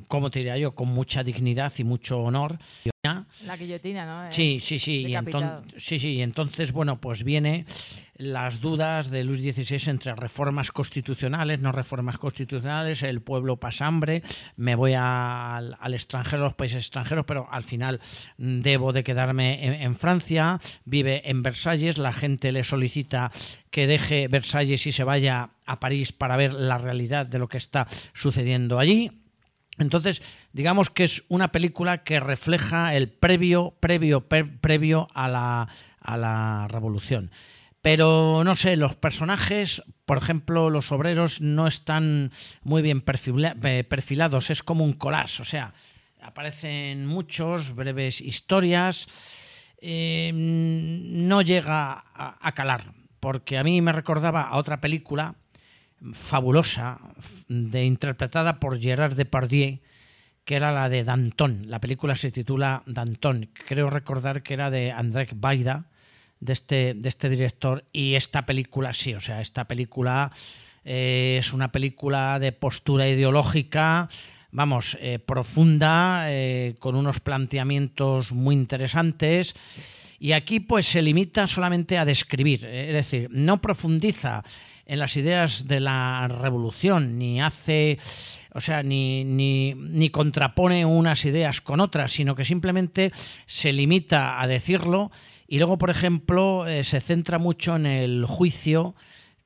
¿cómo 0.09 0.31
te 0.31 0.41
diría 0.41 0.57
yo? 0.59 0.75
Con 0.75 0.89
mucha 0.89 1.23
dignidad 1.23 1.73
y 1.79 1.85
mucho 1.85 2.21
honor. 2.21 2.59
La 3.03 3.57
guillotina, 3.57 4.07
¿no? 4.07 4.29
Es 4.29 4.35
sí, 4.35 4.61
sí, 4.61 4.79
sí. 4.79 5.07
Y 5.07 5.17
sí, 5.77 5.99
sí. 5.99 6.09
Y 6.15 6.23
entonces, 6.23 6.73
bueno, 6.73 6.99
pues 7.01 7.23
viene 7.23 7.67
las 8.17 8.61
dudas 8.61 9.11
de 9.11 9.25
Luis 9.25 9.41
XVI 9.43 9.91
entre 9.91 10.15
reformas 10.15 10.71
constitucionales, 10.71 11.61
no 11.61 11.73
reformas 11.73 12.19
constitucionales, 12.19 13.03
el 13.03 13.21
pueblo 13.23 13.57
pasa 13.57 13.87
hambre, 13.87 14.23
me 14.57 14.75
voy 14.77 14.95
al, 14.95 15.77
al, 15.79 15.95
extranjero, 15.95 16.43
a 16.43 16.47
los 16.47 16.55
países 16.55 16.79
extranjeros, 16.79 17.25
pero 17.27 17.49
al 17.51 17.65
final 17.65 18.01
debo 18.39 18.93
de 18.93 19.03
quedarme 19.03 19.83
en, 19.83 19.95
Francia, 19.97 20.61
vive 20.85 21.29
en 21.29 21.43
Versalles, 21.43 21.99
la 21.99 22.13
gente 22.13 22.53
le 22.53 22.63
solicita 22.63 23.33
que 23.71 23.87
deje 23.87 24.29
Versalles 24.29 24.87
y 24.87 24.93
se 24.93 25.05
vaya 25.05 25.51
a 25.67 25.81
París 25.81 26.13
para 26.13 26.37
ver 26.37 26.53
la 26.53 26.79
realidad 26.79 27.27
de 27.27 27.39
lo 27.39 27.49
que 27.49 27.59
está 27.59 27.87
sucediendo 28.13 28.79
allí. 28.79 29.11
Entonces, 29.79 30.23
digamos 30.53 30.89
que 30.89 31.03
es 31.03 31.25
una 31.29 31.51
película 31.51 32.05
que 32.05 32.21
refleja 32.21 32.95
el 32.95 33.09
previo, 33.09 33.75
previo, 33.81 34.21
pre, 34.21 34.45
previo 34.45 35.09
a 35.15 35.29
la, 35.29 35.69
a 36.01 36.17
la 36.17 36.69
revolución. 36.69 37.33
Pero 37.85 38.45
no 38.45 38.57
sé, 38.57 38.79
los 38.79 38.97
personajes, 38.97 39.83
por 40.07 40.17
ejemplo, 40.17 40.71
los 40.71 40.91
obreros 40.91 41.43
no 41.43 41.67
están 41.67 42.31
muy 42.63 42.81
bien 42.81 43.03
perfila, 43.03 43.55
perfilados, 43.61 44.49
es 44.49 44.63
como 44.63 44.85
un 44.85 44.95
collage, 44.95 45.43
o 45.43 45.45
sea, 45.45 45.75
aparecen 46.23 47.05
muchos, 47.05 47.75
breves 47.75 48.23
historias, 48.23 49.07
eh, 49.83 50.31
no 50.35 51.43
llega 51.43 52.05
a, 52.15 52.53
calar, 52.53 52.95
porque 53.21 53.59
a 53.59 53.63
mí 53.63 53.83
me 53.83 53.93
recordaba 53.93 54.45
a 54.45 54.57
otra 54.57 54.81
película 54.81 55.35
fabulosa, 56.15 57.01
de, 57.49 57.85
interpretada 57.85 58.61
por 58.61 58.81
Gerard 58.81 59.13
Depardieu, 59.13 59.81
que 60.47 60.57
era 60.57 60.73
la 60.73 60.89
de 60.89 61.05
Danton. 61.05 61.69
La 61.69 61.81
película 61.81 62.17
se 62.17 62.31
titula 62.31 62.83
Danton. 62.87 63.51
Creo 63.67 63.91
recordar 63.91 64.43
que 64.43 64.55
era 64.55 64.71
de 64.71 64.91
Andrzej 64.91 65.33
Baida, 65.35 65.91
de 66.41 66.53
este, 66.53 66.95
de 66.95 67.09
este 67.09 67.29
director. 67.29 67.85
Y 67.93 68.15
esta 68.15 68.47
película, 68.47 68.93
sí, 68.93 69.15
o 69.15 69.21
sea, 69.21 69.41
esta 69.41 69.65
película 69.65 70.31
eh, 70.85 71.37
es 71.39 71.53
una 71.53 71.73
película 71.73 72.39
de 72.39 72.53
postura 72.53 73.09
ideológica, 73.09 74.09
vamos, 74.51 74.97
eh, 75.01 75.19
profunda, 75.19 76.27
eh, 76.29 76.75
con 76.79 76.97
unos 76.97 77.21
planteamientos 77.21 78.33
muy 78.33 78.55
interesantes. 78.55 79.55
Y 80.19 80.33
aquí 80.33 80.61
pues 80.61 80.87
se 80.87 81.03
limita 81.03 81.47
solamente 81.47 81.99
a 81.99 82.05
describir, 82.05 82.65
es 82.65 82.95
decir, 82.95 83.29
no 83.31 83.61
profundiza 83.61 84.43
en 84.87 84.99
las 84.99 85.17
ideas 85.17 85.67
de 85.67 85.81
la 85.81 86.29
revolución, 86.29 87.19
ni 87.19 87.41
hace, 87.41 87.99
o 88.53 88.61
sea, 88.61 88.83
ni, 88.83 89.25
ni, 89.25 89.75
ni, 89.75 90.11
contrapone 90.11 90.85
unas 90.85 91.25
ideas 91.25 91.61
con 91.61 91.81
otras, 91.81 92.13
sino 92.13 92.35
que 92.35 92.45
simplemente 92.45 93.11
se 93.47 93.73
limita 93.73 94.41
a 94.41 94.47
decirlo 94.47 95.11
y 95.47 95.59
luego, 95.59 95.79
por 95.79 95.91
ejemplo, 95.91 96.67
eh, 96.67 96.85
se 96.85 97.01
centra 97.01 97.39
mucho 97.39 97.77
en 97.77 97.87
el 97.87 98.25
juicio 98.27 98.95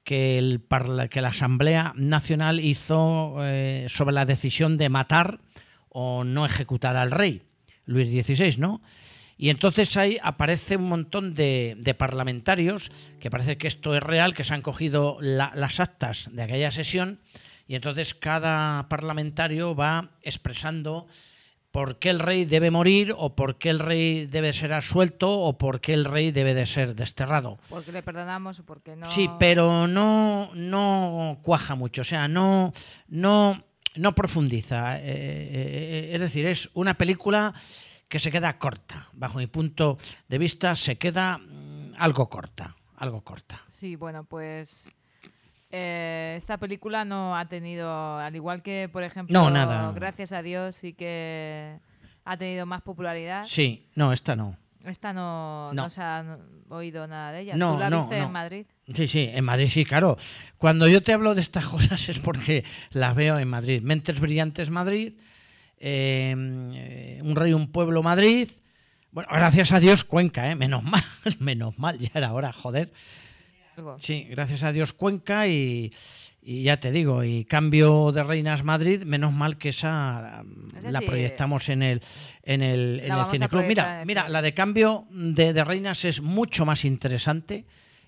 que, 0.05 0.39
el, 0.39 0.63
que 1.11 1.21
la 1.21 1.29
Asamblea 1.29 1.93
Nacional 1.97 2.61
hizo 2.61 3.37
eh, 3.41 3.87
sobre 3.89 4.15
la 4.15 4.25
decisión 4.25 4.79
de 4.79 4.89
matar 4.89 5.41
o 5.89 6.25
no 6.25 6.47
ejecutar 6.47 6.97
al 6.97 7.11
rey, 7.11 7.43
Luis 7.85 8.09
XVI, 8.09 8.59
¿no? 8.59 8.81
Y 9.37 9.51
entonces 9.51 9.97
ahí 9.97 10.19
aparece 10.21 10.77
un 10.77 10.89
montón 10.89 11.33
de, 11.33 11.95
parlamentarios, 11.97 12.91
que 13.21 13.31
parece 13.31 13.57
que 13.57 13.69
esto 13.69 13.95
es 13.95 14.03
real, 14.03 14.35
que 14.35 14.43
se 14.43 14.53
han 14.53 14.63
cogido 14.63 15.17
las 15.21 15.79
actas 15.79 16.29
de 16.33 16.43
aquella 16.43 16.73
sesión, 16.73 17.21
y 17.69 17.77
entonces 17.77 18.15
cada 18.15 18.89
parlamentario 18.89 19.77
va 19.77 20.11
expresando 20.23 21.07
por 21.71 21.99
qué 21.99 22.11
el 22.11 22.19
rey 22.19 22.45
debe 22.45 22.71
morir 22.71 23.15
o 23.17 23.35
por 23.35 23.59
qué 23.59 23.71
el 23.71 23.79
rey 23.79 24.27
debe 24.27 24.53
ser 24.53 24.73
absuelto 24.73 25.31
o 25.31 25.59
por 25.59 25.81
qué 25.81 25.95
el 25.95 26.05
rey 26.05 26.31
debe 26.31 26.55
de 26.55 26.67
ser 26.67 26.95
desterrado. 26.95 27.59
Porque 27.69 27.93
le 27.93 28.03
perdonamos 28.03 28.61
o 28.61 28.65
porque 28.65 28.97
no. 28.97 29.11
Sí, 29.11 29.29
pero 29.39 29.87
no, 29.87 30.51
no 30.55 31.39
cuaja 31.43 31.75
mucho, 31.75 32.03
o 32.03 32.05
sea, 32.05 32.29
no, 32.29 32.73
no, 33.09 33.65
no 33.97 34.15
profundiza. 34.15 34.99
Eh, 34.99 35.03
eh, 35.03 35.11
eh, 35.11 36.11
es 36.15 36.21
decir, 36.21 36.47
es 36.47 36.71
una 36.75 36.95
película 36.95 37.55
que 38.09 38.19
se 38.19 38.31
queda 38.31 38.59
corta. 38.59 39.09
Bajo 39.13 39.39
mi 39.39 39.47
punto 39.47 39.99
de 40.29 40.39
vista, 40.39 40.75
se 40.77 40.97
queda 40.97 41.39
mm, 41.39 41.95
algo 41.99 42.29
corta, 42.31 42.77
algo 42.97 43.23
corta. 43.23 43.63
Sí, 43.69 43.97
bueno, 43.97 44.25
pues 44.25 44.95
eh, 45.71 46.35
esta 46.37 46.59
película 46.59 47.05
no 47.05 47.37
ha 47.37 47.47
tenido, 47.47 48.19
al 48.19 48.35
igual 48.35 48.63
que, 48.63 48.89
por 48.91 49.03
ejemplo, 49.03 49.39
no, 49.39 49.51
nada. 49.51 49.93
gracias 49.93 50.33
a 50.33 50.43
Dios 50.43 50.77
sí 50.77 50.95
que 50.95 51.79
ha 52.25 52.37
tenido 52.37 52.67
más 52.67 52.83
popularidad. 52.83 53.45
Sí, 53.47 53.87
no, 53.95 54.13
esta 54.13 54.37
no. 54.37 54.57
Esta 54.85 55.13
no, 55.13 55.73
no. 55.75 55.91
se 55.91 56.01
ha 56.01 56.39
oído 56.71 57.07
nada 57.07 57.33
de 57.33 57.41
ella. 57.41 57.57
No, 57.57 57.75
¿Tú 57.75 57.81
la 57.81 57.91
viste 57.91 58.19
en 58.19 58.33
Madrid? 58.33 58.67
Sí, 58.95 59.09
sí, 59.09 59.29
en 59.33 59.45
Madrid 59.45 59.69
sí, 59.71 59.85
claro. 59.85 60.17
Cuando 60.57 60.89
yo 60.89 61.03
te 61.03 61.13
hablo 61.13 61.35
de 61.35 61.43
estas 61.43 61.67
cosas 61.67 62.09
es 62.09 62.19
porque 62.21 62.65
las 62.91 63.15
veo 63.15 63.39
en 63.39 63.49
Madrid. 63.49 63.83
Mentes 63.83 64.19
Brillantes 64.21 64.71
Madrid, 64.71 65.15
eh, 65.79 67.19
Un 67.23 67.37
Rey, 67.37 67.53
un 67.53 67.71
Pueblo 67.71 68.03
Madrid. 68.03 68.49
Bueno, 69.11 69.29
gracias 69.33 69.73
a 69.73 69.81
Dios 69.81 70.05
Cuenca, 70.05 70.51
¿eh? 70.51 70.55
menos 70.55 70.83
mal, 70.85 71.05
menos 71.41 71.79
mal, 71.79 71.99
ya 71.99 72.11
era 72.15 72.33
hora, 72.33 72.53
joder. 72.53 72.93
Sí, 74.01 74.27
gracias 74.31 74.63
a 74.63 74.73
Dios 74.73 74.93
Cuenca 74.93 75.47
y, 75.47 75.93
y 76.43 76.63
ya 76.63 76.81
te 76.81 76.91
digo, 76.91 77.25
y 77.25 77.45
cambio 77.45 78.13
de 78.13 78.23
Reinas 78.23 78.65
Madrid, 78.65 79.03
menos 79.05 79.33
mal 79.33 79.59
que 79.59 79.71
esa, 79.71 80.45
la 80.83 81.01
proyectamos 81.01 81.69
en 81.69 81.83
el 81.83 82.03
en 82.43 82.63
el, 82.63 83.01
en 83.01 83.13
el 83.13 83.25
Cineclub. 83.31 83.65
Mira, 83.65 84.03
mira, 84.07 84.29
la 84.29 84.43
de 84.43 84.55
cambio 84.55 85.07
de, 85.11 85.53
de 85.53 85.65
Reinas 85.65 86.05
es 86.05 86.23
mucho 86.23 86.65
más 86.65 86.85
interesante, 86.85 87.67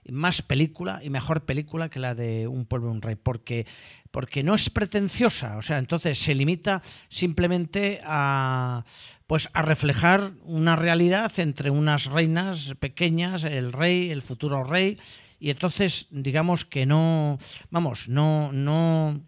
más 0.08 0.42
película 0.42 1.00
y 1.02 1.10
mejor 1.10 1.44
película 1.44 1.88
que 1.90 2.00
la 2.00 2.14
de 2.14 2.46
Un 2.46 2.64
pueblo 2.64 2.90
un 2.90 3.02
rey, 3.02 3.16
porque 3.16 3.66
porque 4.10 4.42
no 4.42 4.54
es 4.54 4.70
pretenciosa, 4.70 5.56
o 5.56 5.62
sea, 5.62 5.78
entonces 5.78 6.18
se 6.18 6.34
limita 6.34 6.82
simplemente 7.08 8.00
a 8.04 8.84
pues 9.26 9.48
a 9.52 9.62
reflejar 9.62 10.32
una 10.42 10.74
realidad 10.74 11.30
entre 11.36 11.70
unas 11.70 12.06
reinas 12.06 12.74
pequeñas, 12.80 13.44
el 13.44 13.72
rey, 13.72 14.10
el 14.10 14.22
futuro 14.22 14.64
rey, 14.64 14.98
y 15.40 15.50
entonces 15.50 16.06
digamos 16.10 16.64
que 16.64 16.86
no, 16.86 17.38
vamos, 17.70 18.08
no, 18.08 18.52
no, 18.52 19.20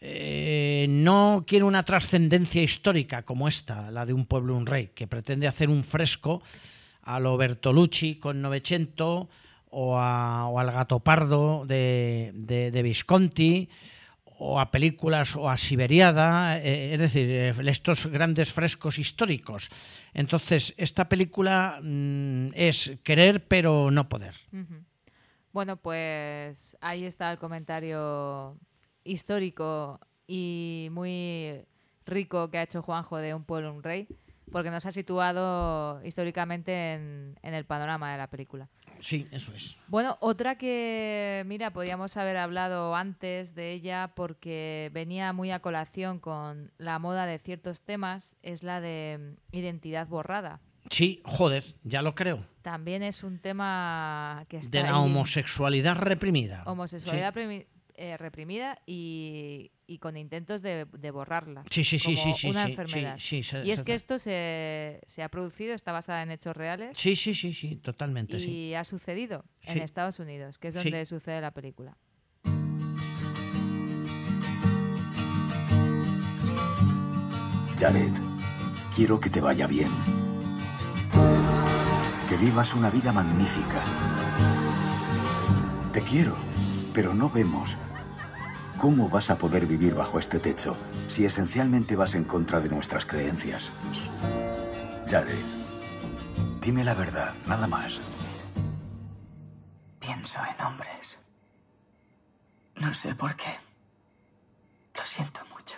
eh, 0.00 0.86
no 0.88 1.44
quiere 1.46 1.64
una 1.64 1.84
trascendencia 1.84 2.62
histórica 2.62 3.22
como 3.22 3.46
esta, 3.46 3.90
la 3.90 4.04
de 4.06 4.12
un 4.14 4.26
pueblo 4.26 4.56
un 4.56 4.66
rey, 4.66 4.88
que 4.94 5.06
pretende 5.06 5.46
hacer 5.46 5.68
un 5.68 5.84
fresco 5.84 6.42
a 7.02 7.20
lo 7.20 7.36
Bertolucci 7.36 8.16
con 8.16 8.40
Novecento 8.42 9.28
o, 9.70 9.98
a- 9.98 10.46
o 10.48 10.58
al 10.58 10.70
Gato 10.72 11.00
Pardo 11.00 11.64
de, 11.66 12.30
de- 12.34 12.82
Visconti 12.82 13.68
o 14.44 14.58
a 14.58 14.70
películas 14.72 15.36
o 15.36 15.48
a 15.48 15.56
Siberiada, 15.56 16.58
eh, 16.58 16.94
es 16.94 16.98
decir, 17.00 17.28
eh, 17.30 17.54
estos 17.66 18.06
grandes 18.08 18.52
frescos 18.52 18.98
históricos. 18.98 19.68
Entonces, 20.14 20.74
esta 20.78 21.08
película 21.08 21.78
mm, 21.82 22.48
es 22.54 22.92
querer 23.04 23.46
pero 23.46 23.90
no 23.92 24.08
poder. 24.08 24.34
Bueno, 25.52 25.76
pues 25.76 26.76
ahí 26.80 27.04
está 27.04 27.30
el 27.30 27.38
comentario 27.38 28.58
histórico 29.04 30.00
y 30.26 30.88
muy 30.92 31.66
rico 32.06 32.50
que 32.50 32.58
ha 32.58 32.62
hecho 32.62 32.82
Juanjo 32.82 33.18
de 33.18 33.34
Un 33.34 33.44
pueblo, 33.44 33.72
un 33.72 33.82
rey, 33.82 34.08
porque 34.50 34.70
nos 34.70 34.86
ha 34.86 34.92
situado 34.92 36.00
históricamente 36.04 36.94
en, 36.94 37.38
en 37.42 37.54
el 37.54 37.64
panorama 37.64 38.12
de 38.12 38.18
la 38.18 38.28
película. 38.28 38.68
Sí, 39.02 39.26
eso 39.32 39.52
es. 39.52 39.76
Bueno, 39.88 40.16
otra 40.20 40.56
que, 40.56 41.42
mira, 41.46 41.72
podíamos 41.72 42.16
haber 42.16 42.36
hablado 42.36 42.94
antes 42.94 43.54
de 43.54 43.72
ella 43.72 44.12
porque 44.14 44.90
venía 44.94 45.32
muy 45.32 45.50
a 45.50 45.58
colación 45.58 46.20
con 46.20 46.70
la 46.78 47.00
moda 47.00 47.26
de 47.26 47.38
ciertos 47.38 47.82
temas, 47.82 48.36
es 48.42 48.62
la 48.62 48.80
de 48.80 49.34
identidad 49.50 50.06
borrada. 50.06 50.60
Sí, 50.90 51.22
joder, 51.24 51.64
ya 51.84 52.02
lo 52.02 52.14
creo. 52.14 52.44
También 52.62 53.02
es 53.02 53.24
un 53.24 53.38
tema 53.38 54.44
que 54.48 54.58
está 54.58 54.70
De 54.78 54.82
la 54.84 54.90
ahí. 54.90 54.94
homosexualidad 55.04 55.96
reprimida. 55.96 56.62
homosexualidad 56.66 57.34
premi- 57.34 57.66
eh, 57.94 58.16
reprimida 58.16 58.78
y, 58.86 59.70
y 59.86 59.98
con 59.98 60.16
intentos 60.16 60.62
de, 60.62 60.86
de 60.86 61.10
borrarla 61.10 61.62
Sí, 61.70 61.84
sí, 61.84 61.98
sí, 61.98 62.14
como 62.14 62.24
sí, 62.34 62.40
sí, 62.40 62.50
una 62.50 62.64
sí, 62.64 62.70
enfermedad. 62.70 63.16
sí, 63.18 63.42
sí, 63.42 63.50
se- 63.50 63.64
y 63.64 63.70
es 63.70 63.80
se- 63.80 63.84
que 63.84 63.94
esto 63.94 64.18
se, 64.18 65.00
se 65.06 65.22
ha 65.22 65.28
producido, 65.28 65.74
está 65.74 65.92
basada 65.92 66.22
en 66.22 66.30
hechos 66.30 66.56
reales 66.56 66.96
Sí, 66.96 67.16
sí, 67.16 67.34
sí, 67.34 67.52
sí, 67.52 67.76
totalmente, 67.76 68.38
y 68.38 68.40
sí. 68.40 68.74
ha 68.74 68.84
sucedido 68.84 69.44
en 69.62 69.74
Sí. 69.74 69.80
Estados 69.80 70.18
Unidos, 70.20 70.58
que 70.58 70.68
es 70.68 70.74
Sí. 70.74 70.84
donde 70.90 71.04
sucede 71.04 71.40
la 71.40 71.50
película. 71.52 71.96
Jared, 77.78 78.12
quiero 78.94 79.18
que 79.18 79.28
te 79.30 79.40
vaya 79.40 79.66
bien. 79.66 79.90
Que 82.32 82.38
vivas 82.38 82.72
una 82.72 82.88
vida 82.88 83.12
magnífica. 83.12 83.82
Te 85.92 86.00
quiero, 86.00 86.34
pero 86.94 87.12
no 87.12 87.28
vemos 87.28 87.76
cómo 88.78 89.10
vas 89.10 89.28
a 89.28 89.36
poder 89.36 89.66
vivir 89.66 89.94
bajo 89.94 90.18
este 90.18 90.40
techo 90.40 90.74
si 91.08 91.26
esencialmente 91.26 91.94
vas 91.94 92.14
en 92.14 92.24
contra 92.24 92.60
de 92.60 92.70
nuestras 92.70 93.04
creencias. 93.04 93.70
Jared, 95.06 95.44
dime 96.62 96.84
la 96.84 96.94
verdad, 96.94 97.34
nada 97.46 97.66
más. 97.66 98.00
Pienso 100.00 100.38
en 100.38 100.64
hombres. 100.64 101.18
No 102.76 102.94
sé 102.94 103.14
por 103.14 103.36
qué. 103.36 103.58
Lo 104.96 105.04
siento 105.04 105.42
mucho. 105.52 105.76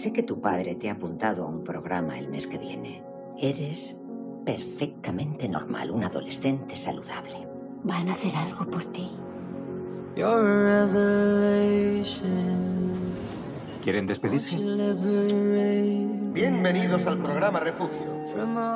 Sé 0.00 0.14
que 0.14 0.22
tu 0.22 0.40
padre 0.40 0.76
te 0.76 0.88
ha 0.88 0.92
apuntado 0.92 1.44
a 1.44 1.46
un 1.46 1.62
programa 1.62 2.18
el 2.18 2.30
mes 2.30 2.46
que 2.46 2.56
viene. 2.56 3.04
Eres 3.36 4.00
perfectamente 4.46 5.46
normal, 5.46 5.90
un 5.90 6.02
adolescente 6.02 6.74
saludable. 6.74 7.46
Van 7.84 8.08
a 8.08 8.14
hacer 8.14 8.34
algo 8.34 8.64
por 8.64 8.82
ti. 8.86 9.10
¿Quieren 13.82 14.06
despedirse? 14.06 14.56
Bienvenidos 16.32 17.04
al 17.04 17.18
programa 17.18 17.60
Refugio. 17.60 18.24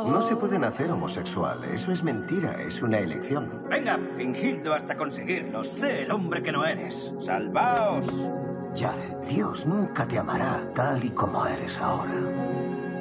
No 0.07 0.21
se 0.21 0.37
puede 0.37 0.59
nacer 0.59 0.91
homosexual, 0.91 1.65
eso 1.73 1.91
es 1.91 2.03
mentira, 2.03 2.61
es 2.61 2.83
una 2.83 2.99
elección. 2.99 3.63
Venga, 3.71 3.99
fingidlo 4.15 4.75
hasta 4.75 4.95
conseguirlo. 4.95 5.65
Sé 5.65 6.03
el 6.03 6.11
hombre 6.11 6.43
que 6.43 6.53
no 6.53 6.67
eres. 6.67 7.15
¡Salvaos! 7.19 8.31
Jared, 8.77 9.17
Dios 9.29 9.67
nunca 9.67 10.07
te 10.07 10.19
amará 10.19 10.61
tal 10.75 11.05
y 11.05 11.11
como 11.11 11.47
eres 11.47 11.79
ahora. 11.79 12.13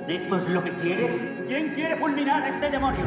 ¿Esto 0.08 0.38
es 0.38 0.48
lo 0.48 0.64
que 0.64 0.72
quieres? 0.76 1.24
¿Quién 1.48 1.74
quiere 1.74 1.98
fulminar 1.98 2.44
a 2.44 2.50
este 2.50 2.70
demonio? 2.70 3.06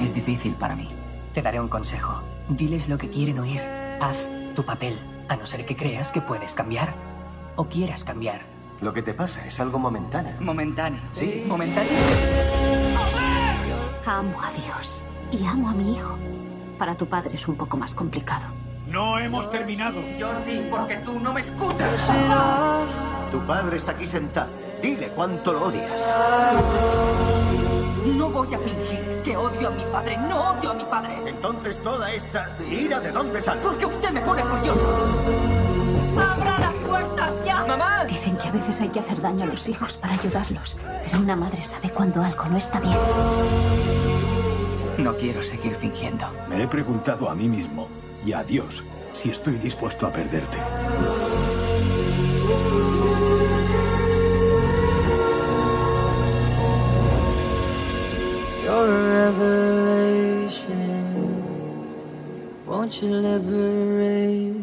Es 0.00 0.14
difícil 0.14 0.54
para 0.54 0.74
mí. 0.74 0.88
Te 1.34 1.42
daré 1.42 1.60
un 1.60 1.68
consejo. 1.68 2.22
Diles 2.48 2.88
lo 2.88 2.96
que 2.96 3.10
quieren 3.10 3.38
oír. 3.38 3.60
Haz 4.00 4.30
tu 4.54 4.64
papel, 4.64 4.98
a 5.28 5.36
no 5.36 5.44
ser 5.44 5.66
que 5.66 5.76
creas 5.76 6.10
que 6.10 6.22
puedes 6.22 6.54
cambiar. 6.54 6.94
O 7.56 7.66
quieras 7.66 8.04
cambiar. 8.04 8.40
Lo 8.80 8.94
que 8.94 9.02
te 9.02 9.12
pasa 9.12 9.46
es 9.46 9.60
algo 9.60 9.78
momentáneo. 9.78 10.40
Momentáneo. 10.40 11.02
Sí, 11.12 11.44
momentáneo. 11.46 11.92
Amo 14.06 14.40
a 14.40 14.50
Dios 14.52 15.02
y 15.30 15.44
amo 15.44 15.68
a 15.68 15.74
mi 15.74 15.92
hijo. 15.96 16.16
Para 16.80 16.94
tu 16.94 17.04
padre 17.04 17.34
es 17.34 17.46
un 17.46 17.56
poco 17.56 17.76
más 17.76 17.92
complicado. 17.92 18.46
No 18.88 19.18
hemos 19.18 19.50
terminado. 19.50 20.00
Yo 20.18 20.34
sí, 20.34 20.66
porque 20.70 20.96
tú 20.96 21.20
no 21.20 21.34
me 21.34 21.40
escuchas. 21.40 22.10
Tu 23.30 23.38
padre 23.40 23.76
está 23.76 23.92
aquí 23.92 24.06
sentado. 24.06 24.48
Dile 24.80 25.10
cuánto 25.10 25.52
lo 25.52 25.66
odias. 25.66 26.10
No 28.16 28.30
voy 28.30 28.54
a 28.54 28.58
fingir 28.58 29.20
que 29.22 29.36
odio 29.36 29.68
a 29.68 29.70
mi 29.72 29.84
padre. 29.92 30.16
No 30.16 30.52
odio 30.52 30.70
a 30.70 30.74
mi 30.74 30.84
padre. 30.84 31.18
Entonces 31.26 31.82
toda 31.82 32.10
esta 32.12 32.56
ira 32.70 32.98
de 32.98 33.12
dónde 33.12 33.42
sale? 33.42 33.60
Porque 33.60 33.84
usted 33.84 34.10
me 34.12 34.22
pone 34.22 34.42
furioso. 34.42 34.88
¡Abra 36.18 36.58
la 36.60 36.72
puerta 36.88 37.30
ya! 37.44 37.62
¡Mamá! 37.66 38.06
Dicen 38.06 38.38
que 38.38 38.48
a 38.48 38.52
veces 38.52 38.80
hay 38.80 38.88
que 38.88 39.00
hacer 39.00 39.20
daño 39.20 39.44
a 39.44 39.48
los 39.48 39.68
hijos 39.68 39.98
para 39.98 40.14
ayudarlos, 40.14 40.78
pero 41.04 41.18
una 41.18 41.36
madre 41.36 41.62
sabe 41.62 41.90
cuando 41.90 42.22
algo 42.22 42.46
no 42.46 42.56
está 42.56 42.80
bien. 42.80 42.96
No 45.02 45.16
quiero 45.16 45.42
seguir 45.42 45.74
fingiendo. 45.74 46.26
Me 46.46 46.62
he 46.62 46.68
preguntado 46.68 47.30
a 47.30 47.34
mí 47.34 47.48
mismo 47.48 47.88
y 48.22 48.34
a 48.34 48.44
Dios 48.44 48.84
si 49.14 49.30
estoy 49.30 49.54
dispuesto 49.54 50.06
a 50.06 50.12
perderte. 50.12 50.58
You're 58.62 58.90
a 58.90 59.30
revelation. 59.30 60.60
Won't 62.66 63.00
you 63.00 63.08
liberate 63.08 64.59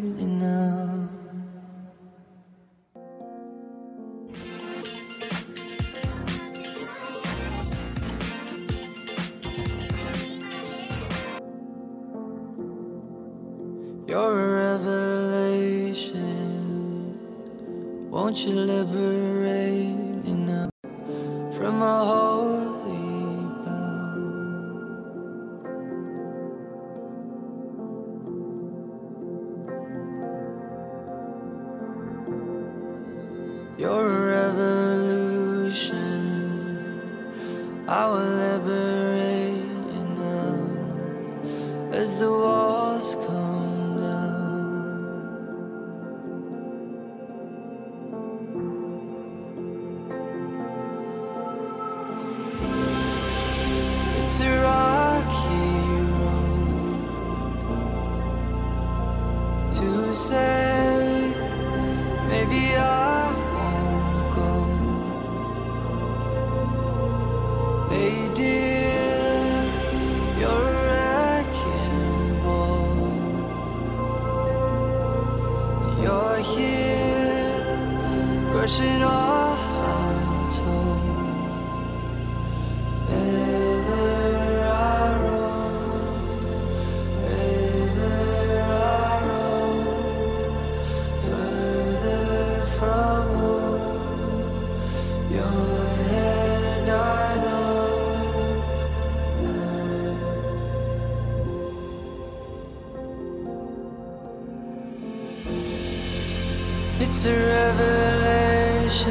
It's 107.09 107.25
a 107.25 107.31
revelation. 107.31 109.05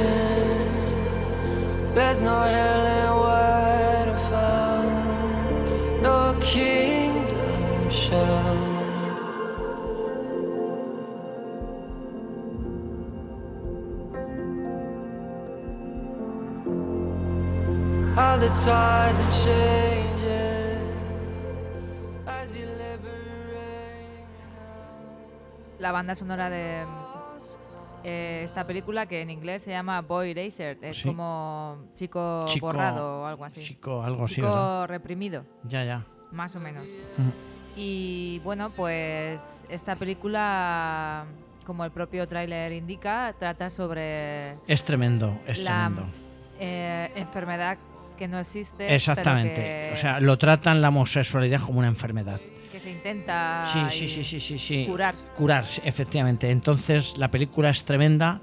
There's 1.95 2.21
no 2.21 2.41
hell 2.43 2.87
in 2.99 3.09
what 3.23 4.09
I 4.15 4.19
found. 4.29 6.03
No 6.03 6.37
kingdom 6.43 7.89
shown. 7.89 8.75
How 18.15 18.37
the 18.37 18.49
tides 18.49 19.21
are 19.25 19.33
changing. 19.43 19.87
La 25.79 25.93
banda 25.93 26.15
sonora 26.15 26.49
de 26.49 26.85
eh, 28.09 28.43
esta 28.45 28.65
película 28.65 29.07
que 29.07 29.21
en 29.21 29.31
inglés 29.31 29.63
se 29.63 29.73
llama 29.73 30.01
Boy 30.01 30.33
Racer, 30.33 30.79
es 30.81 30.99
Sí. 30.99 31.09
como 31.09 31.87
chico, 31.95 32.45
Chico- 32.47 32.67
borrado 32.67 33.23
o 33.23 33.27
algo 33.27 33.45
así. 33.45 33.61
chico 33.63 34.01
algo 34.03 34.87
reprimido. 34.87 35.45
Ya, 35.65 35.83
ya. 35.85 36.07
Más 36.31 36.55
o 36.55 36.61
menos. 36.61 36.95
Mm. 37.17 37.31
Y 37.79 38.39
bueno, 38.45 38.71
pues 38.77 39.65
esta 39.69 39.97
película, 39.97 41.25
como 41.65 41.85
el 41.85 41.91
propio 41.91 42.27
tráiler 42.29 42.73
indica, 42.73 43.35
trata 43.39 43.71
sobre 43.71 44.51
Es 44.51 44.85
tremendo, 44.85 45.39
es 45.47 45.59
la 45.61 45.87
tremendo. 45.87 46.07
eh, 46.61 47.11
enfermedad 47.17 47.77
que 48.17 48.29
no 48.29 48.39
existe. 48.39 48.77
pero 48.79 48.95
Exactamente. 48.95 49.55
que- 49.57 49.91
O 49.93 49.97
sea, 49.97 50.21
lo 50.21 50.39
tratan 50.39 50.81
la 50.81 50.89
homosexualidad 50.89 51.61
como 51.61 51.81
una 51.81 51.89
enfermedad. 51.89 52.41
Que 52.77 52.81
se 52.81 52.91
intenta 52.91 53.65
Sí, 53.73 53.81
sí, 53.91 54.07
sí, 54.07 54.23
sí, 54.23 54.39
sí, 54.39 54.59
sí. 54.59 54.85
curar. 54.87 55.15
Curar, 55.35 55.65
sí, 55.65 55.81
efectivamente. 55.83 56.51
Entonces, 56.51 57.17
la 57.17 57.31
película 57.31 57.71
es 57.71 57.85
tremenda 57.85 58.43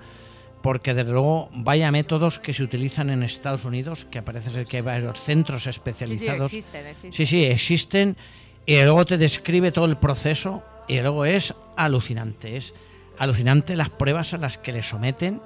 porque, 0.63 0.95
desde 0.95 1.11
luego, 1.11 1.49
vaya 1.53 1.91
métodos 1.91 2.39
que 2.39 2.51
se 2.51 2.63
utilizan 2.63 3.11
en 3.11 3.21
Estados 3.21 3.63
Unidos, 3.63 4.05
que 4.09 4.23
parece 4.23 4.49
ser 4.49 4.65
que 4.65 4.77
hay 4.77 4.81
varios 4.81 5.19
centros 5.19 5.67
especializados. 5.67 6.51
existen, 6.51 6.87
existen. 6.87 7.11
Sí, 7.11 7.25
sí, 7.27 7.43
existen. 7.43 8.17
Y 8.65 8.81
luego 8.81 9.05
te 9.05 9.19
describe 9.19 9.71
todo 9.71 9.85
el 9.85 9.97
proceso 9.97 10.63
y 10.87 10.99
luego 10.99 11.25
es 11.25 11.53
alucinante. 11.75 12.57
Es 12.57 12.73
alucinante 13.19 13.75
las 13.75 13.91
pruebas 13.91 14.33
a 14.33 14.37
las 14.37 14.57
que 14.57 14.73
les 14.73 14.87
someten. 14.87 15.41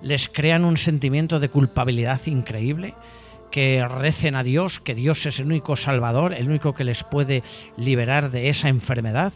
Les 0.00 0.28
crean 0.28 0.64
un 0.64 0.76
sentimiento 0.76 1.40
de 1.40 1.48
culpabilidad 1.48 2.20
increíble 2.26 2.94
que 3.50 3.86
recen 3.86 4.34
a 4.36 4.42
Dios, 4.42 4.80
que 4.80 4.94
Dios 4.94 5.24
es 5.26 5.38
el 5.40 5.46
único 5.46 5.76
salvador, 5.76 6.34
el 6.34 6.48
único 6.48 6.74
que 6.74 6.84
les 6.84 7.04
puede 7.04 7.42
liberar 7.76 8.30
de 8.30 8.48
esa 8.48 8.68
enfermedad. 8.68 9.32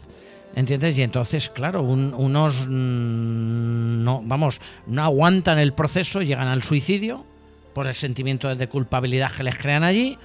¿Entiendes? 0.55 0.97
Y 0.99 1.01
entonces, 1.01 1.49
claro, 1.49 1.81
un- 1.81 2.13
unos 2.15 2.67
mm, 2.67 4.03
no, 4.03 4.21
vamos, 4.23 4.61
no 4.85 5.03
aguantan 5.03 5.57
el 5.59 5.73
proceso, 5.73 6.21
llegan 6.21 6.47
al 6.47 6.61
suicidio 6.61 7.25
por 7.73 7.87
el 7.87 7.95
sentimiento 7.95 8.53
de 8.55 8.67
culpabilidad 8.69 9.31
que 9.31 9.43
les 9.43 9.57
crean 9.57 9.83
allí. 9.83 10.17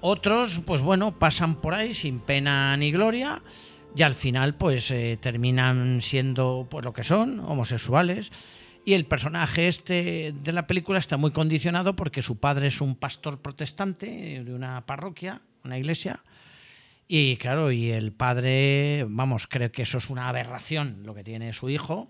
Otros, 0.00 0.60
pues 0.66 0.82
bueno, 0.82 1.12
pasan 1.18 1.56
por 1.56 1.74
ahí 1.74 1.94
sin 1.94 2.18
pena 2.20 2.76
ni 2.76 2.90
gloria 2.90 3.42
y 3.94 4.02
al 4.02 4.14
final, 4.14 4.54
pues 4.54 4.90
eh, 4.90 5.18
terminan 5.20 6.00
siendo 6.00 6.66
pues 6.68 6.84
lo 6.84 6.92
que 6.92 7.04
son, 7.04 7.38
homosexuales. 7.40 8.32
Y 8.84 8.94
el 8.94 9.04
personaje 9.04 9.68
este 9.68 10.32
de 10.32 10.52
la 10.52 10.66
película 10.66 10.98
está 10.98 11.16
muy 11.16 11.32
condicionado 11.32 11.94
porque 11.94 12.22
su 12.22 12.38
padre 12.38 12.68
es 12.68 12.80
un 12.80 12.96
pastor 12.96 13.40
protestante 13.40 14.42
de 14.42 14.54
una 14.54 14.86
parroquia, 14.86 15.42
una 15.64 15.78
iglesia. 15.78 16.22
Y 17.06 17.36
claro, 17.36 17.72
y 17.72 17.90
el 17.90 18.12
padre, 18.12 19.04
vamos, 19.08 19.46
creo 19.48 19.72
que 19.72 19.82
eso 19.82 19.98
es 19.98 20.10
una 20.10 20.28
aberración 20.28 21.02
lo 21.04 21.14
que 21.14 21.24
tiene 21.24 21.52
su 21.52 21.68
hijo. 21.68 22.08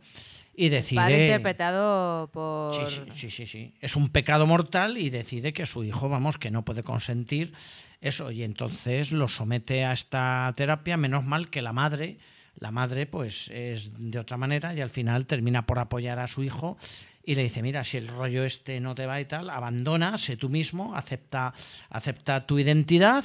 y 0.55 0.69
decide... 0.69 1.01
Padre 1.01 1.25
interpretado 1.25 2.29
por... 2.29 2.75
Sí, 2.75 2.95
sí, 2.95 3.13
sí, 3.15 3.31
sí, 3.31 3.47
sí. 3.47 3.75
Es 3.81 3.97
un 3.97 4.11
pecado 4.11 4.47
mortal 4.47 4.99
y 4.99 5.09
decide 5.09 5.55
que 5.55 5.65
su 5.65 5.85
hijo, 5.85 6.09
vamos, 6.09 6.37
que 6.37 6.51
no 6.51 6.65
puede 6.67 6.83
consentir 6.83 7.55
eso. 8.03 8.31
Y 8.31 8.43
entonces 8.43 9.11
lo 9.11 9.29
somete 9.29 9.85
a 9.87 9.93
esta 9.93 10.53
terapia. 10.55 10.99
Menos 10.99 11.25
mal 11.25 11.49
que 11.49 11.63
la 11.63 11.73
madre, 11.73 12.19
la 12.61 12.71
madre, 12.71 13.07
pues 13.07 13.49
es 13.53 13.91
de 13.99 14.19
otra 14.19 14.37
manera 14.37 14.75
y 14.75 14.81
al 14.81 14.91
final 14.91 15.27
termina 15.27 15.67
por 15.67 15.79
apoyar 15.79 16.19
a 16.19 16.29
su 16.29 16.43
hijo 16.43 16.77
y 17.25 17.35
le 17.35 17.43
dice, 17.43 17.63
mira, 17.63 17.85
si 17.85 17.97
el 17.97 18.09
rollo 18.09 18.45
este 18.45 18.81
no 18.81 18.95
te 18.95 19.07
va 19.07 19.21
y 19.21 19.25
tal, 19.25 19.51
abandona, 19.51 20.19
sé 20.19 20.37
tú 20.37 20.49
mismo, 20.49 20.95
acepta, 20.95 21.53
acepta 21.89 22.47
tu 22.47 22.59
identidad 22.59 23.25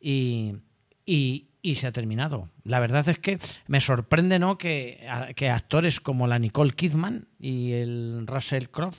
y, 0.00 0.54
y, 1.04 1.48
se 1.74 1.88
ha 1.88 1.92
terminado. 1.92 2.48
La 2.62 2.78
verdad 2.78 3.08
es 3.08 3.18
que 3.18 3.38
me 3.66 3.80
sorprende 3.80 4.38
¿no? 4.38 4.56
que, 4.56 5.04
que 5.34 5.50
actores 5.50 6.00
como 6.00 6.28
la 6.28 6.38
Nicole 6.38 6.72
Kidman 6.72 7.26
y 7.40 7.72
el 7.72 8.24
Russell 8.26 8.68
Crowe 8.68 8.94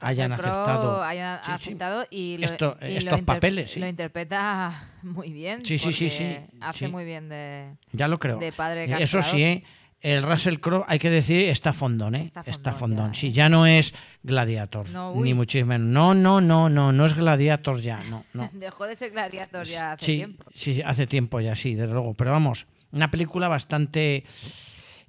hayan 0.00 0.32
aceptado 0.32 1.02
hayan 1.02 1.40
Sí, 1.58 1.76
y 2.10 2.38
lo- 2.38 2.44
Esto- 2.46 2.76
y 2.80 2.92
lo 2.92 2.98
estos 2.98 3.22
papeles. 3.22 3.70
sí. 3.72 3.80
Lo 3.80 3.86
interpreta 3.88 4.90
muy 5.02 5.32
bien. 5.32 5.64
Sí, 5.64 5.78
sí, 5.78 5.92
sí, 5.92 6.10
sí, 6.10 6.36
Hace 6.60 6.88
muy 6.88 7.04
bien 7.04 7.28
de, 7.28 7.74
Ya 7.92 8.08
lo 8.08 8.18
creo. 8.18 8.38
de 8.38 8.52
padre 8.52 8.84
Eso 8.84 9.18
castrador. 9.18 9.24
sí, 9.24 9.42
¿eh? 9.42 9.64
el 10.00 10.22
Russell 10.22 10.58
Crowe, 10.60 10.84
hay 10.86 11.00
que 11.00 11.10
decir, 11.10 11.48
está 11.48 11.72
fondón, 11.72 12.14
¿eh? 12.14 12.22
Está 12.22 12.42
Está 12.46 12.70
fondón 12.72 12.98
fondón. 13.06 13.12
ya, 13.14 13.20
Sí, 13.20 13.26
¿eh? 13.26 13.32
ya 13.32 13.48
no 13.48 13.66
es 13.66 13.92
Gladiator, 14.22 14.88
No, 14.90 15.12
ni 15.16 15.34
muchísimo 15.34 15.70
menos. 15.70 15.88
No, 15.88 16.14
no, 16.14 16.40
no, 16.40 16.68
no, 16.68 16.92
no 16.92 17.04
es 17.04 17.14
Gladiator 17.14 17.80
ya, 17.80 17.98
no, 18.08 18.24
no. 18.32 18.48
Dejó 18.52 18.86
de 18.86 18.94
ser 18.94 19.10
gladiator 19.10 19.64
ya 19.66 19.92
hace 19.92 20.06
sí, 20.06 20.16
tiempo. 20.18 20.44
sí, 20.54 20.74
sí, 20.74 20.82
hace 20.84 21.08
tiempo 21.08 21.40
ya, 21.40 21.56
sí, 21.56 21.74
desde 21.74 21.92
luego. 21.94 22.14
Pero 22.14 22.30
vamos, 22.30 22.68
una 22.92 23.10
película 23.10 23.48
bastante 23.48 24.22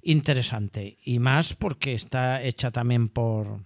interesante. 0.02 0.98
Y 1.04 1.18
más 1.20 1.54
porque 1.54 1.92
está 1.92 2.42
hecha 2.42 2.70
también 2.70 3.08
por, 3.08 3.60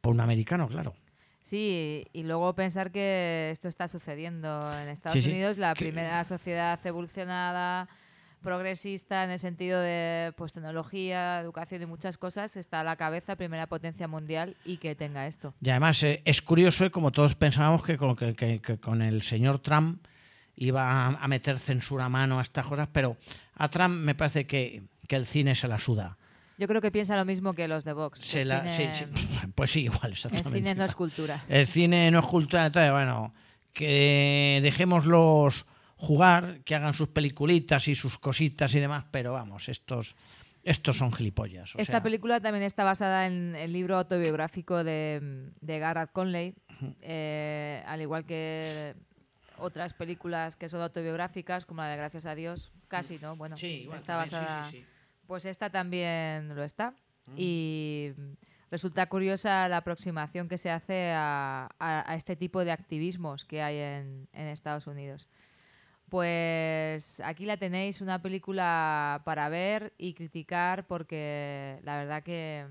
por 0.00 0.12
un 0.12 0.20
americano, 0.20 0.68
claro. 0.68 0.94
Sí, 1.42 2.06
y 2.12 2.22
luego 2.24 2.54
pensar 2.54 2.90
que 2.90 3.48
esto 3.50 3.68
está 3.68 3.88
sucediendo 3.88 4.48
en 4.78 4.88
Estados 4.88 5.14
Sí, 5.14 5.22
sí, 5.22 5.30
Unidos, 5.30 5.56
la 5.58 5.74
que- 5.74 5.84
primera 5.86 6.22
sociedad 6.24 6.78
evolucionada, 6.86 7.88
progresista 8.42 9.24
en 9.24 9.30
el 9.30 9.38
sentido 9.38 9.80
de 9.80 10.32
pues 10.36 10.52
tecnología, 10.52 11.40
educación 11.40 11.82
y 11.82 11.86
muchas 11.86 12.16
cosas, 12.18 12.56
está 12.56 12.80
a 12.80 12.84
la 12.84 12.96
cabeza, 12.96 13.36
primera 13.36 13.66
potencia 13.66 14.08
mundial 14.08 14.56
y 14.64 14.78
que 14.78 14.94
tenga 14.94 15.26
esto. 15.26 15.54
Y 15.60 15.70
además 15.70 16.02
eh, 16.02 16.22
es 16.24 16.40
curioso, 16.42 16.86
eh, 16.86 16.90
como 16.90 17.10
todos 17.12 17.34
pensábamos 17.34 17.82
que 17.84 17.96
con, 17.98 18.16
que- 18.16 18.34
que- 18.34 18.60
que 18.60 18.78
con 18.78 19.02
el 19.02 19.22
señor 19.22 19.58
Trump 19.58 20.04
iba 20.56 20.90
a, 20.90 21.06
a 21.08 21.28
meter 21.28 21.58
censura 21.58 22.06
a 22.06 22.08
mano 22.08 22.38
a 22.38 22.42
estas 22.42 22.66
cosas, 22.66 22.88
pero 22.92 23.16
a 23.56 23.68
Trump 23.68 23.94
me 23.96 24.14
parece 24.14 24.46
que, 24.46 24.82
que 25.06 25.16
el 25.16 25.26
cine 25.26 25.54
se 25.54 25.68
la 25.68 25.78
suda. 25.78 26.16
Yo 26.60 26.68
creo 26.68 26.80
que 26.82 26.92
piensa 26.92 27.16
lo 27.16 27.24
mismo 27.24 27.54
que 27.54 27.66
los 27.66 27.84
de 27.84 27.94
Vox. 27.94 28.20
que 28.20 28.26
Se 28.26 28.40
el 28.42 28.48
la- 28.48 28.62
cine- 28.64 28.94
sí, 28.94 29.04
sí, 29.16 29.46
pues 29.54 29.70
sí, 29.70 29.80
igual, 29.84 30.00
El 30.04 30.12
exactamente. 30.12 30.58
cine 30.58 30.74
no 30.74 30.84
es 30.84 30.94
cultura. 30.94 31.42
El 31.48 31.66
cine 31.66 32.10
no 32.10 32.18
es 32.20 32.26
cultura, 32.26 32.70
bueno, 32.92 33.32
que 33.72 34.60
dejémoslos 34.62 35.64
jugar, 35.96 36.60
que 36.64 36.74
hagan 36.74 36.92
sus 36.94 37.08
peliculitas 37.08 37.88
y 37.88 37.94
sus 37.94 38.18
cositas 38.18 38.74
y 38.74 38.80
demás, 38.80 39.04
pero 39.10 39.32
vamos, 39.32 39.68
estos, 39.68 40.16
estos 40.62 40.96
son 40.98 41.12
gilipollas. 41.12 41.74
o 41.74 41.78
Esta 41.78 41.92
sea, 41.94 42.02
película 42.02 42.40
también 42.40 42.64
está 42.64 42.84
basada 42.84 43.26
en 43.26 43.54
el 43.56 43.72
libro 43.72 43.96
autobiográfico 43.98 44.84
de, 44.84 45.50
de 45.60 45.78
Garrett 45.78 46.12
Conley, 46.12 46.54
eh, 47.02 47.82
al 47.86 48.00
igual 48.02 48.24
que 48.24 48.94
otras 49.58 49.92
películas 49.94 50.56
que 50.56 50.68
son 50.68 50.80
autobiográficas, 50.80 51.66
como 51.66 51.82
la 51.82 51.88
de 51.88 51.96
Gracias 51.96 52.24
a 52.26 52.34
Dios, 52.34 52.72
casi, 52.88 53.18
¿no? 53.18 53.36
Bueno, 53.36 53.56
igual 53.60 53.96
está 53.96 54.14
también, 54.16 54.28
sí, 54.28 54.34
basada. 54.36 54.70
sí, 54.70 54.78
sí. 54.78 54.84
Pues 55.30 55.44
esta 55.44 55.70
también 55.70 56.56
lo 56.56 56.64
está. 56.64 56.92
Y 57.36 58.08
resulta 58.68 59.06
curiosa 59.08 59.68
la 59.68 59.76
aproximación 59.76 60.48
que 60.48 60.58
se 60.58 60.70
hace 60.72 61.12
a, 61.12 61.68
a- 61.78 62.10
a 62.12 62.16
este 62.16 62.34
tipo 62.34 62.64
de 62.64 62.72
activismos 62.72 63.44
que 63.44 63.62
hay 63.62 63.76
en, 63.76 64.26
en 64.32 64.46
Estados 64.48 64.88
Unidos. 64.88 65.28
Pues 66.08 67.20
aquí 67.24 67.46
la 67.46 67.58
tenéis, 67.58 68.00
una 68.00 68.20
película 68.20 69.22
para 69.24 69.48
ver 69.48 69.92
y 69.98 70.14
criticar 70.14 70.88
porque 70.88 71.78
la 71.84 71.96
verdad 71.98 72.24
que, 72.24 72.66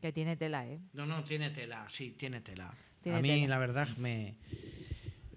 que 0.00 0.10
tiene 0.10 0.38
tela, 0.38 0.66
¿eh? 0.66 0.80
No, 0.94 1.04
no, 1.04 1.22
tiene 1.24 1.50
tela, 1.50 1.84
sí, 1.90 2.12
tiene 2.12 2.40
tela. 2.40 2.72
Tiene 3.02 3.18
a 3.18 3.20
mí, 3.20 3.28
tela. 3.28 3.48
la 3.48 3.58
verdad, 3.58 3.88
me, 3.98 4.36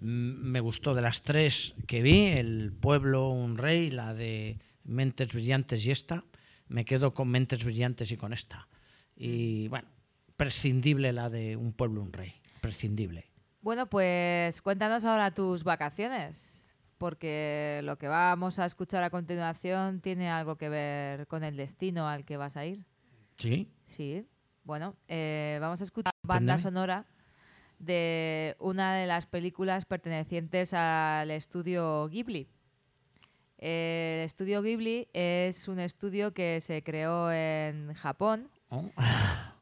m- 0.00 0.36
me 0.38 0.60
gustó 0.60 0.94
de 0.94 1.02
las 1.02 1.20
tres 1.20 1.74
que 1.86 2.00
vi, 2.00 2.28
El 2.28 2.72
Pueblo, 2.72 3.28
un 3.28 3.58
Rey, 3.58 3.90
la 3.90 4.14
de 4.14 4.58
Mentes 4.84 5.28
Brillantes 5.34 5.84
y 5.84 5.90
esta, 5.90 6.24
me 6.72 6.84
quedo 6.84 7.12
con 7.14 7.28
Mentes 7.28 7.64
Brillantes 7.64 8.10
y 8.10 8.16
con 8.16 8.32
esta. 8.32 8.68
Y 9.14 9.68
bueno, 9.68 9.88
prescindible 10.36 11.12
la 11.12 11.28
de 11.28 11.56
Un 11.56 11.72
Pueblo, 11.72 12.02
un 12.02 12.12
Rey, 12.12 12.34
prescindible. 12.60 13.26
Bueno, 13.60 13.86
pues 13.86 14.60
cuéntanos 14.62 15.04
ahora 15.04 15.32
tus 15.32 15.62
vacaciones, 15.64 16.74
porque 16.98 17.80
lo 17.84 17.98
que 17.98 18.08
vamos 18.08 18.58
a 18.58 18.64
escuchar 18.64 19.04
a 19.04 19.10
continuación 19.10 20.00
tiene 20.00 20.30
algo 20.30 20.56
que 20.56 20.68
ver 20.68 21.26
con 21.26 21.44
el 21.44 21.56
destino 21.56 22.08
al 22.08 22.24
que 22.24 22.36
vas 22.36 22.56
a 22.56 22.64
ir. 22.64 22.84
¿Sí? 23.36 23.70
Sí. 23.86 24.26
Bueno, 24.64 24.96
eh, 25.08 25.58
vamos 25.60 25.80
a 25.80 25.84
escuchar 25.84 26.12
banda 26.22 26.58
sonora 26.58 27.06
de 27.78 28.56
una 28.60 28.94
de 28.94 29.06
las 29.06 29.26
películas 29.26 29.84
pertenecientes 29.84 30.72
al 30.72 31.30
estudio 31.30 32.08
Ghibli. 32.08 32.48
El 33.64 34.24
estudio 34.24 34.60
Ghibli 34.60 35.06
es 35.12 35.68
un 35.68 35.78
estudio 35.78 36.34
que 36.34 36.60
se 36.60 36.82
creó 36.82 37.30
en 37.30 37.94
Japón. 37.94 38.48
Oh. 38.70 38.90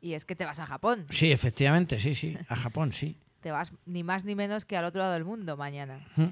Y 0.00 0.14
es 0.14 0.24
que 0.24 0.34
te 0.34 0.46
vas 0.46 0.58
a 0.58 0.64
Japón. 0.64 1.04
Sí, 1.10 1.30
efectivamente, 1.30 2.00
sí, 2.00 2.14
sí, 2.14 2.34
a 2.48 2.56
Japón, 2.56 2.94
sí. 2.94 3.18
Te 3.42 3.50
vas 3.50 3.74
ni 3.84 4.02
más 4.02 4.24
ni 4.24 4.34
menos 4.34 4.64
que 4.64 4.78
al 4.78 4.86
otro 4.86 5.00
lado 5.02 5.12
del 5.12 5.24
mundo 5.26 5.58
mañana. 5.58 6.06
Mm. 6.16 6.24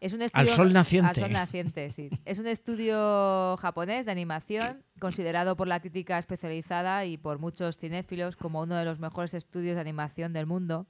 Es 0.00 0.14
un 0.14 0.20
Al 0.22 0.26
estudio, 0.26 0.54
sol 0.56 0.72
naciente. 0.72 1.08
al 1.10 1.16
sol 1.16 1.30
naciente, 1.32 1.90
sí. 1.90 2.08
Es 2.24 2.38
un 2.38 2.46
estudio 2.46 3.56
japonés 3.58 4.06
de 4.06 4.12
animación 4.12 4.82
considerado 4.98 5.56
por 5.56 5.68
la 5.68 5.80
crítica 5.80 6.18
especializada 6.18 7.04
y 7.04 7.18
por 7.18 7.38
muchos 7.38 7.76
cinéfilos 7.76 8.36
como 8.36 8.62
uno 8.62 8.76
de 8.76 8.86
los 8.86 8.98
mejores 8.98 9.34
estudios 9.34 9.74
de 9.74 9.82
animación 9.82 10.32
del 10.32 10.46
mundo 10.46 10.86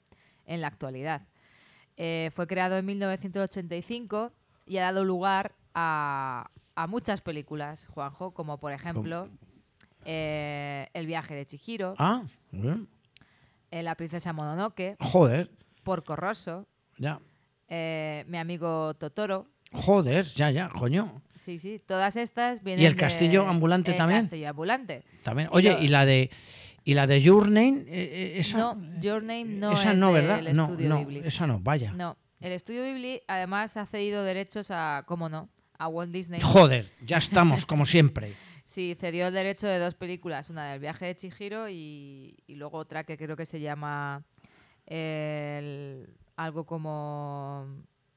en 0.47 0.61
la 0.61 0.69
actualidad. 0.69 1.23
Eh, 1.97 2.31
fue 2.33 2.47
creado 2.47 2.77
en 2.79 2.87
1985 2.87 4.33
y 4.67 4.77
ha 4.79 4.83
dado 4.83 5.05
lugar 5.05 5.55
a, 5.75 6.51
a 6.75 6.87
muchas 6.87 7.21
películas, 7.21 7.87
Juanjo, 7.89 8.33
como 8.33 8.59
por 8.59 8.73
ejemplo 8.73 9.29
eh, 10.05 10.89
El 10.95 11.07
viaje 11.07 11.35
de 11.35 11.47
Chihiro, 11.47 11.95
Ah, 11.99 12.23
bien. 12.51 12.89
eh, 13.71 13.83
La 13.83 13.95
princesa 13.95 14.33
Mononoke, 14.33 14.97
joder, 15.01 15.51
Porco 15.83 16.17
Rosso, 16.17 16.67
ya. 16.99 17.21
eh, 17.69 18.25
Mi 18.29 18.39
amigo 18.39 18.95
Totoro. 18.95 19.47
Joder, 19.73 20.25
ya, 20.35 20.51
ya, 20.51 20.69
coño. 20.69 21.23
Sí, 21.37 21.59
sí, 21.61 21.81
todas 21.87 22.17
estas 22.17 22.63
vienen 22.65 22.83
¿Y 22.83 22.87
el 22.87 22.95
de- 22.95 22.99
castillo 23.01 23.47
ambulante 23.49 23.93
el 23.93 23.97
también? 23.97 24.23
castillo 24.23 24.49
ambulante. 24.51 25.05
También. 25.23 25.49
Y 25.53 25.57
Oye, 25.57 25.73
lo- 25.75 25.83
y 25.83 25.89
la 25.89 26.05
de 26.05 26.31
y 26.83 26.95
la 26.95 27.07
de 27.07 27.21
Your 27.21 27.45
Name, 27.49 27.85
eh, 27.87 27.87
eh, 27.89 28.33
esa 28.39 28.57
No, 28.59 29.01
Your 29.01 29.23
Name 29.23 29.45
no 29.45 29.73
esa 29.73 29.93
es 29.93 29.99
no, 30.01 30.13
del 30.13 30.27
¿verdad? 30.27 30.53
No, 30.55 30.65
estudio 30.65 30.89
no, 30.89 30.99
Ghibli. 30.99 31.19
esa 31.25 31.47
no, 31.47 31.61
vaya. 31.61 31.93
No, 31.93 32.17
el 32.41 32.53
estudio 32.53 32.83
Ghibli 32.85 33.21
además 33.29 33.77
ha 33.77 33.85
cedido 33.87 34.25
derechos 34.25 34.71
a, 34.73 35.05
cómo 35.07 35.29
no, 35.29 35.49
a 35.81 35.89
Walt 35.89 36.13
Disney. 36.13 36.41
Joder, 36.41 36.91
ya 37.05 37.17
estamos, 37.19 37.67
como 37.67 37.87
siempre. 37.87 38.35
Sí, 38.67 38.97
cedió 39.01 39.27
el 39.29 39.35
derecho 39.35 39.67
de 39.67 39.79
dos 39.79 39.95
películas, 39.95 40.49
una 40.51 40.71
del 40.71 40.79
viaje 40.81 41.07
de 41.07 41.17
Chihiro 41.17 41.69
y, 41.69 42.37
y 42.47 42.55
luego 42.55 42.79
otra 42.79 43.03
que 43.05 43.17
creo 43.17 43.37
que 43.37 43.47
se 43.47 43.59
llama 43.61 44.23
el- 44.87 46.07
algo 46.37 46.65
como 46.67 47.67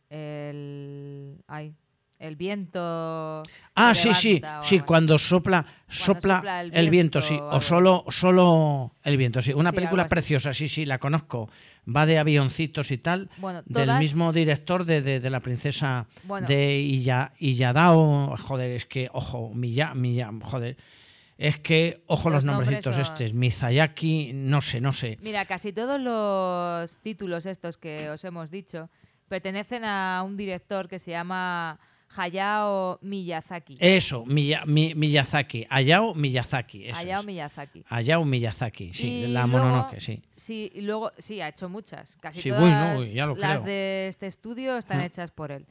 el 0.09 1.37
ay, 1.47 1.73
el 2.19 2.35
viento 2.35 3.43
Ah, 3.75 3.93
sí, 3.95 4.13
sí, 4.13 4.41
sí, 4.61 4.79
cuando 4.81 5.17
sopla, 5.17 5.65
sopla, 5.87 6.37
sopla 6.37 6.61
el 6.61 6.73
el, 6.73 6.89
viento, 6.89 7.21
sí, 7.21 7.37
o 7.41 7.59
solo, 7.59 8.05
solo 8.09 8.93
el 9.03 9.17
viento, 9.17 9.41
sí. 9.41 9.51
Una 9.53 9.71
Sí, 9.71 9.75
película 9.75 10.07
preciosa, 10.07 10.53
sí, 10.53 10.67
sí, 10.69 10.85
la 10.85 10.99
conozco. 10.99 11.49
Va 11.85 12.05
de 12.05 12.17
avioncitos 12.19 12.91
y 12.91 12.97
tal, 12.99 13.29
Bueno, 13.37 13.61
del 13.65 13.97
mismo 13.97 14.31
director 14.31 14.85
de, 14.85 15.01
de, 15.01 15.19
de 15.19 15.29
la 15.29 15.39
princesa 15.41 16.05
Bueno. 16.23 16.47
de 16.47 16.79
Iya- 16.79 17.31
Iyadao. 17.39 18.37
Joder, 18.37 18.71
es 18.71 18.85
que, 18.85 19.09
ojo, 19.11 19.51
Miya, 19.53 19.93
Miya, 19.93 20.29
joder. 20.43 20.77
Es 21.37 21.59
que, 21.59 22.03
ojo 22.05 22.29
Los 22.29 22.45
nombrecitos 22.45 22.95
son- 22.95 23.01
estos, 23.01 23.33
Mizayaki, 23.33 24.31
no 24.33 24.61
sé, 24.61 24.79
no 24.79 24.93
sé. 24.93 25.17
Mira, 25.21 25.45
casi 25.45 25.73
todos 25.73 25.99
los 25.99 26.97
títulos 26.99 27.47
estos 27.47 27.77
que 27.77 28.09
os 28.09 28.23
hemos 28.23 28.51
dicho 28.51 28.89
pertenecen 29.27 29.83
a 29.83 30.21
un 30.23 30.37
director 30.37 30.87
que 30.87 30.99
se 30.99 31.09
llama 31.11 31.79
Hayao 32.15 32.99
Miyazaki. 33.01 33.77
Eso, 33.79 34.25
Miya- 34.25 34.65
Mi- 34.65 34.93
Miyazaki, 34.95 35.65
Hayao 35.69 36.13
Miyazaki. 36.15 36.87
Eso 36.89 36.97
Hayao 36.97 37.21
es. 37.21 37.25
Miyazaki. 37.25 37.83
Hayao 37.89 38.25
Miyazaki, 38.25 38.93
sí, 38.93 39.07
Y 39.07 39.27
la 39.27 39.47
luego- 39.47 39.65
Mononoke, 39.65 39.99
sí. 39.99 40.21
Sí, 40.35 40.71
y 40.75 40.81
luego, 40.81 41.11
sí, 41.17 41.41
ha 41.41 41.47
hecho 41.49 41.69
muchas. 41.69 42.17
Casi 42.17 42.41
Sí, 42.41 42.51
uy, 42.51 42.57
todas 42.57 42.93
no, 42.95 42.99
uy, 43.01 43.13
ya 43.13 43.25
lo 43.25 43.35
las 43.35 43.61
creo. 43.61 43.65
de 43.65 44.07
este 44.09 44.27
estudio 44.27 44.77
están 44.77 44.99
Ah. 44.99 45.05
hechas 45.05 45.31
por 45.31 45.51
él. 45.51 45.65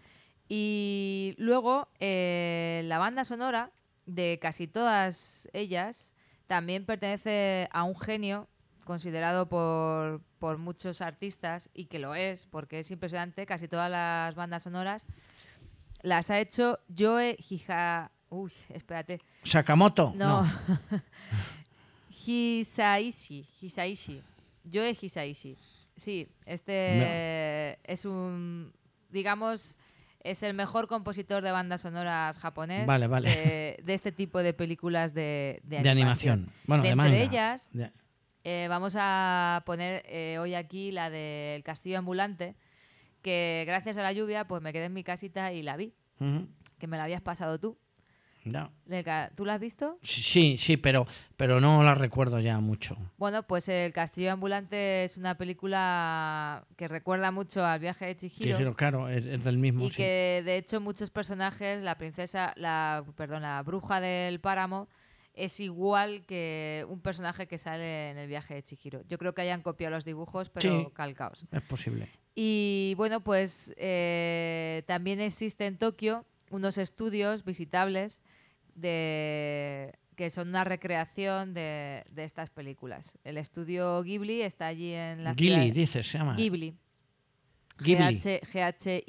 Y 0.49 1.35
luego, 1.39 1.89
eh, 2.01 2.83
la 2.87 2.99
banda 2.99 3.25
sonora 3.25 3.71
de 4.07 4.39
casi 4.43 4.67
todas 4.67 5.49
ellas 5.53 6.15
también 6.47 6.85
pertenece 6.85 7.69
a 7.73 7.85
un 7.85 7.97
genio 7.99 8.49
considerado 8.85 9.49
por, 9.49 10.21
por 10.39 10.59
muchos 10.59 11.01
artistas 11.01 11.71
y 11.73 11.87
que 11.87 12.01
lo 12.01 12.15
es, 12.17 12.47
porque 12.47 12.81
es 12.81 12.91
impresionante, 12.91 13.47
casi 13.47 13.69
todas 13.69 13.89
las 13.91 14.35
bandas 14.35 14.65
sonoras 14.65 15.07
las 16.03 16.31
ha 16.31 16.39
hecho 16.41 16.79
Joe 16.97 17.37
Hija... 17.51 18.11
Uy, 18.31 18.51
espérate. 18.71 19.21
Sakamoto. 19.45 20.13
No. 20.17 20.47
Hisaishi. 22.27 23.47
Hisaishi. 23.61 24.23
Joe 24.73 24.91
Hisaishi. 25.01 25.57
Sí, 25.97 26.29
este 26.47 27.79
es 27.85 28.05
un, 28.05 28.73
digamos, 29.11 29.77
es 30.21 30.43
el 30.43 30.55
mejor 30.55 30.89
compositor 30.89 31.43
de 31.43 31.51
bandas 31.51 31.83
sonoras 31.83 32.39
japonés 32.39 32.87
Vale, 32.87 33.07
vale. 33.07 33.29
De, 33.31 33.81
de 33.85 33.95
este 33.95 34.13
tipo 34.13 34.43
de 34.43 34.55
películas 34.55 35.13
de, 35.15 35.61
de 35.65 35.83
De 35.83 35.89
animación. 35.91 36.33
animación. 36.41 36.65
Bueno, 36.67 36.83
de 36.85 36.89
entre 36.91 37.11
manga. 37.11 37.23
ellas, 37.23 37.71
eh, 38.45 38.67
vamos 38.69 38.95
a 38.99 39.63
poner 39.67 40.03
eh, 40.07 40.39
hoy 40.39 40.55
aquí 40.55 40.91
la 40.93 41.11
del 41.11 41.63
Castillo 41.63 41.99
Ambulante, 41.99 42.55
que 43.23 43.65
gracias 43.67 43.97
a 43.97 44.03
la 44.03 44.13
lluvia 44.13 44.47
pues 44.47 44.61
me 44.63 44.73
quedé 44.73 44.87
en 44.87 44.93
mi 44.93 45.05
casita 45.05 45.53
y 45.53 45.63
la 45.63 45.77
vi, 45.77 45.95
que 46.79 46.87
me 46.87 46.97
la 46.97 47.05
habías 47.05 47.23
pasado 47.23 47.59
tú. 47.59 47.79
Ca- 49.05 49.31
¿Tú 49.37 49.45
la 49.45 49.55
has 49.55 49.61
visto? 49.61 49.99
Sí, 50.03 50.57
sí, 50.59 50.77
pero, 50.77 51.07
pero 51.37 51.61
no 51.61 51.81
la 51.85 51.95
recuerdo 51.95 52.41
ya 52.41 52.59
mucho. 52.59 52.97
Bueno, 53.17 53.45
pues 53.45 53.69
El 53.69 53.93
Castillo 53.93 54.33
Ambulante 54.33 55.05
es 55.05 55.17
una 55.17 55.37
película 55.39 56.65
que 56.77 56.89
recuerda 56.89 57.31
mucho 57.31 57.65
al 57.65 57.79
viaje 57.79 58.07
de 58.07 58.17
Chihiro. 58.17 58.57
Chihiro, 58.57 58.75
claro, 58.75 59.09
es, 59.09 59.25
es 59.25 59.45
del 59.45 59.59
mismo. 59.59 59.85
y 59.85 59.91
sí. 59.91 59.97
que 59.99 60.43
de 60.45 60.57
hecho 60.57 60.81
muchos 60.81 61.11
personajes, 61.11 61.85
la 61.85 61.97
princesa, 61.99 62.53
la, 62.57 63.05
perdón, 63.17 63.43
la 63.43 63.63
bruja 63.63 64.01
del 64.01 64.41
páramo, 64.41 64.89
es 65.35 65.61
igual 65.61 66.25
que 66.27 66.85
un 66.89 67.01
personaje 67.01 67.47
que 67.47 67.59
sale 67.59 68.11
en 68.11 68.19
el 68.19 68.29
viaje 68.29 68.55
de 68.55 68.63
Chihiro. 68.65 69.03
Yo 69.09 69.19
creo 69.19 69.35
que 69.35 69.43
hayan 69.43 69.63
copiado 69.63 69.93
los 69.95 70.05
dibujos, 70.05 70.51
pero 70.51 70.81
Sí. 70.81 70.89
calcaos. 70.93 71.47
Es 71.53 71.63
posible. 71.63 72.09
Y 72.35 72.95
bueno, 72.97 73.21
pues 73.23 73.75
eh, 73.77 74.83
también 74.87 75.21
existe 75.21 75.67
en 75.67 75.77
Tokio 75.77 76.25
unos 76.51 76.79
estudios 76.79 77.45
visitables 77.45 78.23
de 78.75 79.93
que 80.17 80.31
son 80.31 80.49
una 80.49 80.65
recreación 80.65 81.55
de, 81.55 82.05
de 82.11 82.25
estas 82.25 82.51
películas. 82.51 83.19
El 83.25 83.39
estudio 83.39 84.03
Ghibli 84.03 84.43
está 84.43 84.67
allí 84.69 84.93
en 84.93 85.25
la 85.25 85.35
Ghibli, 85.35 85.55
ciudad- 85.63 85.75
dices, 85.75 86.07
se 86.07 86.19
llama. 86.19 86.37
Ghibli. 86.37 86.75
Ghibli. 87.79 88.19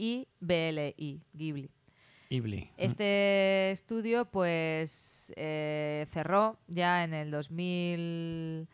G-H-I-B-L-I. 0.03 1.21
Ghibli. 1.33 1.69
Ghibli. 2.29 2.69
Este 2.77 3.71
estudio, 3.71 4.25
pues, 4.25 5.31
eh, 5.35 6.07
cerró 6.11 6.57
ya 6.67 7.03
en 7.03 7.13
el 7.13 7.29
2000, 7.31 8.67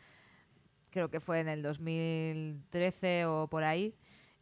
creo 0.92 1.10
que 1.10 1.20
fue 1.20 1.40
en 1.42 1.50
el 1.50 1.62
2013 1.64 3.26
o 3.26 3.48
por 3.48 3.64
ahí. 3.64 3.94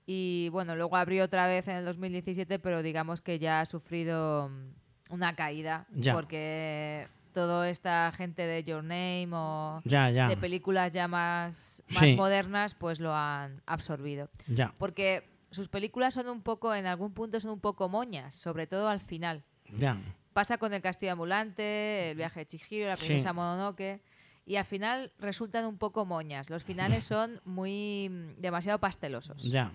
Y 0.10 0.47
bueno, 0.49 0.76
luego 0.76 0.95
abrió 0.95 1.26
otra 1.26 1.47
vez 1.47 1.68
en 1.68 1.76
el 1.76 1.86
2017, 1.86 2.58
pero 2.60 2.82
digamos 2.82 3.22
que 3.22 3.38
ya 3.39 3.60
ha 3.62 3.66
sufrido 3.66 4.49
mm, 4.49 5.14
una 5.14 5.36
caída. 5.36 5.86
Ya. 5.93 6.14
Porque 6.14 7.08
toda 7.34 7.70
esta 7.70 8.12
gente 8.16 8.41
de 8.47 8.64
Your 8.64 8.84
Name 8.84 9.28
o 9.34 9.82
Ya, 9.84 10.10
ya. 10.10 10.28
de 10.30 10.38
películas 10.38 10.91
ya 10.93 11.08
más, 11.10 11.84
más 11.89 12.03
Sí. 12.05 12.16
modernas, 12.16 12.74
pues 12.74 12.99
lo 13.01 13.14
han 13.14 13.62
absorbido. 13.66 14.30
Ya. 14.47 14.74
Porque 14.80 15.28
sus 15.51 15.68
películas 15.68 16.14
son 16.14 16.30
un 16.30 16.41
poco, 16.41 16.74
en 16.74 16.86
algún 16.88 17.14
punto 17.14 17.39
son 17.41 17.51
un 17.51 17.60
poco 17.60 17.89
moñas, 17.89 18.34
sobre 18.34 18.66
todo 18.66 18.88
al 18.88 19.01
final. 19.01 19.43
Ya. 19.78 19.97
Pasa 20.34 20.58
con 20.58 20.74
el 20.74 20.82
castillo 20.82 21.12
ambulante, 21.12 22.12
el 22.12 22.18
viaje 22.18 22.39
de 22.41 22.45
Chihiro, 22.45 22.88
la 22.88 22.95
Sí. 22.95 23.08
princesa 23.08 23.34
Mononoke. 23.34 23.99
Y 24.45 24.55
al 24.55 24.64
final 24.66 25.12
resultan 25.20 25.66
un 25.66 25.78
poco 25.78 26.05
moñas. 26.05 26.49
Los 26.49 26.64
finales 26.64 27.03
son 27.05 27.41
muy 27.43 28.08
mm, 28.10 28.39
demasiado 28.41 28.80
pastelosos. 28.80 29.43
Ya. 29.43 29.74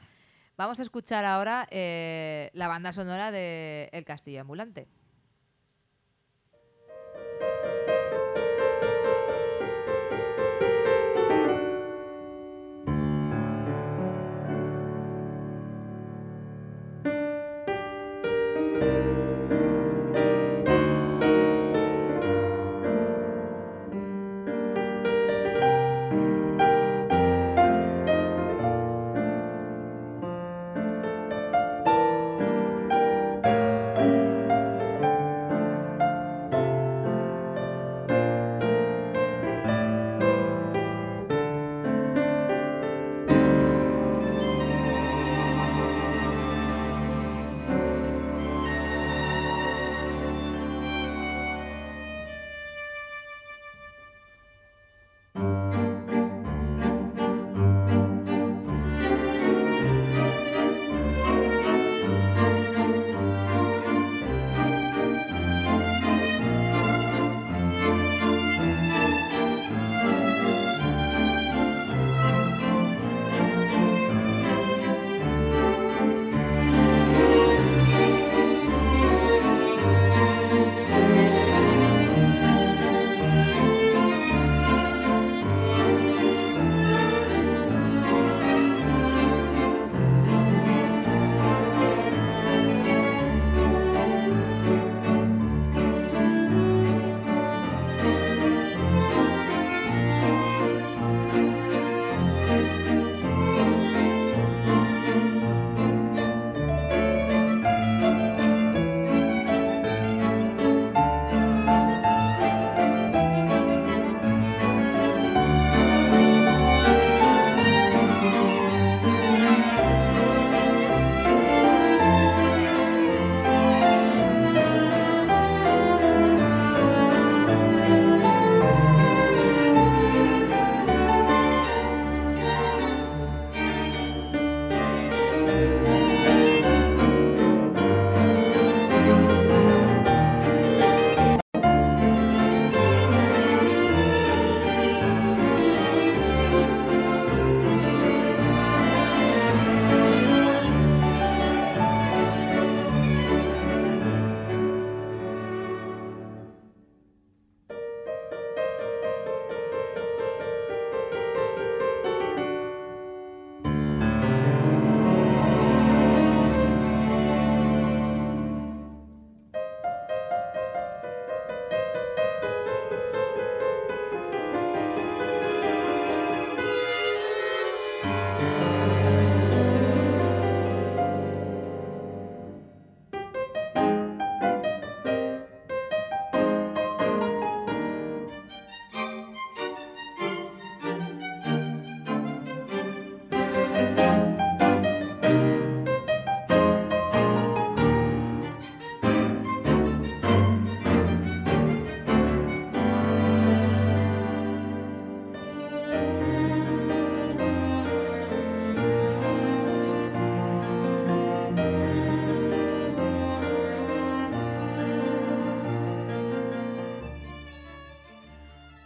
Vamos 0.57 0.79
a 0.81 0.83
escuchar 0.83 1.25
ahora 1.25 1.67
eh, 1.71 2.51
la 2.53 2.69
banda 2.69 2.93
sonora 2.93 3.31
de 3.31 3.89
El 3.93 4.05
castillo 4.05 4.41
ambulante. 4.41 4.89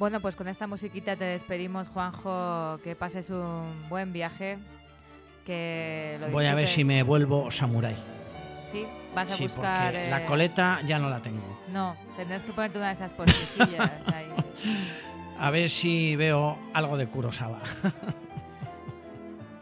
Bueno, 0.07 0.21
pues 0.21 0.37
con 0.37 0.47
esta 0.47 0.69
musiquita 0.69 1.17
te 1.17 1.25
despedimos, 1.25 1.89
Juanjo. 1.89 2.79
Que 2.85 2.95
pases 2.95 3.29
un 3.31 3.89
buen 3.89 4.13
viaje. 4.13 4.57
Que 5.45 6.17
lo 6.21 6.29
Voy 6.29 6.47
a 6.47 6.55
ver 6.55 6.69
si 6.69 6.85
me 6.85 7.03
vuelvo 7.03 7.51
samurái. 7.51 7.97
Sí, 8.63 8.87
vas 9.17 9.33
a 9.33 9.37
Sí, 9.37 9.43
buscar. 9.43 9.97
eh, 9.97 10.09
la 10.09 10.25
coleta 10.25 10.79
ya 10.87 11.01
no 11.01 11.11
la 11.11 11.21
tengo. 11.21 11.43
No, 11.73 11.97
tendrás 12.17 12.45
que 12.45 12.53
ponerte 12.53 12.79
una 12.79 12.87
de 12.87 12.93
esas 12.93 13.15
postecillas 13.15 13.91
ahí. 14.15 14.29
A 15.41 15.51
ver 15.51 15.69
si 15.69 16.15
veo 16.15 16.57
algo 16.73 16.97
de 16.97 17.09
Kurosawa. 17.09 17.61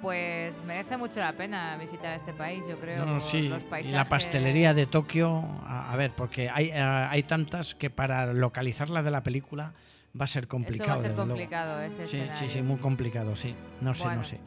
Pues 0.03 0.63
merece 0.65 0.99
mucho 0.99 1.21
la 1.21 1.33
pena 1.33 1.75
visitar 1.79 2.13
este 2.13 2.35
país, 2.35 2.67
yo 2.69 2.79
creo. 2.79 3.07
No, 3.07 3.19
sí, 3.19 3.49
los 3.49 3.63
y 3.63 3.67
paisajes. 3.67 3.97
la 3.97 4.05
pastelería 4.05 4.75
de 4.75 4.85
Tokio, 4.85 5.43
a, 5.67 5.91
a 5.91 5.97
ver, 5.97 6.13
porque 6.15 6.51
hay, 6.51 6.67
eh, 6.69 6.79
hay 6.83 7.23
tantas 7.23 7.75
que 7.75 7.89
para 7.89 8.27
localizarla 8.35 9.03
de 9.03 9.11
la 9.11 9.23
película 9.23 9.73
va 10.19 10.25
a 10.25 10.29
ser 10.29 10.47
complicado. 10.49 10.85
Eso 10.85 10.89
va 10.91 10.95
a 10.95 10.99
ser 10.99 11.15
complicado, 11.15 11.81
ese 11.81 12.07
Sí, 12.07 12.13
sí, 12.13 12.17
escenario. 12.19 12.49
sí, 12.51 12.63
muy 12.63 12.77
complicado, 12.79 13.37
sí. 13.37 13.55
No 13.81 13.95
sé, 13.95 14.05
Bueno. 14.05 14.19
no 14.19 14.25
sé. 14.25 14.41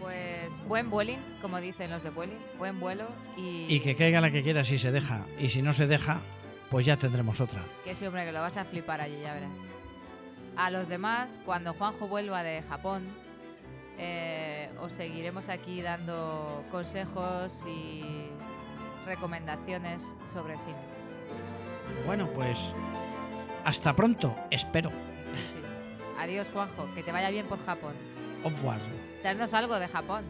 Pues 0.00 0.60
buen 0.66 0.90
vueling, 0.90 1.18
como 1.42 1.60
dicen 1.60 1.90
los 1.90 2.02
de 2.02 2.10
vueling, 2.10 2.38
buen 2.58 2.78
vuelo 2.80 3.08
y, 3.36 3.66
Y 3.68 3.80
que 3.80 3.96
caiga 3.96 4.20
la 4.20 4.30
que 4.30 4.42
quiera 4.42 4.62
si 4.64 4.78
se 4.78 4.90
deja. 4.92 5.22
Y 5.38 5.48
si 5.48 5.60
no 5.62 5.72
se 5.72 5.86
deja, 5.86 6.20
pues 6.70 6.86
ya 6.86 6.96
tendremos 6.96 7.40
otra. 7.40 7.62
que 7.84 7.94
sí, 7.94 8.06
hombre, 8.06 8.24
que 8.24 8.32
lo 8.32 8.40
vas 8.40 8.56
a 8.56 8.64
flipar 8.64 9.00
allí, 9.00 9.18
ya 9.20 9.34
verás. 9.34 9.58
A 10.56 10.70
los 10.70 10.88
demás, 10.88 11.40
cuando 11.44 11.72
Juanjo 11.74 12.06
vuelva 12.08 12.42
de 12.42 12.62
Japón, 12.62 13.04
eh, 13.98 14.70
os 14.80 14.92
seguiremos 14.92 15.48
aquí 15.48 15.82
dando 15.82 16.64
consejos 16.70 17.64
y 17.66 18.28
recomendaciones 19.06 20.14
sobre 20.26 20.54
cine. 20.54 20.78
Bueno, 22.06 22.28
pues 22.32 22.72
hasta 23.64 23.94
pronto, 23.94 24.34
espero. 24.50 24.90
Sí, 25.26 25.40
sí. 25.46 25.58
Adiós, 26.18 26.48
Juanjo, 26.52 26.92
que 26.94 27.02
te 27.02 27.12
vaya 27.12 27.30
bien 27.30 27.46
por 27.46 27.64
Japón. 27.64 27.94
Traernos 29.22 29.54
algo 29.54 29.78
de 29.78 29.88
Japón. 29.88 30.24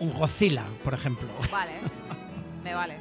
Un 0.00 0.12
Godzilla, 0.12 0.64
por 0.84 0.94
ejemplo. 0.94 1.28
Vale, 1.50 1.72
me 2.64 2.74
vale. 2.74 2.98